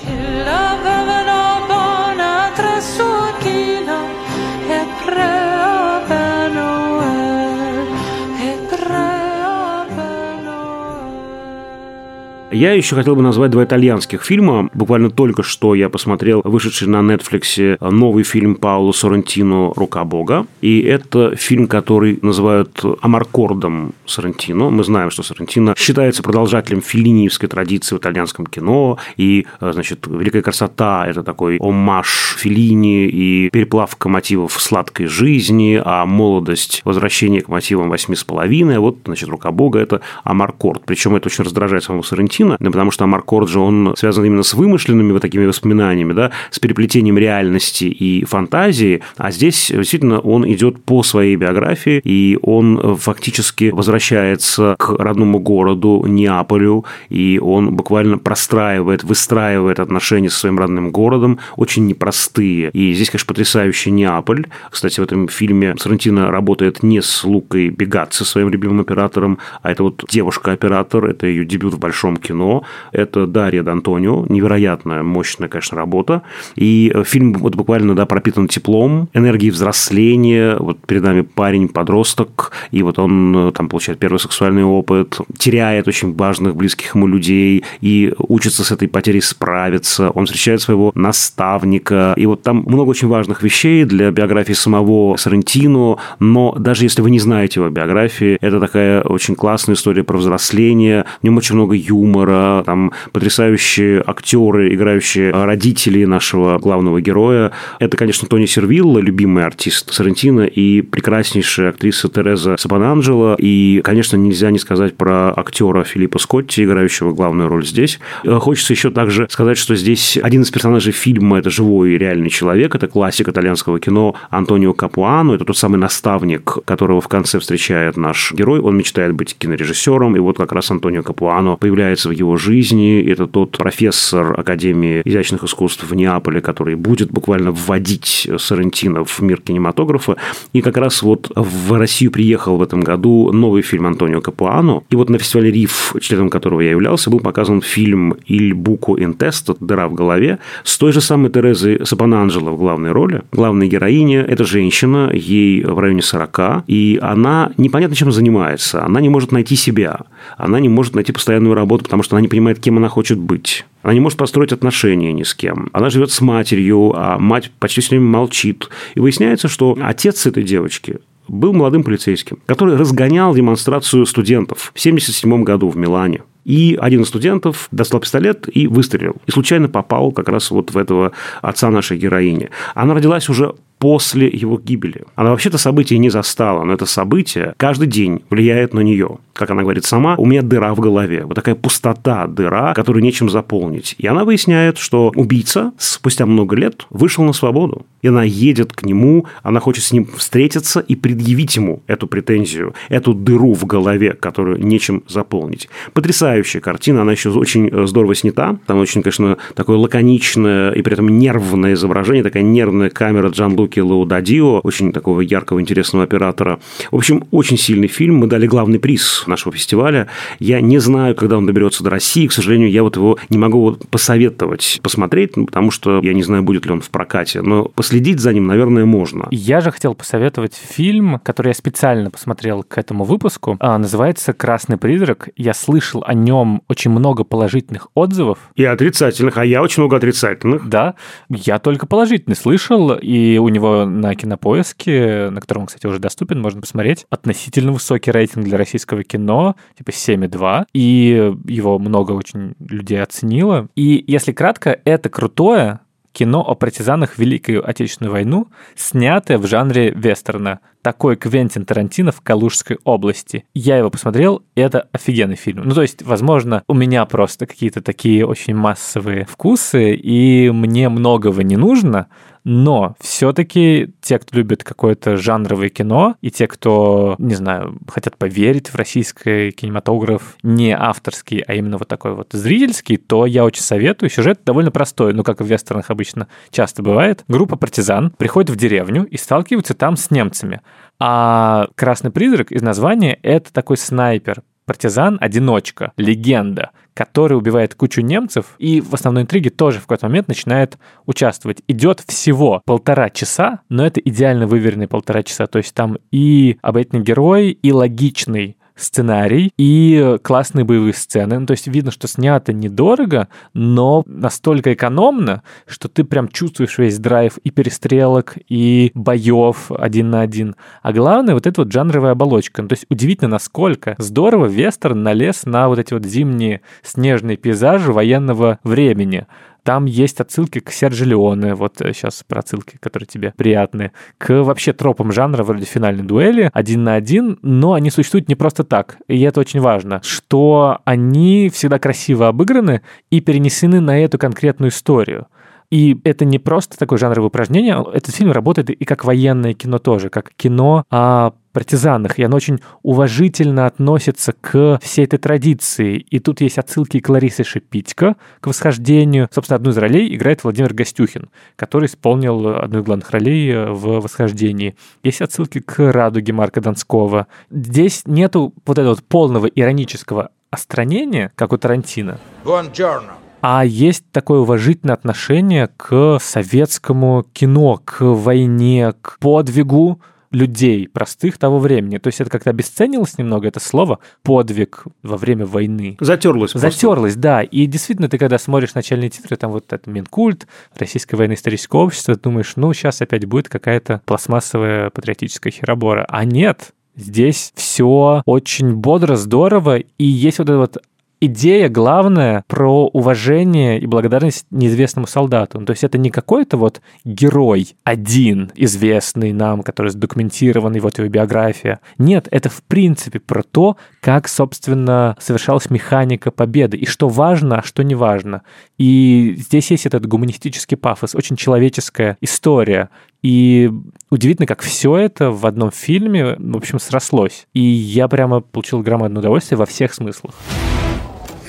Я 12.52 12.74
еще 12.74 12.96
хотел 12.96 13.16
бы 13.16 13.22
назвать 13.22 13.50
два 13.50 13.64
итальянских 13.64 14.22
фильма. 14.22 14.68
Буквально 14.74 15.08
только 15.10 15.42
что 15.42 15.74
я 15.74 15.88
посмотрел 15.88 16.42
вышедший 16.44 16.86
на 16.86 16.98
Netflix 16.98 17.78
новый 17.90 18.24
фильм 18.24 18.56
Пауло 18.56 18.92
Соррентино 18.92 19.72
«Рука 19.74 20.04
Бога». 20.04 20.46
И 20.60 20.82
это 20.82 21.34
фильм, 21.34 21.66
который 21.66 22.18
называют 22.20 22.84
Амаркордом 23.00 23.94
Соррентино. 24.04 24.68
Мы 24.68 24.84
знаем, 24.84 25.10
что 25.10 25.22
Соррентино 25.22 25.74
считается 25.78 26.22
продолжателем 26.22 26.82
филиниевской 26.82 27.48
традиции 27.48 27.94
в 27.94 27.98
итальянском 27.98 28.44
кино. 28.44 28.98
И, 29.16 29.46
значит, 29.60 30.06
«Великая 30.06 30.42
красота»– 30.42 31.06
это 31.08 31.22
такой 31.22 31.56
оммаж 31.58 32.36
Филини 32.38 33.06
и 33.06 33.48
переплавка 33.50 34.10
мотивов 34.10 34.60
сладкой 34.60 35.06
жизни, 35.06 35.80
а 35.82 36.04
молодость– 36.04 36.82
возвращение 36.84 37.40
к 37.40 37.48
мотивам 37.48 37.88
восьми 37.88 38.14
с 38.14 38.24
половиной. 38.24 38.78
Вот, 38.78 38.98
значит, 39.06 39.30
«Рука 39.30 39.50
Бога»– 39.52 39.78
это 39.80 40.02
Амаркорд. 40.22 40.82
Причем 40.84 41.16
это 41.16 41.28
очень 41.28 41.44
раздражает 41.44 41.84
самого 41.84 42.02
Соррентино, 42.02 42.41
Тарантино, 42.42 42.57
да, 42.61 42.70
потому 42.70 42.90
что 42.90 43.05
Амар 43.05 43.22
Корджи, 43.22 43.59
он 43.59 43.94
связан 43.96 44.24
именно 44.24 44.42
с 44.42 44.55
вымышленными 44.55 45.12
вот 45.12 45.22
такими 45.22 45.46
воспоминаниями, 45.46 46.12
да, 46.12 46.31
с 46.50 46.59
переплетением 46.59 47.18
реальности 47.18 47.85
и 47.85 48.24
фантазии, 48.24 49.02
а 49.16 49.31
здесь 49.31 49.70
действительно 49.74 50.20
он 50.20 50.50
идет 50.50 50.83
по 50.85 51.02
своей 51.02 51.37
биографии, 51.37 52.00
и 52.05 52.38
он 52.42 52.96
фактически 52.96 53.70
возвращается 53.70 54.76
к 54.78 54.90
родному 54.98 55.38
городу 55.38 56.05
Неаполю, 56.07 56.85
и 57.09 57.38
он 57.42 57.74
буквально 57.74 58.18
простраивает, 58.18 59.05
выстраивает 59.05 59.81
отношения 59.81 60.31
со 60.31 60.40
своим 60.40 60.59
родным 60.59 60.90
городом, 60.90 61.38
очень 61.57 61.87
непростые. 61.87 62.70
И 62.70 62.92
здесь, 62.94 63.11
конечно, 63.11 63.26
потрясающий 63.26 63.90
Неаполь. 63.90 64.46
Кстати, 64.70 65.00
в 65.00 65.02
этом 65.02 65.28
фильме 65.28 65.74
Сарантино 65.78 66.31
работает 66.31 66.83
не 66.83 67.00
с 67.00 67.24
Лукой 67.24 67.70
Бегат, 67.70 68.12
своим 68.12 68.50
любимым 68.50 68.81
оператором, 68.81 69.38
а 69.62 69.70
это 69.70 69.83
вот 69.83 70.05
девушка-оператор, 70.09 71.07
это 71.07 71.26
ее 71.26 71.44
дебют 71.44 71.74
в 71.74 71.78
большом 71.78 72.16
кино 72.16 72.31
кино. 72.32 72.64
Это 72.92 73.26
Дарья 73.26 73.62
Д'Антонио. 73.62 74.26
Невероятная, 74.32 75.02
мощная, 75.02 75.48
конечно, 75.48 75.76
работа. 75.76 76.22
И 76.56 76.92
фильм 77.04 77.34
вот 77.34 77.54
буквально 77.54 77.94
да, 77.94 78.06
пропитан 78.06 78.48
теплом, 78.48 79.08
энергией 79.12 79.50
взросления. 79.50 80.56
Вот 80.58 80.78
перед 80.86 81.02
нами 81.02 81.22
парень-подросток, 81.22 82.52
и 82.70 82.82
вот 82.82 82.98
он 82.98 83.48
э, 83.48 83.52
там 83.52 83.68
получает 83.68 83.98
первый 83.98 84.18
сексуальный 84.18 84.64
опыт, 84.64 85.18
теряет 85.38 85.88
очень 85.88 86.14
важных, 86.14 86.56
близких 86.56 86.94
ему 86.94 87.06
людей 87.06 87.64
и 87.80 88.12
учится 88.18 88.64
с 88.64 88.72
этой 88.72 88.88
потерей 88.88 89.20
справиться. 89.20 90.10
Он 90.10 90.24
встречает 90.24 90.60
своего 90.62 90.92
наставника. 90.94 92.14
И 92.16 92.26
вот 92.26 92.42
там 92.42 92.64
много 92.66 92.90
очень 92.90 93.08
важных 93.08 93.42
вещей 93.42 93.84
для 93.84 94.10
биографии 94.10 94.54
самого 94.54 95.16
Сарантино, 95.16 95.96
но 96.18 96.54
даже 96.58 96.84
если 96.84 97.02
вы 97.02 97.10
не 97.10 97.18
знаете 97.18 97.60
его 97.60 97.70
биографии, 97.70 98.38
это 98.40 98.60
такая 98.60 99.02
очень 99.02 99.34
классная 99.34 99.74
история 99.74 100.04
про 100.04 100.16
взросление, 100.16 101.04
в 101.20 101.24
нем 101.24 101.36
очень 101.36 101.56
много 101.56 101.74
юмора, 101.74 102.21
юмора, 102.22 102.62
там 102.64 102.92
потрясающие 103.12 104.02
актеры, 104.06 104.74
играющие 104.74 105.30
родителей 105.30 106.06
нашего 106.06 106.58
главного 106.58 107.00
героя. 107.00 107.52
Это, 107.78 107.96
конечно, 107.96 108.28
Тони 108.28 108.46
Сервилла, 108.46 108.98
любимый 108.98 109.44
артист 109.44 109.92
Сарантино, 109.92 110.42
и 110.42 110.82
прекраснейшая 110.82 111.70
актриса 111.70 112.08
Тереза 112.08 112.56
Сабананджело. 112.56 113.37
И, 113.38 113.80
конечно, 113.85 114.16
нельзя 114.16 114.50
не 114.50 114.58
сказать 114.58 114.96
про 114.96 115.32
актера 115.37 115.85
Филиппа 115.85 116.18
Скотти, 116.18 116.64
играющего 116.64 117.12
главную 117.12 117.48
роль 117.48 117.66
здесь. 117.66 117.98
Э, 118.24 118.38
хочется 118.38 118.72
еще 118.72 118.90
также 118.90 119.26
сказать, 119.30 119.58
что 119.58 119.74
здесь 119.74 120.18
один 120.22 120.42
из 120.42 120.50
персонажей 120.50 120.92
фильма– 120.92 121.38
это 121.38 121.50
живой 121.50 121.92
и 121.92 121.98
реальный 121.98 122.30
человек, 122.30 122.74
это 122.74 122.87
классик 122.87 123.28
итальянского 123.28 123.80
кино 123.80 124.14
Антонио 124.30 124.74
Капуано, 124.74 125.32
это 125.32 125.44
тот 125.44 125.56
самый 125.56 125.78
наставник, 125.78 126.58
которого 126.64 127.00
в 127.00 127.08
конце 127.08 127.38
встречает 127.38 127.96
наш 127.96 128.32
герой. 128.32 128.61
Он 128.61 128.76
мечтает 128.76 129.14
быть 129.14 129.37
кинорежиссером, 129.37 130.16
и 130.16 130.20
вот 130.20 130.37
как 130.37 130.52
раз 130.52 130.70
Антонио 130.70 131.02
Капуано 131.02 131.56
появляется 131.56 132.01
в 132.04 132.10
его 132.10 132.36
жизни. 132.36 133.02
Это 133.02 133.26
тот 133.26 133.58
профессор 133.58 134.38
Академии 134.38 135.02
изящных 135.04 135.44
искусств 135.44 135.84
в 135.84 135.94
Неаполе, 135.94 136.40
который 136.40 136.74
будет 136.74 137.10
буквально 137.10 137.52
вводить 137.52 138.28
Сарантино 138.38 139.04
в 139.04 139.20
мир 139.20 139.40
кинематографа. 139.40 140.16
И 140.52 140.60
как 140.60 140.76
раз 140.76 141.02
вот 141.02 141.30
в 141.34 141.72
Россию 141.78 142.10
приехал 142.10 142.56
в 142.56 142.62
этом 142.62 142.80
году 142.80 143.32
новый 143.32 143.62
фильм 143.62 143.86
Антонио 143.86 144.20
Капуано. 144.20 144.82
И 144.90 144.96
вот 144.96 145.10
на 145.10 145.18
фестивале 145.18 145.50
РИФ, 145.50 145.96
членом 146.00 146.30
которого 146.30 146.60
я 146.60 146.70
являлся, 146.70 147.10
был 147.10 147.20
показан 147.20 147.62
фильм 147.62 148.16
«Иль 148.26 148.54
Буко 148.54 148.92
Интест», 149.02 149.50
«Дыра 149.60 149.88
в 149.88 149.94
голове», 149.94 150.38
с 150.64 150.78
той 150.78 150.92
же 150.92 151.00
самой 151.00 151.30
Терезой 151.30 151.84
Сапананджело 151.84 152.52
в 152.52 152.58
главной 152.58 152.92
роли. 152.92 153.22
Главная 153.32 153.66
героиня– 153.66 154.22
это 154.28 154.44
женщина, 154.44 155.10
ей 155.12 155.64
в 155.64 155.78
районе 155.78 156.02
40, 156.02 156.64
и 156.66 156.98
она 157.02 157.52
непонятно 157.56 157.96
чем 157.96 158.12
занимается. 158.12 158.84
Она 158.84 159.00
не 159.00 159.08
может 159.08 159.32
найти 159.32 159.56
себя, 159.56 160.00
она 160.36 160.60
не 160.60 160.68
может 160.68 160.94
найти 160.94 161.12
постоянную 161.12 161.54
работу, 161.54 161.84
потому 161.92 162.05
что 162.05 162.16
она 162.16 162.22
не 162.22 162.28
понимает, 162.28 162.59
кем 162.59 162.78
она 162.78 162.88
хочет 162.88 163.18
быть. 163.18 163.66
Она 163.83 163.92
не 163.92 164.00
может 164.00 164.16
построить 164.16 164.50
отношения 164.50 165.12
ни 165.12 165.24
с 165.24 165.35
кем. 165.35 165.68
Она 165.74 165.90
живет 165.90 166.11
с 166.11 166.22
матерью, 166.22 166.94
а 166.96 167.18
мать 167.18 167.50
почти 167.59 167.83
все 167.83 167.90
время 167.90 168.07
молчит. 168.07 168.70
И 168.94 169.00
выясняется, 169.00 169.48
что 169.48 169.76
отец 169.78 170.24
этой 170.24 170.42
девочки 170.42 171.00
был 171.28 171.52
молодым 171.52 171.85
полицейским, 171.85 172.38
который 172.46 172.78
разгонял 172.78 173.35
демонстрацию 173.35 174.07
студентов 174.07 174.72
в 174.74 174.81
1977 174.81 175.44
году 175.44 175.68
в 175.68 175.76
Милане. 175.76 176.22
И 176.46 176.79
один 176.81 177.02
из 177.02 177.08
студентов 177.08 177.69
достал 177.73 178.00
пистолет 178.00 178.48
и 178.50 178.66
выстрелил. 178.66 179.16
И 179.27 179.31
случайно 179.31 179.69
попал 179.69 180.12
как 180.12 180.31
раз 180.31 180.50
вот 180.50 180.71
в 180.71 180.79
этого 180.79 181.12
отца 181.42 181.71
нашей 181.71 181.98
героини. 181.98 182.48
Она 182.75 182.94
родилась 182.94 183.29
уже 183.29 183.54
после 183.83 184.29
его 184.29 184.58
гибели. 184.58 185.02
Она 185.16 185.31
вообще-то 185.31 185.58
события 185.58 185.98
не 185.98 186.08
застала, 186.08 186.62
но 186.62 186.73
это 186.73 186.87
событие 186.87 187.54
каждый 187.56 187.88
день 187.88 188.23
влияет 188.31 188.75
на 188.75 188.81
нее. 188.81 189.19
Как 189.33 189.50
она 189.50 189.62
говорит 189.62 189.85
сама, 189.85 190.16
у 190.16 190.26
меня 190.26 190.42
дыра 190.42 190.74
в 190.74 190.80
голове. 190.80 191.24
Вот 191.24 191.35
такая 191.35 191.54
пустота, 191.54 192.26
дыра, 192.26 192.74
которую 192.74 193.02
нечем 193.02 193.30
заполнить. 193.30 193.94
И 193.98 194.06
она 194.06 194.24
выясняет, 194.24 194.78
что 194.78 195.12
убийца 195.14 195.72
спустя 195.78 196.26
много 196.26 196.54
лет 196.54 196.87
вышел 196.90 197.24
на 197.24 197.33
свободу. 197.33 197.87
И 198.02 198.08
она 198.08 198.24
едет 198.24 198.72
к 198.72 198.85
нему, 198.85 199.26
она 199.42 199.60
хочет 199.60 199.85
с 199.85 199.92
ним 199.92 200.06
встретиться 200.16 200.80
и 200.80 200.96
предъявить 200.96 201.56
ему 201.56 201.83
эту 201.87 202.06
претензию, 202.06 202.74
эту 202.88 203.14
дыру 203.14 203.54
в 203.54 203.64
голове, 203.64 204.12
которую 204.12 204.62
нечем 204.62 205.02
заполнить. 205.08 205.68
Потрясающая 205.94 206.60
картина, 206.60 207.02
она 207.02 207.12
еще 207.12 207.30
очень 207.30 207.68
э, 207.68 207.87
здорово 207.87 208.14
снята. 208.14 208.58
Там 208.66 208.78
очень, 208.78 209.02
конечно, 209.02 209.38
такое 209.54 209.78
лаконичное 209.78 210.72
и 210.72 210.83
при 210.83 210.92
этом 210.92 211.08
нервное 211.08 211.72
изображение, 211.72 212.22
такая 212.22 212.42
нервная 212.42 212.90
камера 212.90 213.28
Джан 213.28 213.54
Луки 213.54 213.80
Лаудадио, 213.80 214.60
очень 214.60 214.92
такого 214.92 215.20
яркого, 215.20 215.60
интересного 215.60 216.04
оператора. 216.04 216.58
В 216.90 216.96
общем, 216.96 217.24
очень 217.30 217.56
сильный 217.56 217.88
фильм. 217.88 218.16
Мы 218.16 218.26
дали 218.26 218.46
главный 218.46 218.78
приз 218.78 219.21
нашего 219.31 219.54
фестиваля. 219.54 220.08
Я 220.38 220.60
не 220.60 220.79
знаю, 220.79 221.14
когда 221.14 221.38
он 221.38 221.46
доберется 221.46 221.85
до 221.85 221.90
России. 221.90 222.27
К 222.27 222.33
сожалению, 222.33 222.70
я 222.70 222.83
вот 222.83 222.96
его 222.96 223.18
не 223.29 223.38
могу 223.38 223.77
посоветовать 223.90 224.81
посмотреть, 224.83 225.37
ну, 225.37 225.46
потому 225.46 225.70
что 225.70 226.00
я 226.02 226.14
не 226.14 226.23
знаю, 226.23 226.42
будет 226.42 226.66
ли 226.66 226.73
он 226.73 226.81
в 226.81 226.90
прокате. 226.90 227.42
Но 227.42 227.64
последить 227.64 228.20
за 228.20 228.33
ним, 228.33 228.46
наверное, 228.46 228.85
можно. 228.85 229.29
Я 229.31 229.60
же 229.60 229.70
хотел 229.70 229.94
посоветовать 229.94 230.54
фильм, 230.54 231.20
который 231.20 231.48
я 231.48 231.54
специально 231.54 232.10
посмотрел 232.10 232.62
к 232.62 232.79
этому 232.79 233.04
выпуску. 233.04 233.56
А, 233.60 233.79
называется 233.79 234.33
«Красный 234.33 234.77
призрак». 234.77 235.29
Я 235.37 235.54
слышал 235.54 236.02
о 236.06 236.14
нем 236.14 236.62
очень 236.68 236.90
много 236.90 237.25
положительных 237.25 237.88
отзывов. 237.94 238.38
И 238.54 238.64
отрицательных, 238.64 239.38
а 239.38 239.44
я 239.44 239.62
очень 239.62 239.83
много 239.83 239.96
отрицательных. 239.96 240.68
Да, 240.68 240.94
я 241.29 241.58
только 241.58 241.87
положительный 241.87 242.37
слышал, 242.37 242.92
и 242.94 243.38
у 243.38 243.48
него 243.48 243.85
на 243.85 244.14
кинопоиске, 244.14 245.31
на 245.31 245.40
котором, 245.40 245.66
кстати, 245.66 245.87
уже 245.87 245.98
доступен, 245.98 246.40
можно 246.40 246.60
посмотреть, 246.60 247.06
относительно 247.10 247.73
высокий 247.73 248.10
рейтинг 248.10 248.44
для 248.44 248.58
российского 248.58 249.04
кино, 249.04 249.12
типа 249.19 249.90
7,2, 249.90 250.65
и 250.73 251.35
его 251.46 251.79
много 251.79 252.13
очень 252.13 252.54
людей 252.58 253.02
оценило. 253.02 253.69
И 253.75 254.02
если 254.06 254.33
кратко, 254.33 254.81
это 254.85 255.08
крутое, 255.08 255.81
кино 256.13 256.40
о 256.46 256.54
партизанах 256.54 257.19
Великую 257.19 257.69
Отечественную 257.69 258.13
войну, 258.13 258.48
снятое 258.77 259.38
в 259.38 259.46
жанре 259.46 259.90
вестерна. 259.90 260.60
Такой 260.83 261.17
Квентин 261.17 261.65
Тарантино 261.65 262.10
в 262.13 262.21
Калужской 262.21 262.77
области. 262.85 263.44
Я 263.54 263.77
его 263.77 263.88
посмотрел, 263.88 264.42
и 264.56 264.60
это 264.60 264.88
офигенный 264.92 265.37
фильм. 265.37 265.63
Ну, 265.65 265.75
то 265.75 265.83
есть, 265.83 266.02
возможно, 266.02 266.65
у 266.67 266.75
меня 266.75 267.04
просто 267.06 267.46
какие-то 267.46 267.83
такие 267.83 268.27
очень 268.27 268.54
массовые 268.54 269.25
вкусы, 269.25 269.94
и 269.94 270.50
мне 270.50 270.88
многого 270.88 271.42
не 271.44 271.56
нужно, 271.56 272.08
но 272.44 272.96
все-таки 273.00 273.92
те, 274.00 274.18
кто 274.18 274.36
любит 274.36 274.64
какое-то 274.64 275.16
жанровое 275.16 275.68
кино, 275.68 276.16
и 276.20 276.30
те, 276.30 276.46
кто, 276.48 277.16
не 277.18 277.34
знаю, 277.34 277.78
хотят 277.88 278.16
поверить 278.16 278.68
в 278.68 278.74
российский 278.74 279.52
кинематограф 279.52 280.36
не 280.42 280.72
авторский, 280.76 281.40
а 281.40 281.54
именно 281.54 281.78
вот 281.78 281.88
такой 281.88 282.14
вот 282.14 282.28
зрительский, 282.32 282.96
то 282.96 283.26
я 283.26 283.44
очень 283.44 283.62
советую. 283.62 284.10
Сюжет 284.10 284.40
довольно 284.44 284.70
простой, 284.70 285.12
ну, 285.14 285.22
как 285.22 285.40
в 285.40 285.46
вестернах 285.46 285.90
обычно 285.90 286.28
часто 286.50 286.82
бывает. 286.82 287.24
Группа 287.28 287.56
партизан 287.56 288.10
приходит 288.10 288.50
в 288.50 288.56
деревню 288.56 289.04
и 289.04 289.16
сталкивается 289.16 289.74
там 289.74 289.96
с 289.96 290.10
немцами. 290.10 290.60
А 290.98 291.68
«Красный 291.74 292.10
призрак» 292.10 292.52
из 292.52 292.62
названия— 292.62 293.18
это 293.22 293.52
такой 293.52 293.76
снайпер, 293.76 294.42
партизан-одиночка, 294.66 295.92
легенда, 295.96 296.70
который 296.94 297.36
убивает 297.36 297.74
кучу 297.74 298.00
немцев 298.00 298.54
и 298.58 298.80
в 298.80 298.94
основной 298.94 299.24
интриге 299.24 299.50
тоже 299.50 299.78
в 299.78 299.82
какой-то 299.82 300.08
момент 300.08 300.28
начинает 300.28 300.78
участвовать. 301.06 301.62
Идет 301.68 302.02
всего 302.06 302.62
полтора 302.64 303.10
часа, 303.10 303.60
но 303.68 303.86
это 303.86 304.00
идеально 304.00 304.46
выверенные 304.46 304.88
полтора 304.88 305.22
часа. 305.22 305.46
То 305.46 305.58
есть 305.58 305.74
там 305.74 305.98
и 306.10 306.58
обаятельный 306.62 307.02
герой, 307.02 307.50
и 307.50 307.72
логичный 307.72 308.56
сценарий 308.77 309.52
и 309.56 310.18
классные 310.23 310.64
боевые 310.64 310.94
сцены. 310.94 311.38
Ну, 311.38 311.46
то 311.46 311.52
есть 311.52 311.66
видно, 311.66 311.90
что 311.90 312.08
снято 312.08 312.52
недорого, 312.52 313.29
но 313.54 314.02
настолько 314.06 314.73
экономно, 314.73 315.42
что 315.66 315.88
ты 315.88 316.04
прям 316.04 316.29
чувствуешь 316.29 316.79
весь 316.79 316.98
драйв 316.98 317.38
и 317.38 317.50
перестрелок, 317.50 318.37
и 318.48 318.90
боев 318.94 319.70
один 319.70 320.10
на 320.10 320.20
один. 320.23 320.56
А 320.83 320.92
главное, 320.92 321.35
вот 321.35 321.46
эта 321.46 321.62
вот 321.62 321.73
жанровая 321.73 322.12
оболочка. 322.12 322.62
Ну, 322.62 322.68
то 322.68 322.75
есть 322.75 322.87
удивительно, 322.88 323.29
насколько 323.29 323.94
здорово 323.98 324.46
вестерн 324.46 325.02
налез 325.02 325.44
на 325.44 325.68
вот 325.68 325.79
эти 325.79 325.92
вот 325.92 326.04
зимние 326.04 326.62
снежные 326.83 327.37
пейзажи 327.37 327.92
военного 327.92 328.58
времени. 328.64 329.27
Там 329.63 329.85
есть 329.85 330.21
отсылки 330.21 330.58
к 330.58 330.71
Серджи 330.71 331.04
Леоне, 331.04 331.54
вот 331.54 331.77
сейчас 331.79 332.23
э, 332.23 332.25
про 332.27 332.40
отсылки, 332.40 332.79
которые 332.81 333.06
тебе 333.06 333.33
приятны, 333.37 333.92
к 334.19 334.42
вообще 334.42 334.73
тропам 334.73 335.13
жанра 335.13 335.44
вроде 335.44 335.65
финальной 335.65 336.02
дуэли, 336.02 336.50
один 336.52 336.85
на 336.85 336.94
один, 336.94 337.38
но 337.42 337.75
они 337.75 337.90
существуют 337.90 338.29
не 338.29 338.35
просто 338.35 338.65
так. 338.65 338.98
И 339.06 339.21
это 339.23 339.40
очень 339.40 339.60
важно, 339.60 340.00
что 340.02 340.79
они 340.85 341.48
всегда 341.52 341.79
красиво 341.79 342.29
обыграны 342.29 342.83
и 343.10 343.21
перенесены 343.21 343.81
на 343.81 343.98
эту 343.98 344.19
конкретную 344.19 344.71
историю. 344.71 345.27
И 345.71 345.98
это 346.04 346.27
не 346.27 346.38
просто 346.38 346.77
такое 346.77 346.98
жанровое 346.98 347.29
упражнение, 347.29 347.83
этот 347.94 348.15
фильм 348.15 348.33
работает 348.33 348.69
и 348.69 348.85
как 348.85 349.04
военное 349.06 349.54
кино 349.54 349.79
тоже, 349.79 350.10
как 350.10 350.33
кино 350.37 350.85
о 350.90 351.33
партизанах, 351.53 352.19
и 352.19 352.23
оно 352.23 352.37
очень 352.37 352.61
уважительно 352.83 353.67
относится 353.67 354.33
к 354.33 354.79
всей 354.83 355.05
этой 355.05 355.19
традиции. 355.19 355.98
И 355.98 356.19
тут 356.19 356.40
есть 356.40 356.59
отсылки 356.59 357.00
к 357.00 357.09
Ларисе 357.09 357.44
Шипитько, 357.44 358.17
к 358.40 358.46
«Восхождению». 358.46 359.29
Собственно, 359.33 359.57
одну 359.57 359.71
из 359.71 359.79
ролей 359.79 360.15
играет 360.15 360.44
Владимир 360.44 360.75
Гостюхин, 360.75 361.29
который 361.57 361.87
исполнил 361.87 362.48
одну 362.48 362.81
из 362.81 362.85
главных 362.85 363.11
ролей 363.11 363.55
в 363.55 364.00
«Восхождении». 364.00 364.77
Есть 365.03 365.21
отсылки 365.21 365.61
к 365.61 365.92
«Радуге» 365.92 366.33
Марка 366.33 366.61
Донского. 366.61 367.27
Здесь 367.50 368.03
нету 368.07 368.55
вот 368.67 368.79
этого 368.79 368.94
вот 368.94 369.05
полного 369.05 369.46
иронического 369.46 370.31
остранения, 370.50 371.33
как 371.35 371.53
у 371.53 371.59
Тарантино. 371.59 372.19
Buongiorno 372.44 373.23
а 373.42 373.65
есть 373.65 374.05
такое 374.13 374.38
уважительное 374.38 374.94
отношение 374.94 375.69
к 375.77 376.19
советскому 376.21 377.27
кино, 377.33 377.81
к 377.85 378.00
войне, 378.00 378.94
к 379.03 379.19
подвигу 379.19 380.00
людей, 380.33 380.88
простых 380.88 381.38
того 381.38 381.58
времени. 381.58 381.98
То 381.98 382.08
есть 382.08 382.20
это 382.20 382.30
как-то 382.30 382.50
обесценилось 382.50 383.18
немного, 383.18 383.48
это 383.48 383.60
слово 383.60 383.98
«подвиг» 384.22 384.85
во 385.02 385.16
время 385.16 385.46
войны. 385.46 385.96
Затерлось. 386.00 386.52
Затерлось, 386.52 387.16
да. 387.16 387.42
И 387.42 387.66
действительно, 387.66 388.08
ты 388.08 388.18
когда 388.18 388.38
смотришь 388.38 388.74
начальные 388.74 389.10
титры, 389.10 389.37
там 389.37 389.52
вот 389.52 389.72
это 389.72 389.88
Минкульт, 389.88 390.46
Российское 390.76 391.16
военно-историческое 391.16 391.78
общество, 391.78 392.14
думаешь, 392.16 392.54
ну, 392.56 392.72
сейчас 392.72 393.00
опять 393.02 393.26
будет 393.26 393.48
какая-то 393.48 394.02
пластмассовая 394.04 394.90
патриотическая 394.90 395.52
херобора. 395.52 396.04
А 396.08 396.24
нет, 396.24 396.72
Здесь 396.94 397.52
все 397.54 398.22
очень 398.26 398.74
бодро, 398.74 399.16
здорово, 399.16 399.78
и 399.78 400.04
есть 400.04 400.38
вот 400.38 400.50
это 400.50 400.58
вот 400.58 400.83
идея 401.23 401.68
главная 401.68 402.44
про 402.48 402.87
уважение 402.88 403.79
и 403.79 403.87
благодарность 403.87 404.44
неизвестному 404.50 405.06
солдату. 405.06 405.60
Ну, 405.60 405.66
то 405.66 405.70
есть 405.70 405.85
это 405.85 405.96
не 405.96 406.10
какой-то 406.10 406.56
вот 406.56 406.83
герой 407.04 407.77
один, 407.85 408.50
известный 408.56 409.33
нам, 409.33 409.62
который 409.62 409.92
задокументированный, 409.92 410.81
вот 410.81 410.98
его 410.98 411.08
биография. 411.08 411.79
Нет, 411.96 412.27
это 412.33 412.50
в 412.50 412.64
принципе 412.64 413.20
про 413.20 413.44
то, 413.44 413.77
как, 414.00 414.27
собственно, 414.27 415.16
совершалась 415.20 415.70
механика 415.70 416.33
победы, 416.33 416.77
и 416.77 416.87
что 416.87 417.08
важно, 417.08 417.60
а 417.60 417.62
что 417.62 417.85
не 417.85 417.94
важно. 417.94 418.42
И 418.77 419.37
здесь 419.38 419.70
есть 419.70 419.87
этот 419.87 420.06
гуманистический 420.06 420.77
пафос, 420.77 421.14
очень 421.14 421.37
человеческая 421.37 422.16
история. 422.20 422.90
И 423.23 423.70
удивительно, 424.10 424.48
как 424.48 424.62
все 424.62 424.96
это 424.96 425.31
в 425.31 425.46
одном 425.46 425.70
фильме, 425.70 426.35
в 426.37 426.56
общем, 426.56 426.81
срослось. 426.81 427.46
И 427.52 427.60
я 427.60 428.08
прямо 428.08 428.40
получил 428.40 428.81
громадное 428.81 429.20
удовольствие 429.20 429.56
во 429.56 429.66
всех 429.66 429.94
смыслах. 429.94 430.35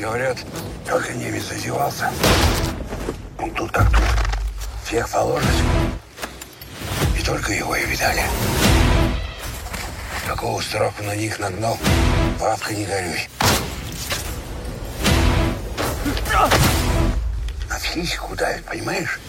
Говорят, 0.04 0.38
только 0.86 1.14
немец 1.14 1.44
зазевался. 1.46 2.12
Он 3.40 3.50
тут 3.52 3.72
как 3.72 3.90
тут. 3.90 4.04
Всех 4.84 5.10
положить. 5.10 5.64
И 7.18 7.24
только 7.24 7.54
его 7.54 7.74
и 7.74 7.86
видали. 7.86 8.22
Такого 10.28 10.60
страху 10.60 11.04
на 11.04 11.16
них 11.16 11.40
нагнал. 11.40 11.78
Бабка, 12.38 12.74
не 12.74 12.84
горюй. 12.84 13.30
На 17.70 17.80
физику 17.80 18.36
давит, 18.36 18.66
понимаешь? 18.66 19.22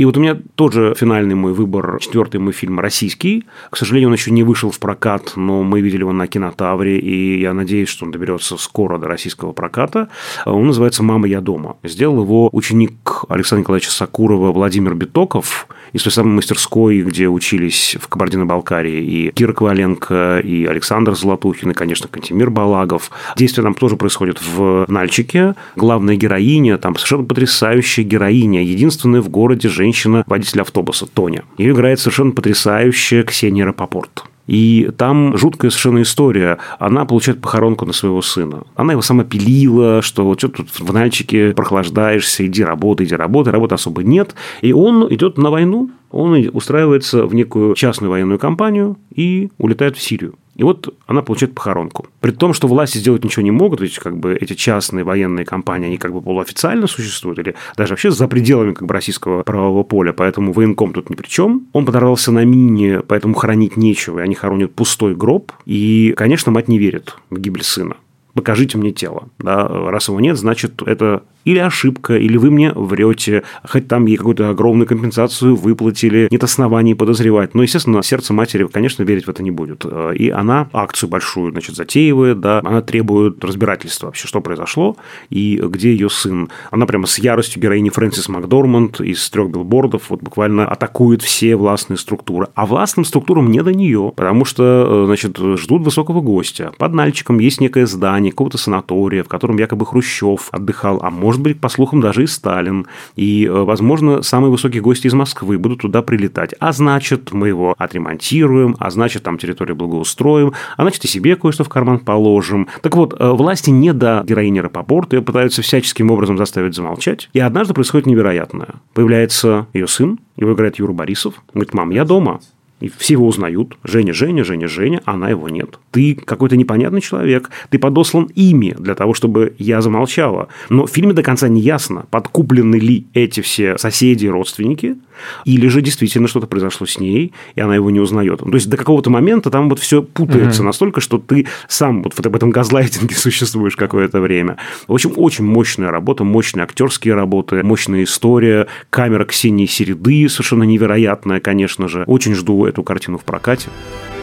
И 0.00 0.04
вот 0.06 0.16
у 0.16 0.20
меня 0.20 0.38
тоже 0.54 0.94
финальный 0.96 1.34
мой 1.34 1.52
выбор, 1.52 1.98
четвертый 2.00 2.40
мой 2.40 2.54
фильм 2.54 2.80
российский. 2.80 3.44
К 3.68 3.76
сожалению, 3.76 4.08
он 4.08 4.14
еще 4.14 4.30
не 4.30 4.42
вышел 4.42 4.70
в 4.70 4.78
прокат, 4.78 5.34
но 5.36 5.62
мы 5.62 5.82
видели 5.82 6.00
его 6.00 6.12
на 6.12 6.26
кинотавре, 6.26 6.98
и 6.98 7.38
я 7.38 7.52
надеюсь, 7.52 7.90
что 7.90 8.06
он 8.06 8.10
доберется 8.10 8.56
скоро 8.56 8.96
до 8.96 9.08
российского 9.08 9.52
проката. 9.52 10.08
Он 10.46 10.66
называется 10.66 11.02
«Мама, 11.02 11.28
я 11.28 11.42
дома». 11.42 11.76
Сделал 11.82 12.22
его 12.22 12.48
ученик 12.50 13.24
Александра 13.28 13.60
Николаевича 13.60 13.90
Сакурова 13.90 14.52
Владимир 14.52 14.94
Битоков 14.94 15.68
из 15.92 16.02
той 16.02 16.12
самой 16.12 16.34
мастерской, 16.34 17.02
где 17.02 17.28
учились 17.28 17.96
в 18.00 18.08
Кабардино-Балкарии 18.08 19.02
и 19.02 19.30
Кира 19.32 19.52
Коваленко, 19.52 20.40
и 20.44 20.64
Александр 20.66 21.14
Золотухин, 21.14 21.70
и, 21.70 21.74
конечно, 21.74 22.08
Кантимир 22.08 22.50
Балагов. 22.50 23.10
Действие 23.36 23.64
там 23.64 23.74
тоже 23.74 23.96
происходит 23.96 24.40
в 24.40 24.86
Нальчике. 24.88 25.54
Главная 25.76 26.16
героиня, 26.16 26.78
там 26.78 26.96
совершенно 26.96 27.24
потрясающая 27.24 28.04
героиня, 28.04 28.62
единственная 28.62 29.20
в 29.20 29.28
городе 29.28 29.68
женщина, 29.68 30.24
водитель 30.26 30.60
автобуса 30.60 31.06
Тоня. 31.06 31.44
Ее 31.58 31.72
играет 31.72 32.00
совершенно 32.00 32.32
потрясающая 32.32 33.22
Ксения 33.22 33.64
Рапопорт. 33.64 34.24
И 34.50 34.90
там 34.96 35.36
жуткая 35.36 35.70
совершенно 35.70 36.02
история. 36.02 36.58
Она 36.80 37.04
получает 37.04 37.40
похоронку 37.40 37.86
на 37.86 37.92
своего 37.92 38.20
сына. 38.20 38.64
Она 38.74 38.94
его 38.94 39.00
сама 39.00 39.22
пилила, 39.22 40.02
что 40.02 40.24
вот 40.24 40.40
что 40.40 40.48
тут 40.48 40.68
в 40.80 40.92
Нальчике 40.92 41.52
прохлаждаешься, 41.52 42.44
иди 42.44 42.64
работай, 42.64 43.06
иди 43.06 43.14
работай. 43.14 43.52
Работы 43.52 43.76
особо 43.76 44.02
нет. 44.02 44.34
И 44.60 44.72
он 44.72 45.06
идет 45.14 45.38
на 45.38 45.52
войну, 45.52 45.90
он 46.10 46.50
устраивается 46.52 47.26
в 47.26 47.34
некую 47.34 47.76
частную 47.76 48.10
военную 48.10 48.40
компанию 48.40 48.96
и 49.14 49.50
улетает 49.58 49.96
в 49.96 50.02
Сирию. 50.02 50.34
И 50.56 50.62
вот 50.62 50.94
она 51.06 51.22
получает 51.22 51.54
похоронку. 51.54 52.06
При 52.20 52.32
том, 52.32 52.52
что 52.52 52.68
власти 52.68 52.98
сделать 52.98 53.24
ничего 53.24 53.42
не 53.42 53.50
могут, 53.50 53.80
ведь 53.80 53.98
как 53.98 54.16
бы 54.16 54.34
эти 54.34 54.54
частные 54.54 55.04
военные 55.04 55.44
компании, 55.44 55.86
они 55.86 55.96
как 55.96 56.12
бы 56.12 56.20
полуофициально 56.20 56.86
существуют, 56.86 57.38
или 57.38 57.54
даже 57.76 57.92
вообще 57.92 58.10
за 58.10 58.28
пределами 58.28 58.72
как 58.72 58.86
бы 58.86 58.94
российского 58.94 59.42
правового 59.42 59.84
поля, 59.84 60.12
поэтому 60.12 60.52
военком 60.52 60.92
тут 60.92 61.08
ни 61.08 61.14
при 61.14 61.28
чем. 61.28 61.66
Он 61.72 61.86
подорвался 61.86 62.32
на 62.32 62.44
мине, 62.44 63.00
поэтому 63.00 63.34
хранить 63.34 63.76
нечего, 63.76 64.18
и 64.18 64.22
они 64.22 64.34
хоронят 64.34 64.74
пустой 64.74 65.14
гроб. 65.14 65.52
И, 65.64 66.12
конечно, 66.16 66.52
мать 66.52 66.68
не 66.68 66.78
верит 66.78 67.16
в 67.30 67.38
гибель 67.38 67.64
сына 67.64 67.96
покажите 68.34 68.78
мне 68.78 68.92
тело. 68.92 69.28
Да? 69.38 69.66
Раз 69.68 70.08
его 70.08 70.20
нет, 70.20 70.36
значит, 70.36 70.82
это 70.82 71.22
или 71.46 71.58
ошибка, 71.58 72.18
или 72.18 72.36
вы 72.36 72.50
мне 72.50 72.70
врете, 72.72 73.44
хоть 73.66 73.88
там 73.88 74.04
ей 74.04 74.16
какую-то 74.18 74.50
огромную 74.50 74.86
компенсацию 74.86 75.56
выплатили, 75.56 76.28
нет 76.30 76.44
оснований 76.44 76.94
подозревать. 76.94 77.54
Но, 77.54 77.62
естественно, 77.62 78.02
сердце 78.02 78.34
матери, 78.34 78.66
конечно, 78.66 79.04
верить 79.04 79.26
в 79.26 79.30
это 79.30 79.42
не 79.42 79.50
будет. 79.50 79.86
И 80.14 80.28
она 80.28 80.68
акцию 80.74 81.08
большую, 81.08 81.52
значит, 81.52 81.76
затеивает, 81.76 82.40
да, 82.40 82.60
она 82.62 82.82
требует 82.82 83.42
разбирательства 83.42 84.06
вообще, 84.06 84.28
что 84.28 84.42
произошло 84.42 84.96
и 85.30 85.58
где 85.64 85.92
ее 85.92 86.10
сын. 86.10 86.50
Она 86.70 86.84
прямо 86.84 87.06
с 87.06 87.18
яростью 87.18 87.62
героини 87.62 87.88
Фрэнсис 87.88 88.28
Макдорманд 88.28 89.00
из 89.00 89.28
трех 89.30 89.48
билбордов 89.48 90.10
вот 90.10 90.22
буквально 90.22 90.68
атакует 90.68 91.22
все 91.22 91.56
властные 91.56 91.96
структуры. 91.96 92.48
А 92.54 92.66
властным 92.66 93.06
структурам 93.06 93.50
не 93.50 93.62
до 93.62 93.72
нее, 93.72 94.12
потому 94.14 94.44
что, 94.44 95.06
значит, 95.06 95.38
ждут 95.38 95.82
высокого 95.82 96.20
гостя. 96.20 96.72
Под 96.76 96.92
Нальчиком 96.92 97.38
есть 97.38 97.62
некое 97.62 97.86
здание, 97.86 98.19
какого-то 98.28 98.58
санатория, 98.58 99.24
в 99.24 99.28
котором 99.28 99.56
якобы 99.56 99.86
Хрущев 99.86 100.48
отдыхал, 100.52 101.00
а 101.02 101.10
может 101.10 101.40
быть, 101.40 101.58
по 101.58 101.70
слухам, 101.70 102.02
даже 102.02 102.24
и 102.24 102.26
Сталин. 102.26 102.86
И, 103.16 103.46
э, 103.46 103.50
возможно, 103.50 104.20
самые 104.20 104.50
высокие 104.50 104.82
гости 104.82 105.06
из 105.06 105.14
Москвы 105.14 105.58
будут 105.58 105.80
туда 105.80 106.02
прилетать. 106.02 106.54
А 106.60 106.72
значит, 106.72 107.32
мы 107.32 107.48
его 107.48 107.74
отремонтируем, 107.78 108.76
а 108.78 108.90
значит, 108.90 109.22
там 109.22 109.38
территорию 109.38 109.76
благоустроим, 109.76 110.52
а 110.76 110.82
значит, 110.82 111.04
и 111.04 111.08
себе 111.08 111.36
кое-что 111.36 111.64
в 111.64 111.70
карман 111.70 112.00
положим. 112.00 112.68
Так 112.82 112.96
вот, 112.96 113.14
э, 113.18 113.30
власти 113.30 113.70
не 113.70 113.94
до 113.94 114.22
героини 114.26 114.58
Рапопорта, 114.58 115.16
ее 115.16 115.22
пытаются 115.22 115.62
всяческим 115.62 116.10
образом 116.10 116.36
заставить 116.36 116.74
замолчать. 116.74 117.30
И 117.32 117.40
однажды 117.40 117.72
происходит 117.72 118.06
невероятное. 118.06 118.74
Появляется 118.92 119.66
ее 119.72 119.86
сын, 119.86 120.18
его 120.36 120.52
играет 120.52 120.78
Юра 120.78 120.92
Борисов. 120.92 121.34
Говорит, 121.54 121.72
мам, 121.72 121.90
я 121.90 122.04
дома. 122.04 122.40
И 122.80 122.88
все 122.88 123.14
его 123.14 123.26
узнают. 123.26 123.76
Женя, 123.84 124.12
Женя, 124.12 124.44
Женя, 124.44 124.68
Женя, 124.68 125.02
она 125.04 125.28
его 125.28 125.48
нет. 125.48 125.78
Ты 125.90 126.14
какой-то 126.14 126.56
непонятный 126.56 127.00
человек. 127.00 127.50
Ты 127.68 127.78
подослан 127.78 128.30
ими 128.34 128.74
для 128.78 128.94
того, 128.94 129.14
чтобы 129.14 129.54
я 129.58 129.80
замолчала. 129.82 130.48
Но 130.68 130.86
в 130.86 130.90
фильме 130.90 131.12
до 131.12 131.22
конца 131.22 131.48
не 131.48 131.60
ясно, 131.60 132.06
подкуплены 132.10 132.76
ли 132.76 133.06
эти 133.14 133.40
все 133.40 133.76
соседи 133.78 134.26
и 134.26 134.28
родственники, 134.28 134.96
или 135.44 135.68
же 135.68 135.82
действительно 135.82 136.28
что-то 136.28 136.46
произошло 136.46 136.86
с 136.86 136.98
ней, 136.98 137.32
и 137.54 137.60
она 137.60 137.74
его 137.74 137.90
не 137.90 138.00
узнает. 138.00 138.40
То 138.40 138.54
есть 138.54 138.68
до 138.68 138.76
какого-то 138.76 139.10
момента 139.10 139.50
там 139.50 139.68
вот 139.68 139.78
все 139.78 140.02
путается 140.02 140.62
угу. 140.62 140.66
настолько, 140.66 141.00
что 141.00 141.18
ты 141.18 141.46
сам 141.68 142.02
вот 142.02 142.14
в 142.14 142.36
этом 142.36 142.50
газлайтинге 142.50 143.14
существуешь 143.16 143.76
какое-то 143.76 144.20
время. 144.20 144.56
В 144.88 144.94
общем, 144.94 145.12
очень 145.16 145.44
мощная 145.44 145.90
работа, 145.90 146.24
мощные 146.24 146.64
актерские 146.64 147.14
работы, 147.14 147.62
мощная 147.62 148.04
история, 148.04 148.66
камера 148.90 149.24
Ксении 149.24 149.66
Середы 149.66 150.28
совершенно 150.28 150.62
невероятная, 150.62 151.40
конечно 151.40 151.88
же. 151.88 152.04
Очень 152.06 152.34
жду 152.34 152.66
эту 152.70 152.82
картину 152.82 153.18
в 153.18 153.24
прокате. 153.24 153.68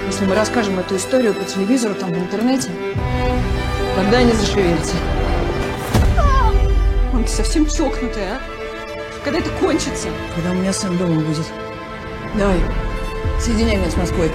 Если 0.07 0.25
мы 0.25 0.35
расскажем 0.35 0.79
эту 0.79 0.95
историю 0.95 1.33
по 1.33 1.43
телевизору, 1.43 1.93
там, 1.95 2.13
в 2.13 2.17
интернете, 2.17 2.69
тогда 3.95 4.17
они 4.17 4.31
зашевелятся. 4.31 4.95
Он 7.13 7.27
совсем 7.27 7.65
чокнутый, 7.65 8.23
а? 8.23 8.39
Когда 9.23 9.39
это 9.39 9.49
кончится? 9.59 10.07
Когда 10.35 10.51
у 10.51 10.53
меня 10.53 10.71
сын 10.71 10.97
дома 10.97 11.19
будет. 11.19 11.45
Давай, 12.37 12.59
соединяй 13.39 13.77
меня 13.77 13.91
с 13.91 13.97
Москвой. 13.97 14.31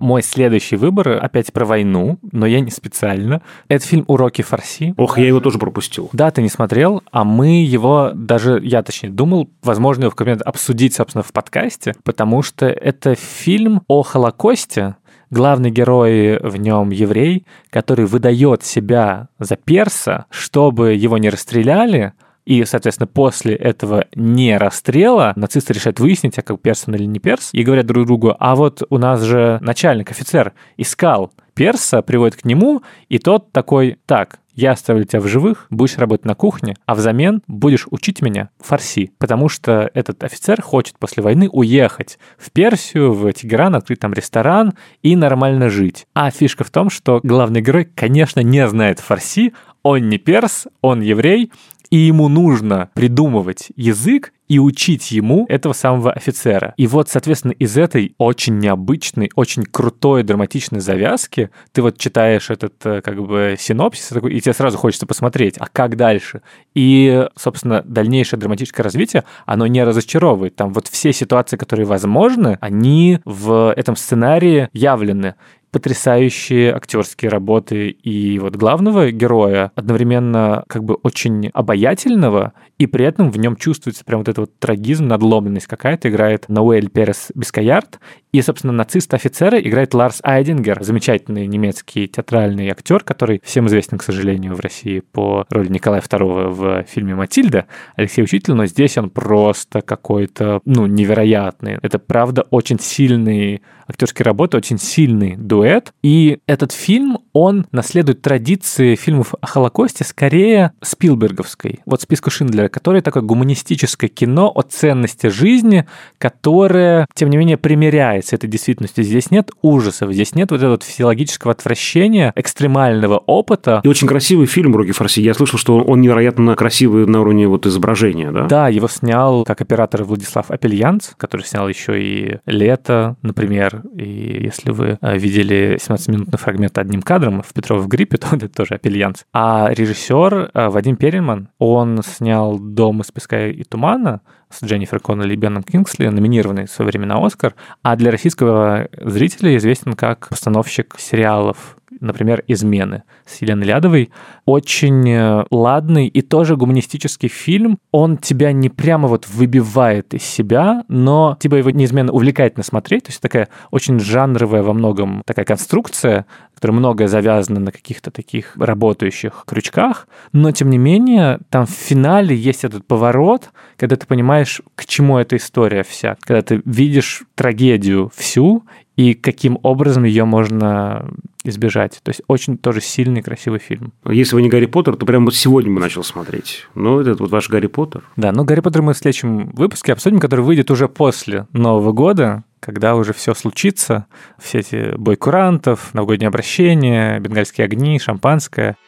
Мой 0.00 0.22
следующий 0.22 0.76
выбор 0.76 1.22
опять 1.22 1.52
про 1.52 1.66
войну, 1.66 2.18
но 2.32 2.46
я 2.46 2.60
не 2.60 2.70
специально. 2.70 3.42
Это 3.68 3.86
фильм 3.86 4.04
«Уроки 4.08 4.40
фарси». 4.40 4.94
Ох, 4.96 5.18
я 5.18 5.26
его 5.26 5.40
тоже 5.40 5.58
пропустил. 5.58 6.08
Да, 6.14 6.30
ты 6.30 6.40
не 6.40 6.48
смотрел, 6.48 7.02
а 7.12 7.22
мы 7.22 7.62
его 7.62 8.10
даже, 8.14 8.60
я 8.62 8.82
точнее 8.82 9.10
думал, 9.10 9.50
возможно, 9.62 10.04
его 10.04 10.10
в 10.10 10.14
какой-то 10.14 10.42
обсудить, 10.42 10.94
собственно, 10.94 11.22
в 11.22 11.32
подкасте, 11.32 11.94
потому 12.02 12.42
что 12.42 12.66
это 12.66 13.14
фильм 13.14 13.82
о 13.88 14.02
Холокосте, 14.02 14.96
главный 15.30 15.70
герой 15.70 16.38
в 16.38 16.56
нем 16.56 16.90
еврей, 16.90 17.46
который 17.68 18.06
выдает 18.06 18.64
себя 18.64 19.28
за 19.38 19.56
перса, 19.56 20.26
чтобы 20.30 20.94
его 20.94 21.18
не 21.18 21.30
расстреляли, 21.30 22.14
и, 22.44 22.64
соответственно, 22.64 23.06
после 23.06 23.54
этого 23.54 24.06
не 24.14 24.56
расстрела 24.56 25.32
нацисты 25.36 25.72
решают 25.72 26.00
выяснить, 26.00 26.38
а 26.38 26.42
как 26.42 26.60
перс 26.60 26.84
он 26.86 26.94
или 26.94 27.04
не 27.04 27.18
перс, 27.18 27.50
и 27.52 27.62
говорят 27.62 27.86
друг 27.86 28.06
другу, 28.06 28.34
а 28.38 28.54
вот 28.54 28.82
у 28.88 28.98
нас 28.98 29.22
же 29.22 29.58
начальник, 29.60 30.10
офицер, 30.10 30.52
искал 30.76 31.32
перса, 31.54 32.02
приводит 32.02 32.40
к 32.40 32.44
нему, 32.44 32.82
и 33.08 33.18
тот 33.18 33.52
такой, 33.52 33.98
так, 34.06 34.40
я 34.54 34.72
оставлю 34.72 35.04
тебя 35.04 35.20
в 35.20 35.26
живых, 35.26 35.66
будешь 35.70 35.96
работать 35.96 36.26
на 36.26 36.34
кухне, 36.34 36.76
а 36.86 36.94
взамен 36.94 37.42
будешь 37.46 37.86
учить 37.90 38.20
меня 38.20 38.50
фарси, 38.58 39.12
потому 39.18 39.48
что 39.48 39.90
этот 39.94 40.22
офицер 40.24 40.60
хочет 40.60 40.98
после 40.98 41.22
войны 41.22 41.48
уехать 41.50 42.18
в 42.36 42.50
Персию, 42.50 43.12
в 43.12 43.32
Тегеран, 43.32 43.74
открыть 43.74 44.00
там 44.00 44.12
ресторан 44.12 44.74
и 45.02 45.16
нормально 45.16 45.70
жить. 45.70 46.06
А 46.14 46.30
фишка 46.30 46.64
в 46.64 46.70
том, 46.70 46.90
что 46.90 47.20
главный 47.22 47.62
герой, 47.62 47.84
конечно, 47.84 48.40
не 48.40 48.66
знает 48.68 49.00
фарси, 49.00 49.54
он 49.82 50.08
не 50.08 50.18
перс, 50.18 50.66
он 50.82 51.00
еврей, 51.00 51.50
и 51.90 51.96
ему 51.96 52.28
нужно 52.28 52.90
придумывать 52.94 53.68
язык 53.76 54.32
и 54.50 54.58
учить 54.58 55.12
ему 55.12 55.46
этого 55.48 55.72
самого 55.72 56.10
офицера. 56.10 56.74
И 56.76 56.88
вот, 56.88 57.08
соответственно, 57.08 57.52
из 57.52 57.76
этой 57.76 58.14
очень 58.18 58.58
необычной, 58.58 59.30
очень 59.36 59.62
крутой 59.62 60.24
драматичной 60.24 60.80
завязки 60.80 61.50
ты 61.72 61.82
вот 61.82 61.98
читаешь 61.98 62.50
этот 62.50 62.74
э, 62.84 63.00
как 63.00 63.22
бы 63.22 63.54
синопсис, 63.56 64.10
и 64.10 64.40
тебе 64.40 64.52
сразу 64.52 64.76
хочется 64.76 65.06
посмотреть, 65.06 65.54
а 65.58 65.66
как 65.72 65.96
дальше? 65.96 66.42
И, 66.74 67.28
собственно, 67.36 67.82
дальнейшее 67.84 68.40
драматическое 68.40 68.82
развитие, 68.82 69.22
оно 69.46 69.68
не 69.68 69.84
разочаровывает. 69.84 70.56
Там 70.56 70.72
вот 70.72 70.88
все 70.88 71.12
ситуации, 71.12 71.56
которые 71.56 71.86
возможны, 71.86 72.58
они 72.60 73.20
в 73.24 73.72
этом 73.76 73.94
сценарии 73.94 74.68
явлены. 74.72 75.36
Потрясающие 75.70 76.74
актерские 76.74 77.30
работы. 77.30 77.88
И 77.88 78.38
вот 78.38 78.56
главного 78.56 79.10
героя, 79.10 79.72
одновременно 79.74 80.64
как 80.68 80.84
бы 80.84 80.94
очень 80.94 81.50
обаятельного, 81.52 82.52
и 82.78 82.86
при 82.86 83.04
этом 83.04 83.30
в 83.30 83.38
нем 83.38 83.56
чувствуется 83.56 84.04
прям 84.04 84.20
вот 84.20 84.28
этот 84.28 84.38
вот 84.38 84.58
трагизм, 84.58 85.06
надломленность 85.06 85.66
какая-то, 85.66 86.08
играет 86.08 86.48
Ноэль 86.48 86.88
Перес 86.88 87.30
Бескаярд, 87.34 88.00
и, 88.32 88.42
собственно, 88.42 88.72
нацист-офицера 88.72 89.58
играет 89.60 89.92
Ларс 89.92 90.20
Айдингер, 90.22 90.82
замечательный 90.82 91.46
немецкий 91.46 92.06
театральный 92.06 92.70
актер, 92.70 93.02
который 93.02 93.40
всем 93.44 93.66
известен, 93.66 93.98
к 93.98 94.02
сожалению, 94.02 94.54
в 94.54 94.60
России 94.60 95.00
по 95.00 95.44
роли 95.50 95.68
Николая 95.68 96.00
II 96.00 96.48
в 96.48 96.84
фильме 96.84 97.14
«Матильда», 97.16 97.66
Алексей 97.96 98.22
Учитель, 98.22 98.54
но 98.54 98.66
здесь 98.66 98.96
он 98.98 99.10
просто 99.10 99.80
какой-то, 99.80 100.60
ну, 100.64 100.86
невероятный. 100.86 101.78
Это, 101.82 101.98
правда, 101.98 102.46
очень 102.50 102.78
сильный 102.78 103.62
актерские 103.90 104.24
работы, 104.24 104.56
очень 104.56 104.78
сильный 104.78 105.36
дуэт. 105.36 105.92
И 106.02 106.38
этот 106.46 106.72
фильм, 106.72 107.18
он 107.32 107.66
наследует 107.72 108.22
традиции 108.22 108.94
фильмов 108.94 109.34
о 109.40 109.46
Холокосте 109.46 110.04
скорее 110.04 110.72
Спилберговской. 110.82 111.80
Вот 111.86 112.02
списку 112.02 112.30
Шиндлера, 112.30 112.68
который 112.68 113.02
такое 113.02 113.22
гуманистическое 113.22 114.08
кино 114.08 114.50
о 114.54 114.62
ценности 114.62 115.28
жизни, 115.28 115.86
которое, 116.18 117.06
тем 117.14 117.30
не 117.30 117.36
менее, 117.36 117.56
примеряется 117.56 118.36
этой 118.36 118.48
действительностью. 118.48 119.04
Здесь 119.04 119.30
нет 119.30 119.50
ужасов, 119.62 120.12
здесь 120.12 120.34
нет 120.34 120.50
вот 120.50 120.58
этого 120.58 120.78
физиологического 120.82 121.52
отвращения, 121.52 122.32
экстремального 122.36 123.18
опыта. 123.18 123.80
И 123.84 123.88
очень 123.88 124.08
красивый 124.08 124.46
фильм 124.46 124.74
«Руки 124.74 124.92
Фарси». 124.92 125.20
Я 125.20 125.34
слышал, 125.34 125.58
что 125.58 125.78
он 125.78 126.00
невероятно 126.00 126.54
красивый 126.56 127.06
на 127.06 127.20
уровне 127.20 127.46
вот 127.46 127.66
изображения, 127.66 128.32
да? 128.32 128.46
Да, 128.46 128.68
его 128.68 128.88
снял 128.88 129.44
как 129.44 129.60
оператор 129.60 130.04
Владислав 130.04 130.50
Апельянц, 130.50 131.10
который 131.16 131.42
снял 131.42 131.68
еще 131.68 132.02
и 132.02 132.38
«Лето», 132.46 133.16
например, 133.22 133.82
и 133.94 134.42
если 134.42 134.70
вы 134.70 134.98
э, 135.00 135.18
видели 135.18 135.78
17-минутный 135.80 136.38
фрагмент 136.38 136.78
одним 136.78 137.02
кадром 137.02 137.19
в 137.20 137.52
Петров 137.52 137.82
в 137.82 137.88
гриппе, 137.88 138.16
то 138.18 138.36
это 138.36 138.48
тоже 138.48 138.74
Апельянц. 138.74 139.22
А 139.32 139.68
режиссер 139.70 140.50
э, 140.52 140.68
Вадим 140.68 140.96
Перельман, 140.96 141.48
он 141.58 142.02
снял 142.02 142.58
«Дом 142.58 143.00
из 143.00 143.10
песка 143.10 143.48
и 143.48 143.62
тумана», 143.64 144.22
с 144.50 144.62
Дженнифер 144.64 145.00
Коннелли 145.00 145.34
и 145.34 145.36
Беном 145.36 145.62
Кингсли, 145.62 146.08
номинированный 146.08 146.66
в 146.66 146.70
свое 146.70 146.90
время 146.90 147.06
на 147.06 147.24
Оскар, 147.24 147.54
а 147.82 147.96
для 147.96 148.10
российского 148.10 148.88
зрителя 148.92 149.56
известен 149.56 149.94
как 149.94 150.28
постановщик 150.28 150.96
сериалов 150.98 151.76
например, 152.00 152.44
«Измены» 152.46 153.02
с 153.26 153.40
Еленой 153.42 153.66
Лядовой. 153.66 154.10
Очень 154.44 155.08
э, 155.10 155.44
ладный 155.50 156.06
и 156.06 156.22
тоже 156.22 156.56
гуманистический 156.56 157.28
фильм. 157.28 157.78
Он 157.90 158.16
тебя 158.16 158.52
не 158.52 158.68
прямо 158.68 159.08
вот 159.08 159.28
выбивает 159.28 160.14
из 160.14 160.22
себя, 160.22 160.84
но 160.88 161.36
тебя 161.40 161.58
его 161.58 161.70
неизменно 161.70 162.12
увлекательно 162.12 162.62
смотреть. 162.62 163.04
То 163.04 163.10
есть 163.10 163.20
такая 163.20 163.48
очень 163.70 163.98
жанровая 163.98 164.62
во 164.62 164.72
многом 164.72 165.22
такая 165.26 165.44
конструкция, 165.44 166.26
которая 166.54 166.78
многое 166.78 167.08
завязана 167.08 167.58
на 167.58 167.72
каких-то 167.72 168.10
таких 168.10 168.54
работающих 168.56 169.44
крючках, 169.46 170.06
но 170.32 170.52
тем 170.52 170.68
не 170.68 170.78
менее 170.78 171.38
там 171.48 171.66
в 171.66 171.70
финале 171.70 172.36
есть 172.36 172.64
этот 172.64 172.86
поворот, 172.86 173.50
когда 173.78 173.96
ты 173.96 174.06
понимаешь, 174.06 174.39
к 174.74 174.86
чему 174.86 175.18
эта 175.18 175.36
история 175.36 175.82
вся, 175.82 176.16
когда 176.20 176.42
ты 176.42 176.62
видишь 176.64 177.22
трагедию 177.34 178.10
всю 178.14 178.64
и 178.96 179.14
каким 179.14 179.58
образом 179.62 180.04
ее 180.04 180.24
можно 180.24 181.10
избежать. 181.44 182.00
То 182.02 182.10
есть 182.10 182.20
очень 182.26 182.58
тоже 182.58 182.80
сильный, 182.82 183.22
красивый 183.22 183.58
фильм. 183.58 183.92
Если 184.04 184.34
вы 184.34 184.42
не 184.42 184.50
Гарри 184.50 184.66
Поттер, 184.66 184.96
то 184.96 185.06
прямо 185.06 185.26
вот 185.26 185.34
сегодня 185.34 185.72
бы 185.72 185.80
начал 185.80 186.04
смотреть. 186.04 186.66
Ну, 186.74 187.00
этот 187.00 187.20
вот 187.20 187.30
ваш 187.30 187.48
Гарри 187.48 187.66
Поттер. 187.66 188.02
Да, 188.16 188.30
ну 188.32 188.44
Гарри 188.44 188.60
Поттер 188.60 188.82
мы 188.82 188.92
в 188.92 188.98
следующем 188.98 189.50
выпуске 189.50 189.92
обсудим, 189.92 190.20
который 190.20 190.42
выйдет 190.42 190.70
уже 190.70 190.86
после 190.86 191.46
Нового 191.52 191.92
года, 191.92 192.44
когда 192.60 192.94
уже 192.94 193.14
все 193.14 193.32
случится, 193.32 194.04
все 194.38 194.58
эти 194.58 194.94
бой 194.96 195.16
курантов, 195.16 195.94
новогоднее 195.94 196.28
обращение, 196.28 197.20
бенгальские 197.20 197.64
огни, 197.64 197.98
шампанское– 197.98 198.76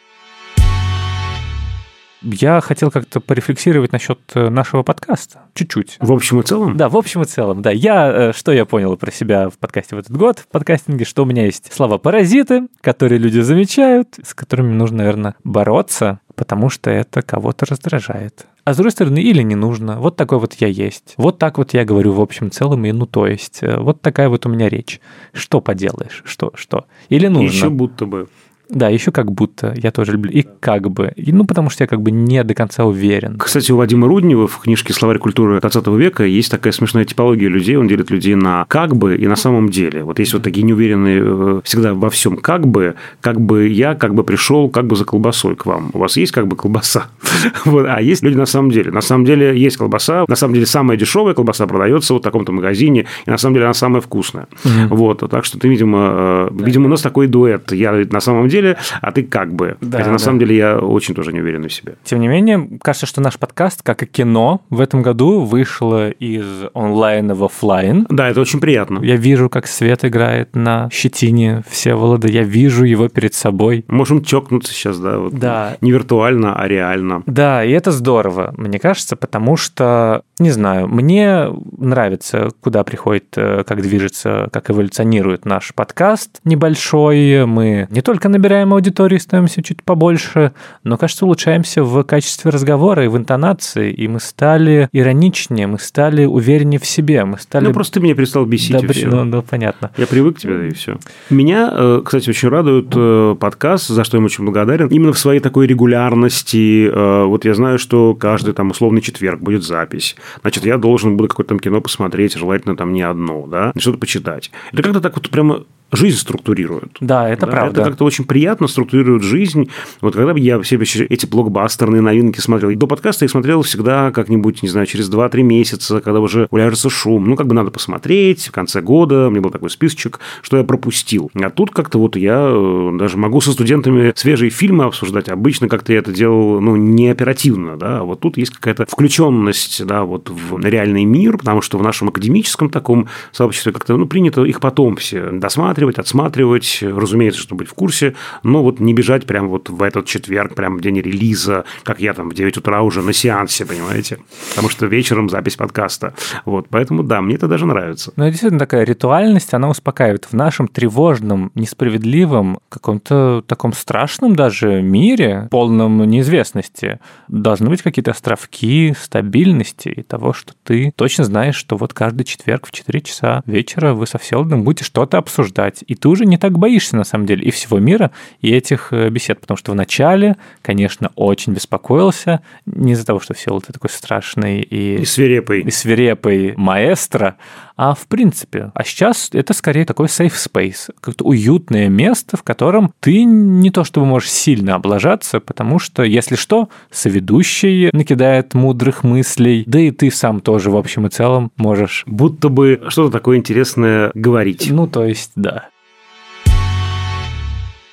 я 2.22 2.60
хотел 2.60 2.90
как-то 2.90 3.20
порефлексировать 3.20 3.92
насчет 3.92 4.18
э, 4.34 4.48
нашего 4.48 4.82
подкаста. 4.82 5.42
Чуть-чуть. 5.54 5.96
В 6.00 6.12
общем 6.12 6.40
и 6.40 6.42
целом? 6.42 6.76
Да, 6.76 6.88
в 6.88 6.96
общем 6.96 7.22
и 7.22 7.24
целом, 7.24 7.62
да. 7.62 7.70
Я, 7.70 8.12
э, 8.12 8.32
что 8.32 8.52
я 8.52 8.64
понял 8.64 8.96
про 8.96 9.10
себя 9.10 9.48
в 9.48 9.58
подкасте 9.58 9.96
в 9.96 9.98
этот 9.98 10.16
год, 10.16 10.38
в 10.38 10.48
подкастинге, 10.48 11.04
что 11.04 11.22
у 11.22 11.26
меня 11.26 11.44
есть 11.44 11.72
слова-паразиты, 11.72 12.68
которые 12.80 13.18
люди 13.18 13.40
замечают, 13.40 14.18
с 14.22 14.34
которыми 14.34 14.72
нужно, 14.72 14.98
наверное, 14.98 15.34
бороться, 15.44 16.20
потому 16.34 16.70
что 16.70 16.90
это 16.90 17.22
кого-то 17.22 17.66
раздражает. 17.66 18.46
А 18.64 18.74
с 18.74 18.76
другой 18.76 18.92
стороны, 18.92 19.18
или 19.18 19.42
не 19.42 19.56
нужно. 19.56 19.98
Вот 19.98 20.16
такой 20.16 20.38
вот 20.38 20.54
я 20.54 20.68
есть. 20.68 21.14
Вот 21.16 21.38
так 21.38 21.58
вот 21.58 21.74
я 21.74 21.84
говорю 21.84 22.12
в 22.12 22.20
общем 22.20 22.50
целом, 22.50 22.84
и 22.84 22.92
ну 22.92 23.06
то 23.06 23.26
есть. 23.26 23.58
Э, 23.62 23.78
вот 23.78 24.00
такая 24.00 24.28
вот 24.28 24.46
у 24.46 24.48
меня 24.48 24.68
речь. 24.68 25.00
Что 25.32 25.60
поделаешь? 25.60 26.22
Что? 26.24 26.52
Что? 26.54 26.86
Или 27.08 27.26
нужно? 27.26 27.46
Еще 27.46 27.70
будто 27.70 28.06
бы. 28.06 28.28
Да, 28.72 28.88
еще 28.88 29.12
как 29.12 29.30
будто, 29.30 29.74
я 29.76 29.90
тоже 29.90 30.12
люблю. 30.12 30.30
И 30.32 30.46
как 30.60 30.90
бы. 30.90 31.12
И, 31.14 31.30
ну, 31.32 31.44
потому 31.44 31.68
что 31.68 31.84
я 31.84 31.88
как 31.88 32.00
бы 32.00 32.10
не 32.10 32.42
до 32.42 32.54
конца 32.54 32.84
уверен. 32.84 33.36
Кстати, 33.38 33.70
у 33.70 33.76
Вадима 33.76 34.08
Руднева 34.08 34.48
в 34.48 34.58
книжке 34.60 34.94
«Словарь 34.94 35.18
культуры 35.18 35.60
20 35.60 35.86
века» 35.88 36.24
есть 36.24 36.50
такая 36.50 36.72
смешная 36.72 37.04
типология 37.04 37.48
людей. 37.48 37.76
Он 37.76 37.86
делит 37.86 38.10
людей 38.10 38.34
на 38.34 38.64
как 38.68 38.96
бы 38.96 39.16
и 39.16 39.26
на 39.26 39.36
самом 39.36 39.68
деле. 39.68 40.04
Вот 40.04 40.18
есть 40.18 40.32
вот 40.32 40.42
такие 40.42 40.62
неуверенные 40.62 41.22
э, 41.22 41.60
всегда 41.64 41.92
во 41.92 42.08
всем 42.08 42.38
как 42.38 42.66
бы, 42.66 42.94
как 43.20 43.40
бы 43.40 43.68
я 43.68 43.94
как 43.94 44.14
бы 44.14 44.24
пришел 44.24 44.70
как 44.70 44.86
бы 44.86 44.96
за 44.96 45.04
колбасой 45.04 45.54
к 45.54 45.66
вам. 45.66 45.90
У 45.92 45.98
вас 45.98 46.16
есть 46.16 46.32
как 46.32 46.48
бы 46.48 46.56
колбаса? 46.56 47.08
вот, 47.66 47.86
а 47.86 48.00
есть 48.00 48.22
люди 48.22 48.36
на 48.36 48.46
самом 48.46 48.70
деле. 48.70 48.90
На 48.90 49.02
самом 49.02 49.26
деле 49.26 49.58
есть 49.58 49.76
колбаса. 49.76 50.24
На 50.28 50.36
самом 50.36 50.54
деле 50.54 50.64
самая 50.64 50.96
дешевая 50.96 51.34
колбаса 51.34 51.66
продается 51.66 52.14
вот 52.14 52.22
в 52.22 52.24
таком-то 52.24 52.52
магазине. 52.52 53.04
И 53.26 53.30
на 53.30 53.36
самом 53.36 53.54
деле 53.54 53.66
она 53.66 53.74
самая 53.74 54.00
вкусная. 54.00 54.46
Вот. 54.88 55.28
Так 55.30 55.44
что 55.44 55.58
ты, 55.58 55.68
видимо, 55.68 56.48
э, 56.50 56.64
видимо, 56.64 56.86
у 56.86 56.88
нас 56.88 57.02
такой 57.02 57.26
дуэт. 57.26 57.72
Я 57.72 57.92
на 57.92 58.20
самом 58.20 58.48
деле 58.48 58.61
деле, 58.62 58.76
а 59.00 59.12
ты 59.12 59.22
как 59.22 59.52
бы. 59.52 59.76
Да, 59.80 59.98
Хотя 59.98 60.10
на 60.10 60.18
да. 60.18 60.24
самом 60.24 60.38
деле 60.38 60.56
я 60.56 60.78
очень 60.78 61.14
тоже 61.14 61.32
не 61.32 61.40
уверен 61.40 61.68
в 61.68 61.72
себе. 61.72 61.96
Тем 62.04 62.20
не 62.20 62.28
менее, 62.28 62.78
кажется, 62.82 63.06
что 63.06 63.20
наш 63.20 63.38
подкаст, 63.38 63.82
как 63.82 64.02
и 64.02 64.06
кино, 64.06 64.62
в 64.70 64.80
этом 64.80 65.02
году 65.02 65.40
вышло 65.40 66.10
из 66.10 66.46
онлайна 66.74 67.34
в 67.34 67.44
офлайн. 67.44 68.06
Да, 68.08 68.28
это 68.28 68.40
очень 68.40 68.60
приятно. 68.60 69.00
Я 69.02 69.16
вижу, 69.16 69.48
как 69.48 69.66
свет 69.66 70.04
играет 70.04 70.54
на 70.54 70.88
щетине 70.90 71.62
Всеволода, 71.68 72.28
я 72.28 72.42
вижу 72.42 72.84
его 72.84 73.08
перед 73.08 73.34
собой. 73.34 73.84
Можем 73.88 74.22
чокнуться 74.22 74.72
сейчас, 74.72 74.98
да, 74.98 75.18
вот 75.18 75.34
да. 75.34 75.76
не 75.80 75.92
виртуально, 75.92 76.54
а 76.54 76.68
реально. 76.68 77.22
Да, 77.26 77.64
и 77.64 77.70
это 77.70 77.90
здорово, 77.90 78.54
мне 78.56 78.78
кажется, 78.78 79.16
потому 79.16 79.56
что, 79.56 80.22
не 80.38 80.50
знаю, 80.50 80.88
мне 80.88 81.48
нравится, 81.78 82.48
куда 82.60 82.84
приходит, 82.84 83.26
э, 83.36 83.64
как 83.66 83.82
движется, 83.82 84.48
как 84.52 84.70
эволюционирует 84.70 85.44
наш 85.44 85.74
подкаст 85.74 86.40
небольшой. 86.44 87.46
Мы 87.46 87.86
не 87.90 88.02
только 88.02 88.28
набираем 88.28 88.51
набираем 88.53 88.74
аудиторию, 88.74 89.18
становимся 89.18 89.62
чуть 89.62 89.82
побольше, 89.82 90.53
но, 90.84 90.98
кажется, 90.98 91.24
улучшаемся 91.24 91.82
в 91.82 92.03
качестве 92.05 92.50
разговора 92.50 93.05
и 93.05 93.09
в 93.09 93.16
интонации, 93.16 93.90
и 93.90 94.09
мы 94.09 94.20
стали 94.20 94.88
ироничнее, 94.92 95.66
мы 95.66 95.78
стали 95.78 96.26
увереннее 96.26 96.78
в 96.78 96.86
себе, 96.86 97.24
мы 97.24 97.38
стали... 97.38 97.64
Ну, 97.64 97.72
просто 97.72 97.94
ты 97.94 98.00
меня 98.00 98.14
перестал 98.14 98.44
бесить, 98.44 98.72
Добре... 98.72 98.90
и 98.90 98.92
все. 98.92 99.09
Ну, 99.09 99.24
ну, 99.24 99.42
понятно. 99.42 99.90
Я 99.96 100.07
привык 100.07 100.36
к 100.36 100.40
тебе, 100.40 100.68
и 100.68 100.74
все. 100.74 100.98
Меня, 101.30 101.70
э, 101.72 102.03
кстати, 102.05 102.28
очень 102.28 102.48
радует 102.48 102.92
э, 102.94 103.36
подкаст, 103.40 103.88
за 103.88 104.05
что 104.05 104.18
я 104.18 104.20
им 104.20 104.26
очень 104.26 104.44
благодарен, 104.44 104.88
именно 104.88 105.14
в 105.14 105.18
своей 105.18 105.40
такой 105.40 105.66
регулярности. 105.66 106.90
Э, 106.92 107.24
вот 107.24 107.46
я 107.46 107.55
знаю, 107.55 107.78
что 107.78 108.14
каждый 108.14 108.53
там 108.53 108.70
условный 108.70 109.00
четверг 109.00 109.40
будет 109.40 109.62
запись. 109.62 110.14
Значит, 110.42 110.66
я 110.66 110.76
должен 110.76 111.16
буду 111.16 111.28
какое-то 111.30 111.50
там 111.50 111.59
кино 111.59 111.80
посмотреть, 111.80 112.36
желательно 112.36 112.76
там 112.76 112.92
не 112.92 113.03
одно, 113.03 113.46
да, 113.46 113.72
что-то 113.78 113.96
почитать. 113.96 114.50
Это 114.72 114.82
как-то 114.82 115.00
так 115.00 115.16
вот 115.16 115.30
прямо 115.30 115.64
жизнь 115.93 116.18
структурируют. 116.18 116.97
Да, 117.01 117.28
это 117.28 117.47
да, 117.47 117.53
правда. 117.53 117.80
Это 117.80 117.90
как-то 117.90 118.05
очень 118.05 118.24
приятно 118.24 118.66
структурирует 118.66 119.22
жизнь. 119.22 119.68
Вот 120.01 120.14
когда 120.14 120.32
я 120.32 120.61
все 120.62 120.76
эти 120.76 121.26
блокбастерные 121.26 122.01
новинки 122.01 122.40
смотрел, 122.40 122.74
до 122.74 122.86
подкаста 122.86 123.24
я 123.24 123.28
смотрел 123.28 123.62
всегда 123.62 124.11
как-нибудь, 124.11 124.62
не 124.62 124.68
знаю, 124.68 124.86
через 124.86 125.11
2-3 125.11 125.43
месяца, 125.43 126.01
когда 126.01 126.20
уже 126.20 126.49
уляжется 126.51 126.90
шум. 126.90 127.26
Ну, 127.26 127.36
как 127.36 127.47
бы 127.47 127.55
надо 127.55 127.70
посмотреть 127.70 128.49
в 128.49 128.53
конце 128.53 128.80
года. 128.80 129.28
У 129.28 129.30
меня 129.30 129.43
был 129.43 129.51
такой 129.51 129.70
списочек, 129.70 130.20
что 130.40 130.57
я 130.57 130.64
пропустил. 130.64 131.30
А 131.34 131.51
тут 131.51 131.70
как-то 131.70 131.99
вот 131.99 132.16
я 132.16 132.49
э, 132.51 132.90
даже 132.99 133.18
могу 133.18 133.40
со 133.40 133.53
студентами 133.53 134.12
свежие 134.16 134.51
фильмы 134.51 134.84
обсуждать. 134.84 135.28
Обычно 135.28 135.68
как-то 135.68 135.93
я 135.93 135.99
это 135.99 136.12
делал, 136.12 136.61
ну, 136.61 136.76
не 136.76 137.09
оперативно, 137.09 137.76
да. 137.76 138.01
А 138.01 138.05
вот 138.05 138.20
тут 138.20 138.36
есть 138.36 138.53
какая-то 138.53 138.86
включенность, 138.86 139.84
да, 139.84 140.05
вот 140.05 140.30
в 140.30 140.59
реальный 140.64 141.05
мир, 141.05 141.38
потому 141.38 141.61
что 141.61 141.78
в 141.78 141.82
нашем 141.82 142.09
академическом 142.09 142.70
таком 142.70 143.09
сообществе 143.32 143.72
как-то, 143.72 143.97
ну, 143.97 144.07
принято 144.07 144.45
их 144.45 144.61
потом 144.61 144.97
все 144.97 145.30
досматривать, 145.30 145.82
рассматривать, 145.83 145.99
отсматривать, 145.99 146.78
разумеется, 146.83 147.41
чтобы 147.41 147.61
быть 147.61 147.68
в 147.68 147.74
курсе, 147.74 148.14
но 148.43 148.62
вот 148.62 148.80
не 148.80 148.95
бежать 148.95 149.26
прямо 149.26 149.49
вот 149.49 149.70
в 149.70 149.83
этот 149.83 150.07
четверг, 150.07 150.55
прямо 150.55 150.78
в 150.78 150.80
день 150.80 151.01
релиза, 151.01 151.64
как 151.83 152.01
я 152.01 152.14
там 152.14 152.30
в 152.30 152.35
9 152.35 152.57
утра 152.59 152.83
уже 152.83 153.03
на 153.03 153.12
сеансе, 153.12 153.66
понимаете? 153.66 154.18
Потому 154.51 154.68
что 154.68 154.87
вечером 154.87 155.28
запись 155.28 155.57
подкаста. 155.57 156.14
Вот, 156.45 156.66
поэтому 156.68 157.03
да, 157.03 157.20
мне 157.20 157.37
это 157.37 157.49
даже 157.49 157.66
нравится. 157.66 158.12
Ну, 158.16 158.24
действительно, 158.28 158.59
такая 158.59 158.85
ритуальность, 158.85 159.55
она 159.55 159.68
успокаивает. 159.68 160.26
В 160.30 160.35
нашем 160.35 160.68
тревожном, 160.68 161.51
несправедливом, 161.55 162.59
каком-то 162.68 163.43
таком 163.47 163.72
страшном 163.72 164.37
даже 164.37 164.83
мире, 164.83 165.49
полном 165.51 166.05
неизвестности, 166.05 167.01
должны 167.28 167.70
быть 167.70 167.83
какие-то 167.83 168.11
островки 168.11 168.95
стабильности 169.01 169.89
и 169.89 170.03
того, 170.03 170.33
что 170.33 170.55
ты 170.64 170.93
точно 170.95 171.24
знаешь, 171.24 171.57
что 171.57 171.76
вот 171.76 171.93
каждый 171.93 172.24
четверг 172.24 172.66
в 172.66 172.70
4 172.70 173.01
часа 173.01 173.43
вечера 173.47 173.95
вы 173.95 174.07
со 174.07 174.18
Всеволодом 174.18 174.64
будете 174.64 174.85
что-то 174.85 175.18
обсуждать 175.18 175.71
убрать. 175.72 175.84
И 175.86 175.94
ты 175.94 176.08
уже 176.08 176.24
не 176.24 176.38
так 176.38 176.58
боишься, 176.58 176.96
на 176.96 177.04
самом 177.04 177.26
деле, 177.26 177.42
и 177.44 177.50
всего 177.50 177.78
мира, 177.78 178.10
и 178.40 178.50
этих 178.50 178.92
э, 178.92 179.08
бесед. 179.10 179.40
Потому 179.40 179.56
что 179.56 179.72
вначале, 179.72 180.36
конечно, 180.62 181.10
очень 181.16 181.52
беспокоился. 181.52 182.40
Не 182.66 182.92
из-за 182.92 183.06
того, 183.06 183.20
что 183.20 183.34
все 183.34 183.58
ты 183.60 183.72
такой 183.72 183.90
страшный 183.90 184.60
и... 184.60 185.02
И 185.02 185.04
свирепый. 185.04 185.62
И 185.62 185.70
свирепый 185.70 186.54
маэстро, 186.56 187.36
а 187.76 187.94
в 187.94 188.06
принципе. 188.06 188.70
А 188.74 188.84
сейчас 188.84 189.30
это 189.32 189.52
скорее 189.54 189.84
такой 189.84 190.06
safe 190.06 190.34
space, 190.34 190.94
как-то 191.00 191.24
уютное 191.24 191.88
место, 191.88 192.36
в 192.36 192.42
котором 192.42 192.92
ты 193.00 193.24
не 193.24 193.70
то 193.70 193.84
чтобы 193.84 194.06
можешь 194.06 194.30
сильно 194.30 194.74
облажаться, 194.74 195.40
потому 195.40 195.78
что, 195.78 196.02
если 196.02 196.36
что, 196.36 196.68
соведущий 196.90 197.90
накидает 197.92 198.54
мудрых 198.54 199.04
мыслей, 199.04 199.64
да 199.66 199.80
и 199.80 199.90
ты 199.90 200.10
сам 200.10 200.40
тоже, 200.40 200.70
в 200.70 200.76
общем 200.76 201.06
и 201.06 201.10
целом, 201.10 201.50
можешь... 201.56 202.04
Будто 202.06 202.48
бы 202.48 202.82
что-то 202.88 203.12
такое 203.12 203.38
интересное 203.38 204.10
говорить. 204.14 204.68
Ну, 204.70 204.86
то 204.86 205.04
есть, 205.04 205.32
да. 205.36 205.68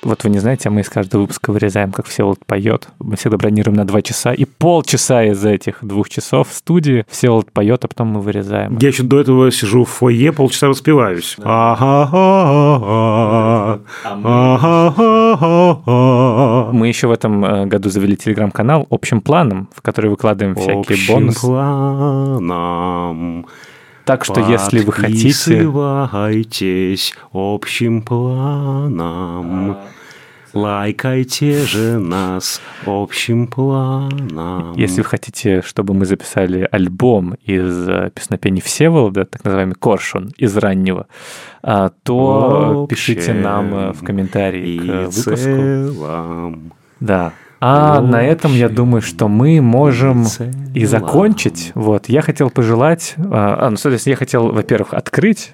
Вот 0.02 0.24
вы 0.24 0.30
не 0.30 0.38
знаете, 0.38 0.70
а 0.70 0.72
мы 0.72 0.80
из 0.80 0.88
каждого 0.88 1.20
выпуска 1.22 1.52
вырезаем, 1.52 1.92
как 1.92 2.06
Всеволод 2.06 2.38
поет. 2.46 2.88
Мы 2.98 3.16
всегда 3.16 3.36
бронируем 3.36 3.76
на 3.76 3.86
два 3.86 4.00
часа, 4.00 4.32
и 4.32 4.46
полчаса 4.46 5.24
из 5.24 5.44
этих 5.44 5.84
двух 5.84 6.08
часов 6.08 6.48
в 6.48 6.54
студии 6.54 7.04
Всеволод 7.08 7.52
поет, 7.52 7.84
а 7.84 7.88
потом 7.88 8.08
мы 8.08 8.22
вырезаем. 8.22 8.78
Я 8.80 8.88
еще 8.88 9.02
до 9.02 9.20
этого 9.20 9.50
сижу 9.50 9.84
в 9.84 9.90
фойе, 9.90 10.32
полчаса 10.32 10.68
распеваюсь. 10.68 11.36
Мы 16.72 16.88
еще 16.88 17.08
в 17.08 17.12
этом 17.12 17.44
э, 17.44 17.66
году 17.66 17.90
завели 17.90 18.16
телеграм-канал 18.16 18.86
общим 18.90 19.20
планом, 19.20 19.68
в 19.74 19.82
который 19.82 20.10
выкладываем 20.10 20.56
всякие 20.56 20.80
Общим 20.80 21.14
бонусы. 21.14 21.40
планом 21.40 23.46
Так 24.10 24.24
что 24.24 24.40
если 24.40 24.80
вы 24.80 24.92
хотите... 24.92 25.70
Подписывайтесь 25.70 27.14
общим 27.32 28.02
планом. 28.02 29.76
Лайкайте 30.52 31.64
же 31.64 32.00
нас 32.00 32.60
общим 32.86 33.46
планом. 33.46 34.74
Если 34.74 35.02
вы 35.02 35.04
хотите, 35.04 35.62
чтобы 35.62 35.94
мы 35.94 36.06
записали 36.06 36.68
альбом 36.72 37.34
из 37.44 37.88
э, 37.88 38.10
песнопений 38.12 38.60
Всеволода, 38.60 39.26
так 39.26 39.44
называемый 39.44 39.76
Коршун, 39.76 40.32
из 40.36 40.56
раннего, 40.56 41.06
а, 41.62 41.92
то 42.02 42.88
пишите 42.90 43.32
нам 43.32 43.72
э, 43.72 43.92
в 43.92 44.02
комментарии 44.02 44.78
к 44.78 45.06
выпуску. 45.06 45.36
целом. 45.36 46.72
Да. 46.98 47.32
А 47.60 48.00
на 48.00 48.22
этом 48.22 48.52
я 48.52 48.70
думаю, 48.70 49.02
что 49.02 49.28
мы 49.28 49.60
можем 49.60 50.24
и 50.74 50.86
закончить. 50.86 51.72
Вот, 51.74 52.08
я 52.08 52.22
хотел 52.22 52.50
пожелать... 52.50 53.14
А, 53.18 53.66
а, 53.66 53.70
ну, 53.70 53.76
соответственно, 53.76 54.12
я 54.12 54.16
хотел, 54.16 54.50
во-первых, 54.50 54.94
открыть 54.94 55.52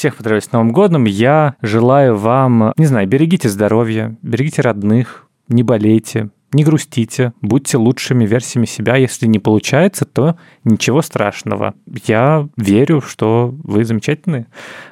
Всех 0.00 0.16
поздравляю 0.16 0.40
с 0.40 0.50
Новым 0.50 0.72
годом. 0.72 1.04
Я 1.04 1.56
желаю 1.60 2.16
вам, 2.16 2.72
не 2.78 2.86
знаю, 2.86 3.06
берегите 3.06 3.50
здоровье, 3.50 4.16
берегите 4.22 4.62
родных, 4.62 5.26
не 5.48 5.62
болейте, 5.62 6.30
не 6.52 6.64
грустите, 6.64 7.32
будьте 7.42 7.76
лучшими 7.76 8.26
версиями 8.26 8.66
себя. 8.66 8.96
Если 8.96 9.26
не 9.26 9.38
получается, 9.38 10.04
то 10.04 10.36
ничего 10.64 11.00
страшного. 11.02 11.74
Я 12.06 12.48
верю, 12.56 13.00
что 13.00 13.54
вы 13.62 13.84
замечательные, 13.84 14.46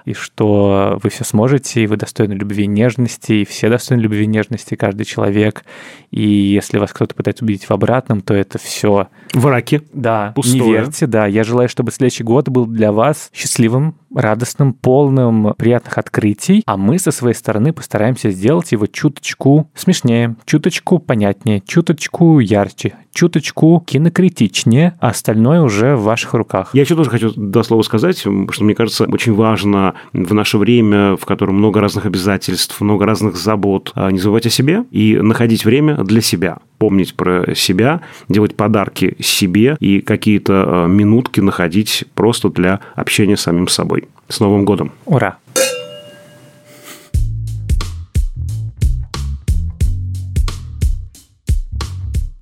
и 0.04 0.12
что 0.14 0.98
вы 1.02 1.11
все 1.11 1.24
сможете, 1.24 1.82
и 1.82 1.86
вы 1.86 1.96
достойны 1.96 2.34
любви 2.34 2.64
и 2.64 2.68
нежности, 2.68 3.32
и 3.32 3.44
все 3.44 3.68
достойны 3.68 4.00
любви 4.02 4.24
и 4.24 4.26
нежности, 4.26 4.74
каждый 4.76 5.04
человек. 5.04 5.64
И 6.11 6.22
если 6.28 6.78
вас 6.78 6.92
кто-то 6.92 7.14
пытается 7.14 7.44
убедить 7.44 7.64
в 7.68 7.70
обратном, 7.72 8.20
то 8.20 8.34
это 8.34 8.59
все 8.59 9.09
В 9.32 9.46
раке. 9.46 9.82
да, 9.92 10.32
Пустое. 10.34 10.62
не 10.62 10.72
верьте, 10.72 11.06
да. 11.06 11.26
Я 11.26 11.44
желаю, 11.44 11.68
чтобы 11.68 11.90
следующий 11.90 12.24
год 12.24 12.48
был 12.48 12.66
для 12.66 12.92
вас 12.92 13.30
счастливым, 13.32 13.96
радостным, 14.14 14.72
полным 14.72 15.54
приятных 15.54 15.98
открытий, 15.98 16.62
а 16.66 16.76
мы 16.76 16.98
со 16.98 17.11
своей 17.11 17.34
стороны 17.34 17.72
постараемся 17.72 18.30
сделать 18.30 18.72
его 18.72 18.86
чуточку 18.86 19.70
смешнее, 19.74 20.36
чуточку 20.44 20.98
понятнее, 20.98 21.61
чуточку 21.61 22.38
ярче, 22.38 22.94
чуточку 23.18 23.82
кинокритичнее, 23.84 24.96
а 25.00 25.08
остальное 25.08 25.60
уже 25.62 25.96
в 25.96 26.04
ваших 26.04 26.34
руках. 26.34 26.70
Я 26.72 26.82
еще 26.82 26.94
тоже 26.94 27.10
хочу 27.10 27.32
два 27.34 27.64
слова 27.64 27.82
сказать, 27.82 28.18
что 28.18 28.30
мне 28.64 28.76
кажется 28.76 29.06
очень 29.06 29.34
важно 29.34 29.94
в 30.12 30.34
наше 30.34 30.56
время, 30.56 31.16
в 31.16 31.24
котором 31.24 31.56
много 31.56 31.80
разных 31.80 32.06
обязательств, 32.06 32.80
много 32.80 33.06
разных 33.06 33.34
забот, 33.34 33.90
а, 33.96 34.12
не 34.12 34.20
забывать 34.20 34.46
о 34.46 34.50
себе 34.50 34.84
и 34.92 35.16
находить 35.20 35.64
время 35.64 35.96
для 36.04 36.20
себя, 36.20 36.58
помнить 36.78 37.14
про 37.14 37.56
себя, 37.56 38.02
делать 38.28 38.54
подарки 38.54 39.16
себе 39.18 39.76
и 39.80 40.00
какие-то 40.00 40.64
а, 40.66 40.86
минутки 40.86 41.40
находить 41.40 42.04
просто 42.14 42.50
для 42.50 42.78
общения 42.94 43.36
с 43.36 43.40
самим 43.40 43.66
собой. 43.66 44.04
С 44.28 44.38
Новым 44.38 44.64
годом! 44.64 44.92
Ура! 45.06 45.38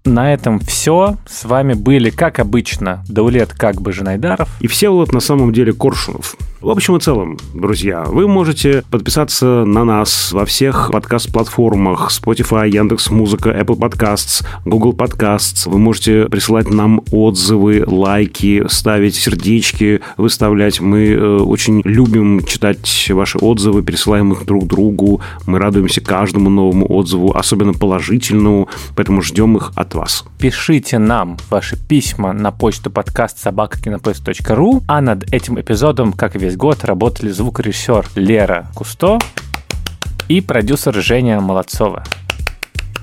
На 0.06 0.32
этом 0.32 0.60
все. 0.60 1.16
С 1.28 1.44
вами 1.44 1.74
были, 1.74 2.10
как 2.10 2.38
обычно, 2.38 3.04
Даулет 3.08 3.52
как 3.52 3.82
бы 3.82 3.92
Жанайдаров. 3.92 4.48
И 4.60 4.68
Всеволод 4.68 5.12
на 5.12 5.18
самом 5.18 5.52
деле 5.52 5.72
Коршунов. 5.72 6.36
В 6.60 6.70
общем 6.70 6.96
и 6.96 7.00
целом, 7.00 7.38
друзья, 7.54 8.04
вы 8.04 8.26
можете 8.26 8.82
подписаться 8.90 9.64
на 9.64 9.84
нас 9.84 10.32
во 10.32 10.46
всех 10.46 10.90
подкаст-платформах 10.90 12.10
Spotify, 12.10 12.68
Яндекс.Музыка, 12.70 13.50
Apple 13.50 13.78
Podcasts, 13.78 14.44
Google 14.64 14.92
Podcasts. 14.92 15.68
Вы 15.68 15.78
можете 15.78 16.24
присылать 16.24 16.70
нам 16.70 17.02
отзывы, 17.10 17.84
лайки, 17.86 18.64
ставить 18.68 19.16
сердечки, 19.16 20.00
выставлять. 20.16 20.80
Мы 20.80 21.08
э, 21.10 21.36
очень 21.38 21.82
любим 21.84 22.42
читать 22.44 23.10
ваши 23.10 23.38
отзывы, 23.38 23.82
пересылаем 23.82 24.32
их 24.32 24.46
друг 24.46 24.66
другу. 24.66 25.20
Мы 25.46 25.58
радуемся 25.58 26.00
каждому 26.00 26.48
новому 26.48 26.90
отзыву, 26.90 27.36
особенно 27.36 27.74
положительному, 27.74 28.68
поэтому 28.94 29.20
ждем 29.20 29.56
их 29.56 29.72
от 29.74 29.95
вас. 29.96 30.24
Пишите 30.38 30.98
нам 30.98 31.36
ваши 31.50 31.76
письма 31.76 32.32
на 32.32 32.52
почту 32.52 32.90
подкаст 32.90 33.38
собака 33.38 33.84
кинопоиск.ру, 33.84 34.82
а 34.86 35.00
над 35.00 35.32
этим 35.32 35.60
эпизодом, 35.60 36.12
как 36.12 36.36
и 36.36 36.38
весь 36.38 36.56
год, 36.56 36.84
работали 36.84 37.30
звукорежиссер 37.30 38.10
Лера 38.14 38.68
Кусто 38.74 39.18
и 40.28 40.40
продюсер 40.40 40.94
Женя 40.94 41.40
Молодцова. 41.40 42.04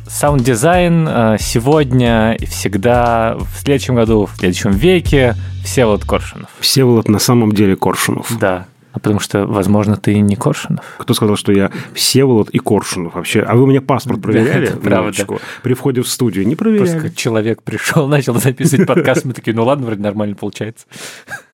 Саунд-дизайн 0.07 1.07
э, 1.09 1.37
сегодня 1.39 2.33
и 2.33 2.45
всегда, 2.45 3.35
в 3.37 3.59
следующем 3.59 3.95
году, 3.95 4.27
в 4.27 4.37
следующем 4.37 4.71
веке, 4.71 5.35
Всеволод 5.63 6.05
Коршунов. 6.05 6.49
Всеволод 6.59 7.07
на 7.07 7.19
самом 7.19 7.51
деле 7.51 7.75
Коршунов. 7.75 8.31
Да. 8.39 8.67
А 8.93 8.99
потому 8.99 9.19
что, 9.19 9.47
возможно, 9.47 9.97
ты 9.97 10.19
не 10.19 10.35
Коршунов. 10.35 10.85
Кто 10.99 11.15
сказал, 11.15 11.35
что 11.35 11.51
я 11.51 11.71
Всеволод 11.93 12.49
и 12.51 12.59
Коршунов 12.59 13.15
вообще? 13.15 13.41
А 13.41 13.55
вы 13.55 13.63
у 13.63 13.65
меня 13.65 13.81
паспорт 13.81 14.21
проверяли? 14.21 14.67
это 14.67 14.77
правда. 14.77 15.25
При 15.63 15.73
входе 15.73 16.01
в 16.01 16.07
студию 16.07 16.47
не 16.47 16.55
Просто 16.55 16.77
проверяли. 16.83 17.07
как 17.07 17.15
человек 17.15 17.63
пришел, 17.63 18.07
начал 18.13 18.35
записывать 18.35 18.87
подкаст, 18.87 19.25
мы 19.25 19.33
такие, 19.33 19.55
ну 19.55 19.65
ладно, 19.65 19.87
вроде 19.87 20.01
нормально 20.01 20.35
получается. 20.35 20.85